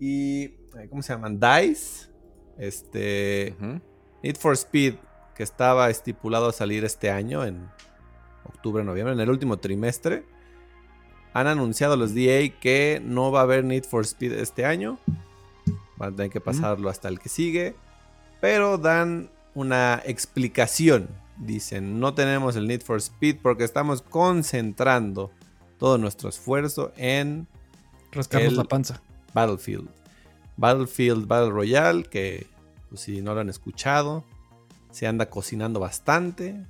y, 0.00 0.56
¿cómo 0.90 1.02
se 1.02 1.12
llaman? 1.12 1.38
DICE. 1.40 2.08
Este. 2.58 3.54
Need 4.22 4.36
for 4.36 4.54
Speed, 4.54 4.94
que 5.38 5.44
estaba 5.44 5.88
estipulado 5.88 6.48
a 6.48 6.52
salir 6.52 6.84
este 6.84 7.12
año, 7.12 7.44
en 7.44 7.70
octubre, 8.42 8.82
noviembre, 8.82 9.14
en 9.14 9.20
el 9.20 9.30
último 9.30 9.58
trimestre, 9.58 10.24
han 11.32 11.46
anunciado 11.46 11.96
los 11.96 12.12
DA 12.12 12.48
que 12.60 13.00
no 13.04 13.30
va 13.30 13.38
a 13.38 13.42
haber 13.44 13.62
Need 13.62 13.84
for 13.84 14.02
Speed 14.04 14.32
este 14.32 14.64
año. 14.64 14.98
Van 15.96 16.12
a 16.12 16.16
tener 16.16 16.32
que 16.32 16.40
pasarlo 16.40 16.90
hasta 16.90 17.06
el 17.06 17.20
que 17.20 17.28
sigue. 17.28 17.76
Pero 18.40 18.78
dan 18.78 19.30
una 19.54 20.02
explicación. 20.04 21.08
Dicen, 21.36 22.00
no 22.00 22.14
tenemos 22.14 22.56
el 22.56 22.66
Need 22.66 22.82
for 22.82 22.96
Speed 22.96 23.36
porque 23.40 23.62
estamos 23.62 24.02
concentrando 24.02 25.30
todo 25.78 25.98
nuestro 25.98 26.30
esfuerzo 26.30 26.92
en 26.96 27.46
Rascarnos 28.10 28.54
la 28.54 28.64
panza. 28.64 29.00
Battlefield. 29.34 29.88
Battlefield 30.56 31.28
Battle 31.28 31.50
Royale, 31.50 32.02
que 32.02 32.48
pues, 32.88 33.02
si 33.02 33.22
no 33.22 33.34
lo 33.34 33.40
han 33.40 33.48
escuchado, 33.48 34.24
se 34.98 35.06
anda 35.06 35.30
cocinando 35.30 35.78
bastante. 35.78 36.60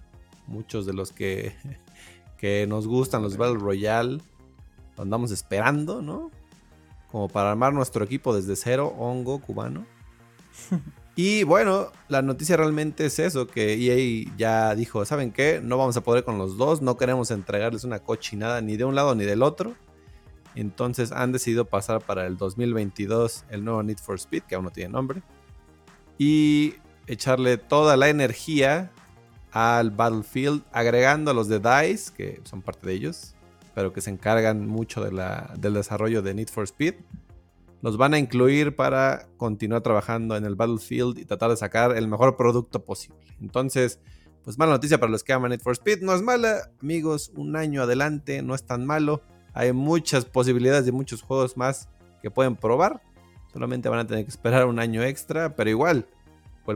Muchos 0.47 0.85
de 0.85 0.93
los 0.93 1.13
que, 1.13 1.55
que 2.37 2.67
nos 2.67 2.87
gustan 2.87 3.23
los 3.23 3.39
Battle 3.39 3.59
Royale 3.59 4.19
lo 4.97 5.03
andamos 5.03 5.31
esperando, 5.31 6.03
¿no? 6.03 6.31
Como 7.11 7.29
para 7.29 7.51
armar 7.53 7.73
nuestro 7.73 8.05
equipo 8.05 8.37
desde 8.37 8.55
cero, 8.55 8.95
hongo 8.99 9.41
cubano. 9.41 9.87
Y 11.21 11.43
bueno, 11.43 11.91
la 12.07 12.23
noticia 12.23 12.57
realmente 12.57 13.07
es 13.07 13.19
eso, 13.19 13.49
que 13.49 13.75
EA 13.75 14.33
ya 14.37 14.77
dijo, 14.77 15.05
¿saben 15.05 15.33
qué? 15.33 15.61
No 15.61 15.77
vamos 15.77 15.97
a 15.97 16.03
poder 16.03 16.23
con 16.23 16.39
los 16.39 16.57
dos, 16.57 16.81
no 16.81 16.97
queremos 16.97 17.33
entregarles 17.33 17.83
una 17.83 17.99
cochinada 17.99 18.61
ni 18.61 18.77
de 18.77 18.85
un 18.85 18.95
lado 18.95 19.17
ni 19.17 19.25
del 19.25 19.43
otro. 19.43 19.75
Entonces 20.55 21.11
han 21.11 21.33
decidido 21.33 21.65
pasar 21.65 22.03
para 22.03 22.25
el 22.25 22.37
2022 22.37 23.47
el 23.51 23.65
nuevo 23.65 23.83
Need 23.83 23.99
for 23.99 24.15
Speed, 24.15 24.45
que 24.45 24.55
aún 24.55 24.67
no 24.67 24.71
tiene 24.71 24.91
nombre. 24.91 25.23
Y 26.19 26.75
echarle 27.09 27.59
toda 27.59 27.97
la 27.97 28.09
energía 28.09 28.93
al 29.51 29.91
Battlefield, 29.91 30.63
agregando 30.73 31.31
a 31.31 31.35
los 31.35 31.49
de 31.49 31.59
DICE, 31.59 32.13
que 32.15 32.41
son 32.45 32.63
parte 32.63 32.87
de 32.87 32.93
ellos, 32.93 33.35
pero 33.75 33.93
que 33.93 34.01
se 34.01 34.11
encargan 34.11 34.67
mucho 34.67 35.03
del 35.03 35.73
desarrollo 35.73 36.23
de 36.23 36.35
Need 36.35 36.49
for 36.49 36.65
Speed. 36.65 36.95
Los 37.81 37.97
van 37.97 38.13
a 38.15 38.19
incluir 38.19 38.75
para 38.75 39.29
continuar 39.37 39.83
trabajando 39.83 40.37
en 40.37 40.45
el 40.45 40.57
Battlefield 40.57 41.19
y 41.19 41.25
tratar 41.25 41.51
de 41.51 41.57
sacar 41.57 41.97
el 41.97 42.09
mejor 42.09 42.37
producto 42.37 42.85
posible. 42.85 43.21
Entonces, 43.41 44.01
pues 44.43 44.59
mala 44.59 44.73
noticia 44.73 44.99
para 44.99 45.13
los 45.13 45.23
que 45.23 45.33
aman 45.33 45.51
Need 45.51 45.61
for 45.61 45.73
Speed. 45.73 46.03
No 46.03 46.13
es 46.13 46.23
mala, 46.23 46.71
amigos, 46.83 47.31
un 47.37 47.55
año 47.55 47.83
adelante, 47.83 48.43
no 48.43 48.55
es 48.55 48.65
tan 48.65 48.85
malo. 48.85 49.23
Hay 49.55 49.73
muchas 49.73 50.25
posibilidades 50.25 50.85
de 50.87 50.93
muchos 50.93 51.23
juegos 51.23 51.57
más 51.57 51.89
que 52.21 52.31
pueden 52.31 52.57
probar. 52.57 53.01
Solamente 53.53 53.89
van 53.89 54.01
a 54.01 54.07
tener 54.07 54.25
que 54.25 54.31
esperar 54.31 54.67
un 54.67 54.79
año 54.79 55.03
extra, 55.03 55.55
pero 55.55 55.71
igual, 55.71 56.07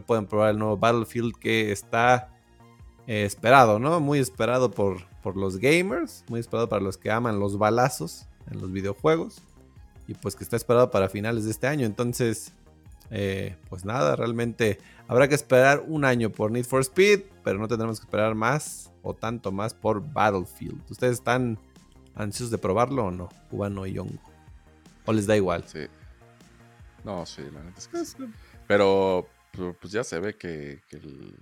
pueden 0.01 0.27
probar 0.27 0.51
el 0.51 0.59
nuevo 0.59 0.77
Battlefield 0.77 1.35
que 1.37 1.73
está 1.73 2.31
eh, 3.07 3.25
esperado, 3.25 3.79
¿no? 3.79 4.01
Muy 4.01 4.19
esperado 4.19 4.71
por, 4.71 5.05
por 5.23 5.37
los 5.37 5.59
gamers, 5.59 6.25
muy 6.29 6.41
esperado 6.41 6.69
para 6.69 6.83
los 6.83 6.97
que 6.97 7.11
aman 7.11 7.39
los 7.39 7.59
balazos 7.59 8.27
en 8.51 8.61
los 8.61 8.73
videojuegos. 8.73 9.43
Y 10.09 10.15
pues 10.15 10.35
que 10.35 10.45
está 10.45 10.57
esperado 10.57 10.91
para 10.91 11.09
finales 11.09 11.45
de 11.45 11.51
este 11.51 11.67
año. 11.67 11.87
Entonces, 11.87 12.53
eh, 13.11 13.57
pues 13.69 13.85
nada, 13.85 14.17
realmente 14.17 14.79
habrá 15.07 15.29
que 15.29 15.35
esperar 15.35 15.85
un 15.87 16.05
año 16.05 16.31
por 16.31 16.51
Need 16.51 16.65
for 16.65 16.81
Speed, 16.81 17.21
pero 17.45 17.59
no 17.59 17.69
tendremos 17.69 18.01
que 18.01 18.07
esperar 18.07 18.35
más 18.35 18.91
o 19.03 19.15
tanto 19.15 19.53
más 19.53 19.75
por 19.75 20.03
Battlefield. 20.13 20.81
¿Ustedes 20.91 21.15
están 21.15 21.59
ansiosos 22.15 22.51
de 22.51 22.59
probarlo 22.59 23.07
o 23.07 23.11
no? 23.11 23.29
Cubano 23.51 23.87
y 23.87 23.99
hongo. 23.99 24.23
¿O 25.05 25.13
les 25.13 25.27
da 25.27 25.37
igual? 25.37 25.65
Sí. 25.67 25.87
No, 27.05 27.27
sí, 27.27 27.43
la 27.53 27.63
neta 27.63 27.79
es 27.79 27.89
que 27.89 28.05
sí. 28.05 28.17
Pero 28.67 29.27
pu- 29.53 29.77
pues 29.81 29.93
ya 29.93 30.05
se 30.05 30.19
ve 30.21 30.35
que, 30.37 30.81
que 30.89 30.97
el- 30.97 31.37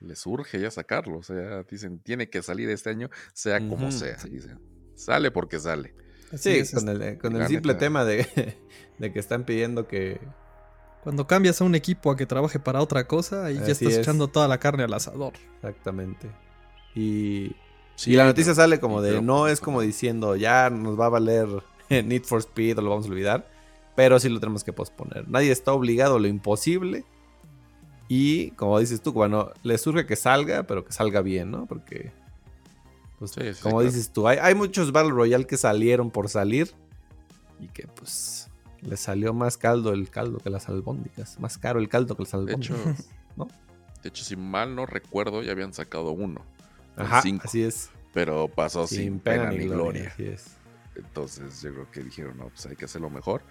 les 0.00 0.26
urge 0.26 0.58
ya 0.60 0.70
sacarlo. 0.70 1.18
O 1.18 1.22
sea, 1.22 1.36
ya 1.36 1.62
dicen, 1.64 1.98
tiene 1.98 2.28
que 2.30 2.42
salir 2.42 2.68
este 2.70 2.90
año, 2.90 3.10
sea 3.32 3.58
como 3.68 3.90
sea. 3.92 4.16
Dicen. 4.24 4.58
Sale 4.94 5.30
porque 5.30 5.58
sale. 5.58 5.94
Sí, 6.36 6.50
es, 6.50 6.72
con 6.72 6.88
el, 6.88 7.18
con 7.18 7.34
el 7.36 7.46
simple 7.48 7.72
neta. 7.72 7.80
tema 7.80 8.04
de, 8.04 8.56
de 8.98 9.12
que 9.12 9.18
están 9.18 9.44
pidiendo 9.44 9.86
que... 9.88 10.20
Cuando 11.02 11.26
cambias 11.26 11.60
a 11.60 11.64
un 11.64 11.74
equipo 11.74 12.10
a 12.10 12.16
que 12.16 12.26
trabaje 12.26 12.58
para 12.60 12.80
otra 12.82 13.06
cosa, 13.06 13.46
ahí 13.46 13.54
ya 13.56 13.66
estás 13.66 13.82
es. 13.92 13.98
echando 13.98 14.28
toda 14.28 14.46
la 14.48 14.58
carne 14.58 14.84
al 14.84 14.92
asador. 14.94 15.32
Exactamente. 15.56 16.30
Y, 16.94 17.56
Sí, 17.96 18.12
y 18.12 18.16
la 18.16 18.24
noticia 18.24 18.54
sale 18.54 18.80
como 18.80 19.02
de, 19.02 19.20
no 19.20 19.46
es 19.48 19.60
como 19.60 19.82
diciendo, 19.82 20.34
ya 20.36 20.70
nos 20.70 20.98
va 20.98 21.06
a 21.06 21.08
valer 21.10 21.46
Need 21.90 22.22
for 22.24 22.38
Speed 22.40 22.78
o 22.78 22.82
lo 22.82 22.90
vamos 22.90 23.06
a 23.06 23.08
olvidar, 23.10 23.50
pero 23.96 24.18
sí 24.18 24.28
lo 24.30 24.40
tenemos 24.40 24.64
que 24.64 24.72
posponer. 24.72 25.28
Nadie 25.28 25.50
está 25.52 25.72
obligado 25.72 26.16
a 26.16 26.20
lo 26.20 26.26
imposible. 26.26 27.04
Y 28.12 28.50
como 28.52 28.76
dices 28.80 29.00
tú, 29.02 29.12
bueno, 29.12 29.52
le 29.62 29.78
surge 29.78 30.04
que 30.04 30.16
salga, 30.16 30.64
pero 30.64 30.84
que 30.84 30.90
salga 30.90 31.22
bien, 31.22 31.52
¿no? 31.52 31.66
Porque, 31.66 32.10
pues, 33.20 33.30
Sí, 33.30 33.54
sí, 33.54 33.62
como 33.62 33.76
claro. 33.76 33.88
dices 33.92 34.10
tú, 34.12 34.26
hay, 34.26 34.38
hay 34.42 34.56
muchos 34.56 34.90
Battle 34.90 35.12
Royale 35.12 35.46
que 35.46 35.56
salieron 35.56 36.10
por 36.10 36.28
salir 36.28 36.72
y 37.60 37.68
que 37.68 37.86
pues 37.86 38.50
Le 38.80 38.96
salió 38.96 39.32
más 39.32 39.56
caldo 39.56 39.92
el 39.92 40.10
caldo 40.10 40.38
que 40.38 40.50
las 40.50 40.68
albóndigas. 40.68 41.38
Más 41.38 41.56
caro 41.56 41.78
el 41.78 41.88
caldo 41.88 42.16
que 42.16 42.24
las 42.24 42.32
De 42.32 42.52
hecho, 42.54 42.74
albóndigas. 42.74 43.08
¿no? 43.36 43.46
de 44.02 44.08
hecho, 44.08 44.24
si 44.24 44.34
mal 44.34 44.74
no 44.74 44.86
recuerdo, 44.86 45.44
ya 45.44 45.52
habían 45.52 45.72
sacado 45.72 46.10
uno. 46.10 46.44
Ajá, 46.96 47.22
cinco, 47.22 47.42
así 47.44 47.62
es. 47.62 47.90
Pero 48.12 48.48
pasó 48.48 48.88
sin, 48.88 49.20
pena, 49.20 49.50
ni 49.52 49.66
gloria. 49.68 50.10
Así 50.12 50.24
es. 50.24 50.56
Entonces 50.96 51.62
yo 51.62 51.72
creo 51.74 51.90
que 51.92 52.02
dijeron, 52.02 52.38
no, 52.38 52.48
pues 52.48 52.66
hay 52.66 52.74
que 52.74 52.86
hacerlo 52.86 53.08
mejor. 53.08 53.42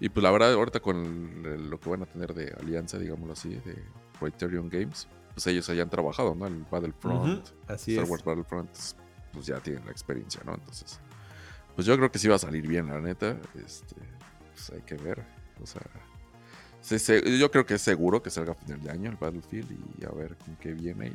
Y 0.00 0.08
pues 0.08 0.22
la 0.22 0.30
verdad, 0.30 0.52
ahorita 0.52 0.80
con 0.80 1.70
lo 1.70 1.78
que 1.80 1.88
van 1.90 2.02
a 2.02 2.06
tener 2.06 2.34
de 2.34 2.52
alianza, 2.60 2.98
digámoslo 2.98 3.32
así, 3.32 3.50
de 3.50 3.76
Criterion 4.18 4.68
Games, 4.68 5.06
pues 5.34 5.46
ellos 5.46 5.68
hayan 5.70 5.88
trabajado, 5.88 6.34
¿no? 6.34 6.46
El 6.46 6.64
Battlefront, 6.70 7.44
Ujú, 7.48 7.56
Así 7.68 7.92
Star 7.92 8.04
es. 8.04 8.10
Wars 8.10 8.24
Battlefront, 8.24 8.70
pues 9.32 9.46
ya 9.46 9.60
tienen 9.60 9.84
la 9.84 9.90
experiencia, 9.92 10.40
¿no? 10.44 10.54
Entonces, 10.54 10.98
pues 11.74 11.86
yo 11.86 11.96
creo 11.96 12.10
que 12.10 12.18
sí 12.18 12.28
va 12.28 12.36
a 12.36 12.38
salir 12.38 12.66
bien, 12.66 12.86
la 12.88 13.00
neta. 13.00 13.36
Este, 13.64 13.96
pues 14.52 14.70
hay 14.70 14.82
que 14.82 14.94
ver. 14.96 15.24
O 15.62 15.66
sea, 15.66 15.82
se- 16.80 17.38
yo 17.38 17.50
creo 17.50 17.64
que 17.64 17.74
es 17.74 17.82
seguro 17.82 18.22
que 18.22 18.30
salga 18.30 18.52
a 18.52 18.54
final 18.56 18.80
de 18.82 18.90
año 18.90 19.10
el 19.10 19.16
Battlefield 19.16 19.70
y 20.00 20.04
a 20.04 20.10
ver 20.10 20.36
con 20.36 20.56
qué 20.56 20.72
viene. 20.74 21.08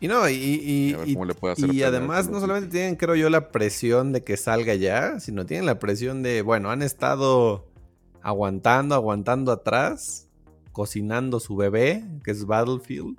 Y, 0.00 0.04
Y 0.04 0.08
no, 0.08 0.26
y, 0.28 0.32
y- 0.34 0.94
Y 0.94 1.10
y- 1.10 1.12
cómo 1.14 1.24
le 1.26 1.34
puede 1.34 1.52
hacer 1.52 1.66
y 1.66 1.68
pelear 1.72 1.88
además 1.94 2.28
no 2.30 2.40
solamente 2.40 2.70
tienen, 2.70 2.96
creo 2.96 3.14
yo, 3.16 3.28
la 3.28 3.50
presión 3.50 4.12
de 4.12 4.24
que 4.24 4.36
salga 4.38 4.74
ya, 4.74 5.20
sino 5.20 5.44
tienen 5.44 5.66
la 5.66 5.78
presión 5.78 6.22
de, 6.22 6.40
bueno, 6.42 6.70
han 6.70 6.80
estado 6.80 7.66
aguantando, 8.22 8.94
aguantando 8.94 9.52
atrás, 9.52 10.28
cocinando 10.72 11.40
su 11.40 11.56
bebé, 11.56 12.04
que 12.24 12.30
es 12.30 12.44
Battlefield, 12.46 13.18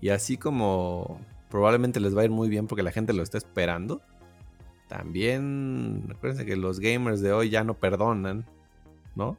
y 0.00 0.10
así 0.10 0.36
como 0.36 1.20
probablemente 1.50 2.00
les 2.00 2.16
va 2.16 2.22
a 2.22 2.24
ir 2.24 2.30
muy 2.30 2.48
bien 2.48 2.66
porque 2.66 2.82
la 2.82 2.92
gente 2.92 3.12
lo 3.12 3.22
está 3.22 3.38
esperando, 3.38 4.00
también 4.88 6.04
recuerden 6.08 6.46
que 6.46 6.56
los 6.56 6.80
gamers 6.80 7.20
de 7.20 7.32
hoy 7.32 7.50
ya 7.50 7.64
no 7.64 7.74
perdonan, 7.74 8.44
¿no? 9.14 9.36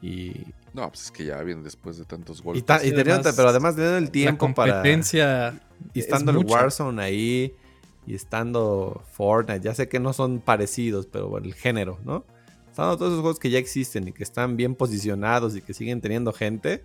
Y, 0.00 0.46
no, 0.72 0.88
pues 0.88 1.04
es 1.06 1.10
que 1.10 1.24
ya 1.24 1.42
viene 1.42 1.62
después 1.62 1.96
de 1.98 2.04
tantos 2.04 2.38
y, 2.40 2.42
golpes. 2.42 2.64
ta- 2.64 2.76
y 2.76 2.90
Sí, 2.90 2.90
teniendo- 2.90 3.14
además, 3.14 3.34
pero 3.36 3.48
además 3.48 3.74
teniendo 3.74 3.98
el 3.98 4.04
La 4.04 4.10
tiempo 4.12 4.54
para... 4.54 4.74
competencia. 4.74 5.60
Y 5.92 6.00
es 6.00 6.04
estando 6.06 6.30
el. 6.32 6.38
Warzone 6.46 7.02
ahí, 7.02 7.54
y 8.06 8.14
estando 8.14 9.02
Fortnite, 9.12 9.60
ya 9.60 9.74
sé 9.74 9.88
que 9.88 9.98
no 9.98 10.12
son 10.12 10.38
parecidos, 10.40 11.06
pero 11.06 11.28
bueno, 11.28 11.46
el 11.46 11.54
género, 11.54 11.98
¿no? 12.04 12.24
Estando 12.78 12.96
todos 12.96 13.10
esos 13.10 13.22
juegos 13.22 13.40
que 13.40 13.50
ya 13.50 13.58
existen 13.58 14.06
y 14.06 14.12
que 14.12 14.22
están 14.22 14.56
bien 14.56 14.76
posicionados 14.76 15.56
y 15.56 15.62
que 15.62 15.74
siguen 15.74 16.00
teniendo 16.00 16.32
gente, 16.32 16.84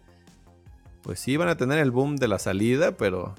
pues 1.03 1.19
sí 1.19 1.37
van 1.37 1.49
a 1.49 1.55
tener 1.55 1.77
el 1.77 1.91
boom 1.91 2.15
de 2.15 2.27
la 2.27 2.39
salida, 2.39 2.97
pero 2.97 3.35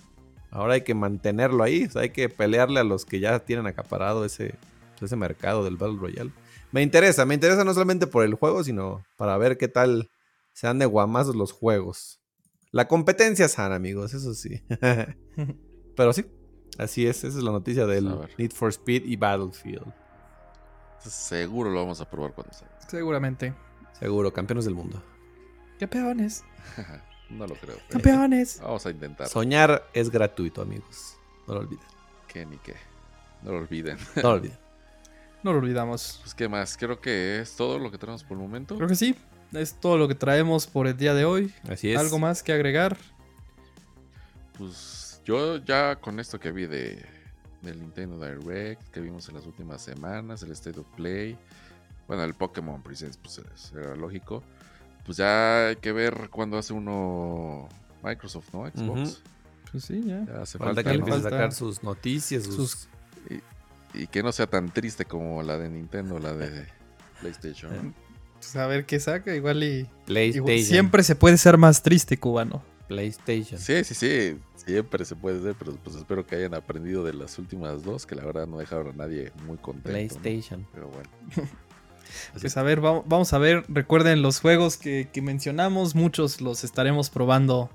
ahora 0.52 0.74
hay 0.74 0.82
que 0.82 0.94
mantenerlo 0.94 1.64
ahí, 1.64 1.86
o 1.86 1.90
sea, 1.90 2.02
hay 2.02 2.10
que 2.10 2.28
pelearle 2.28 2.78
a 2.78 2.84
los 2.84 3.04
que 3.04 3.18
ya 3.18 3.40
tienen 3.40 3.66
acaparado 3.66 4.24
ese, 4.24 4.54
ese 5.00 5.16
mercado 5.16 5.64
del 5.64 5.76
Battle 5.76 5.98
Royale. 5.98 6.30
Me 6.70 6.82
interesa, 6.82 7.26
me 7.26 7.34
interesa 7.34 7.64
no 7.64 7.74
solamente 7.74 8.06
por 8.06 8.24
el 8.24 8.34
juego, 8.34 8.62
sino 8.62 9.04
para 9.16 9.36
ver 9.36 9.58
qué 9.58 9.66
tal 9.66 10.08
se 10.52 10.68
dan 10.68 10.78
de 10.78 10.86
guamazos 10.86 11.34
los 11.34 11.50
juegos. 11.50 12.20
La 12.70 12.86
competencia 12.86 13.48
sana, 13.48 13.74
amigos, 13.74 14.14
eso 14.14 14.32
sí. 14.32 14.62
Pero 15.96 16.12
sí, 16.12 16.24
así 16.78 17.04
es. 17.04 17.24
Esa 17.24 17.36
es 17.36 17.42
la 17.42 17.50
noticia 17.50 17.84
del 17.84 18.14
ver. 18.14 18.30
Need 18.38 18.52
for 18.52 18.68
Speed 18.68 19.06
y 19.06 19.16
Battlefield. 19.16 20.03
Seguro 21.04 21.70
lo 21.70 21.80
vamos 21.80 22.00
a 22.00 22.08
probar 22.08 22.32
cuando 22.32 22.52
salga. 22.52 22.74
Seguramente. 22.88 23.54
Seguro, 23.98 24.32
campeones 24.32 24.64
del 24.64 24.74
mundo. 24.74 25.02
Campeones. 25.78 26.44
no 27.30 27.46
lo 27.46 27.54
creo. 27.54 27.76
Campeones. 27.88 28.60
Vamos 28.62 28.86
a 28.86 28.90
intentar. 28.90 29.28
Soñar 29.28 29.88
es 29.92 30.10
gratuito, 30.10 30.62
amigos. 30.62 31.16
No 31.46 31.54
lo 31.54 31.60
olviden. 31.60 31.86
Que 32.28 32.46
ni 32.46 32.56
qué. 32.58 32.74
No 33.42 33.52
lo 33.52 33.58
olviden. 33.58 33.98
No 34.16 34.22
lo 34.22 34.30
olviden. 34.30 34.58
No 35.44 35.52
lo 35.52 35.58
olvidamos. 35.58 36.20
Pues, 36.22 36.34
¿qué 36.34 36.48
más? 36.48 36.74
Creo 36.78 37.02
que 37.02 37.38
es 37.38 37.54
todo 37.54 37.78
lo 37.78 37.90
que 37.90 37.98
tenemos 37.98 38.24
por 38.24 38.38
el 38.38 38.42
momento. 38.42 38.76
Creo 38.76 38.88
que 38.88 38.94
sí. 38.94 39.14
Es 39.52 39.74
todo 39.74 39.98
lo 39.98 40.08
que 40.08 40.14
traemos 40.14 40.66
por 40.66 40.86
el 40.86 40.96
día 40.96 41.12
de 41.12 41.26
hoy. 41.26 41.52
Así 41.68 41.92
es. 41.92 41.98
¿Algo 41.98 42.18
más 42.18 42.42
que 42.42 42.54
agregar? 42.54 42.96
Pues 44.56 45.20
yo 45.26 45.58
ya 45.58 45.96
con 45.96 46.18
esto 46.18 46.40
que 46.40 46.50
vi 46.50 46.64
de 46.64 47.04
del 47.64 47.80
Nintendo 47.80 48.18
Direct, 48.24 48.82
que 48.90 49.00
vimos 49.00 49.28
en 49.28 49.34
las 49.36 49.46
últimas 49.46 49.82
semanas, 49.82 50.42
el 50.42 50.52
State 50.52 50.78
of 50.80 50.86
Play, 50.96 51.36
bueno, 52.06 52.22
el 52.24 52.34
Pokémon 52.34 52.82
Presents, 52.82 53.16
pues 53.16 53.38
es- 53.38 53.72
era 53.72 53.96
lógico. 53.96 54.42
Pues 55.06 55.18
ya 55.18 55.68
hay 55.68 55.76
que 55.76 55.92
ver 55.92 56.28
cuándo 56.30 56.56
hace 56.58 56.72
uno 56.72 57.68
Microsoft, 58.02 58.48
¿no? 58.52 58.66
Xbox. 58.68 59.20
Pues 59.70 59.84
sí, 59.84 60.02
ya. 60.06 60.24
Ya 60.24 60.42
hace 60.42 60.56
Falta 60.58 60.74
falta, 60.76 60.82
que 60.84 60.90
le 60.90 60.98
¿no? 60.98 61.06
empiece 61.06 61.26
a 61.26 61.30
sacar 61.30 61.52
sus 61.52 61.82
noticias, 61.82 62.44
sus... 62.44 62.54
sus- 62.54 62.88
Y 63.94 64.06
que 64.08 64.22
no 64.22 64.32
sea 64.32 64.46
tan 64.46 64.70
triste 64.72 65.04
como 65.04 65.42
la 65.42 65.56
de 65.58 65.68
Nintendo, 65.68 66.18
la 66.18 66.32
de 66.32 66.66
PlayStation. 67.20 67.72
¿no? 67.88 67.94
Pues 68.34 68.56
a 68.56 68.66
ver 68.66 68.84
qué 68.86 68.98
saca. 69.00 69.34
Igual 69.34 69.62
y. 69.62 69.88
PlayStation. 70.04 70.48
igual- 70.50 70.64
siempre 70.66 71.02
se 71.02 71.14
puede 71.14 71.38
ser 71.38 71.58
más 71.58 71.82
triste, 71.82 72.18
cubano. 72.18 72.62
PlayStation. 72.88 73.58
Sí, 73.60 73.82
sí, 73.84 73.94
sí, 73.94 74.38
siempre 74.56 75.04
se 75.04 75.16
puede 75.16 75.38
hacer, 75.38 75.54
pero 75.58 75.74
pues 75.82 75.96
espero 75.96 76.26
que 76.26 76.36
hayan 76.36 76.54
aprendido 76.54 77.04
de 77.04 77.14
las 77.14 77.38
últimas 77.38 77.82
dos, 77.84 78.06
que 78.06 78.14
la 78.14 78.24
verdad 78.24 78.46
no 78.46 78.58
dejaron 78.58 78.88
a 78.88 78.92
nadie 78.92 79.32
muy 79.46 79.56
contento. 79.58 79.88
¿no? 79.88 79.94
PlayStation. 79.94 80.66
Pero 80.72 80.88
bueno. 80.88 81.08
Pues 82.40 82.56
a 82.56 82.62
ver, 82.62 82.84
va- 82.84 83.02
vamos 83.06 83.32
a 83.32 83.38
ver. 83.38 83.64
Recuerden 83.66 84.22
los 84.22 84.38
juegos 84.38 84.76
que, 84.76 85.08
que 85.12 85.20
mencionamos. 85.20 85.96
Muchos 85.96 86.40
los 86.40 86.62
estaremos 86.62 87.10
probando 87.10 87.70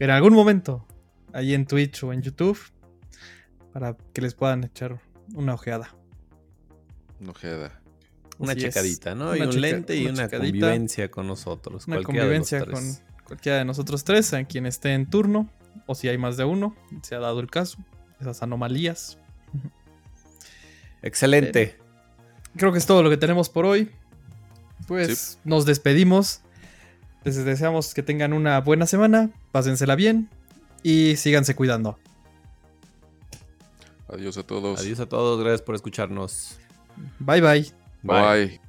en 0.00 0.10
algún 0.10 0.32
momento. 0.32 0.84
Ahí 1.32 1.54
en 1.54 1.64
Twitch 1.64 2.02
o 2.02 2.12
en 2.12 2.22
YouTube. 2.22 2.58
Para 3.72 3.96
que 4.12 4.20
les 4.20 4.34
puedan 4.34 4.64
echar 4.64 5.00
una 5.34 5.54
ojeada. 5.54 5.94
Una 8.38 8.52
Así 8.52 8.64
es. 8.64 8.74
checadita, 8.74 9.14
¿no? 9.14 9.28
Una 9.30 9.38
y 9.38 9.42
un 9.42 9.48
checa- 9.50 9.60
lente 9.60 9.96
y 9.96 10.06
una 10.06 10.12
una 10.24 10.28
convivencia 10.28 11.10
con 11.10 11.26
nosotros. 11.28 11.86
Una 11.86 11.96
cualquiera 11.96 12.26
de 12.26 12.38
los 12.38 12.48
convivencia 12.50 12.64
con. 12.98 13.07
Cualquiera 13.28 13.58
de 13.58 13.64
nosotros 13.64 14.02
tres, 14.02 14.34
a 14.34 14.42
quien 14.44 14.66
esté 14.66 14.94
en 14.94 15.08
turno. 15.08 15.48
O 15.86 15.94
si 15.94 16.08
hay 16.08 16.18
más 16.18 16.36
de 16.36 16.44
uno. 16.44 16.74
Se 17.02 17.14
ha 17.14 17.20
dado 17.20 17.38
el 17.40 17.48
caso. 17.48 17.78
Esas 18.20 18.42
anomalías. 18.42 19.18
Excelente. 21.02 21.78
Creo 22.56 22.72
que 22.72 22.78
es 22.78 22.86
todo 22.86 23.02
lo 23.02 23.10
que 23.10 23.16
tenemos 23.16 23.48
por 23.48 23.64
hoy. 23.64 23.90
Pues 24.86 25.38
nos 25.44 25.64
despedimos. 25.64 26.40
Les 27.24 27.44
deseamos 27.44 27.94
que 27.94 28.02
tengan 28.02 28.32
una 28.32 28.60
buena 28.60 28.86
semana. 28.86 29.30
Pásensela 29.52 29.94
bien. 29.94 30.28
Y 30.82 31.16
síganse 31.16 31.54
cuidando. 31.54 31.98
Adiós 34.08 34.38
a 34.38 34.42
todos. 34.42 34.80
Adiós 34.80 35.00
a 35.00 35.06
todos. 35.06 35.40
Gracias 35.40 35.62
por 35.62 35.74
escucharnos. 35.74 36.58
Bye 37.18 37.40
bye. 37.40 37.72
Bye. 38.02 38.67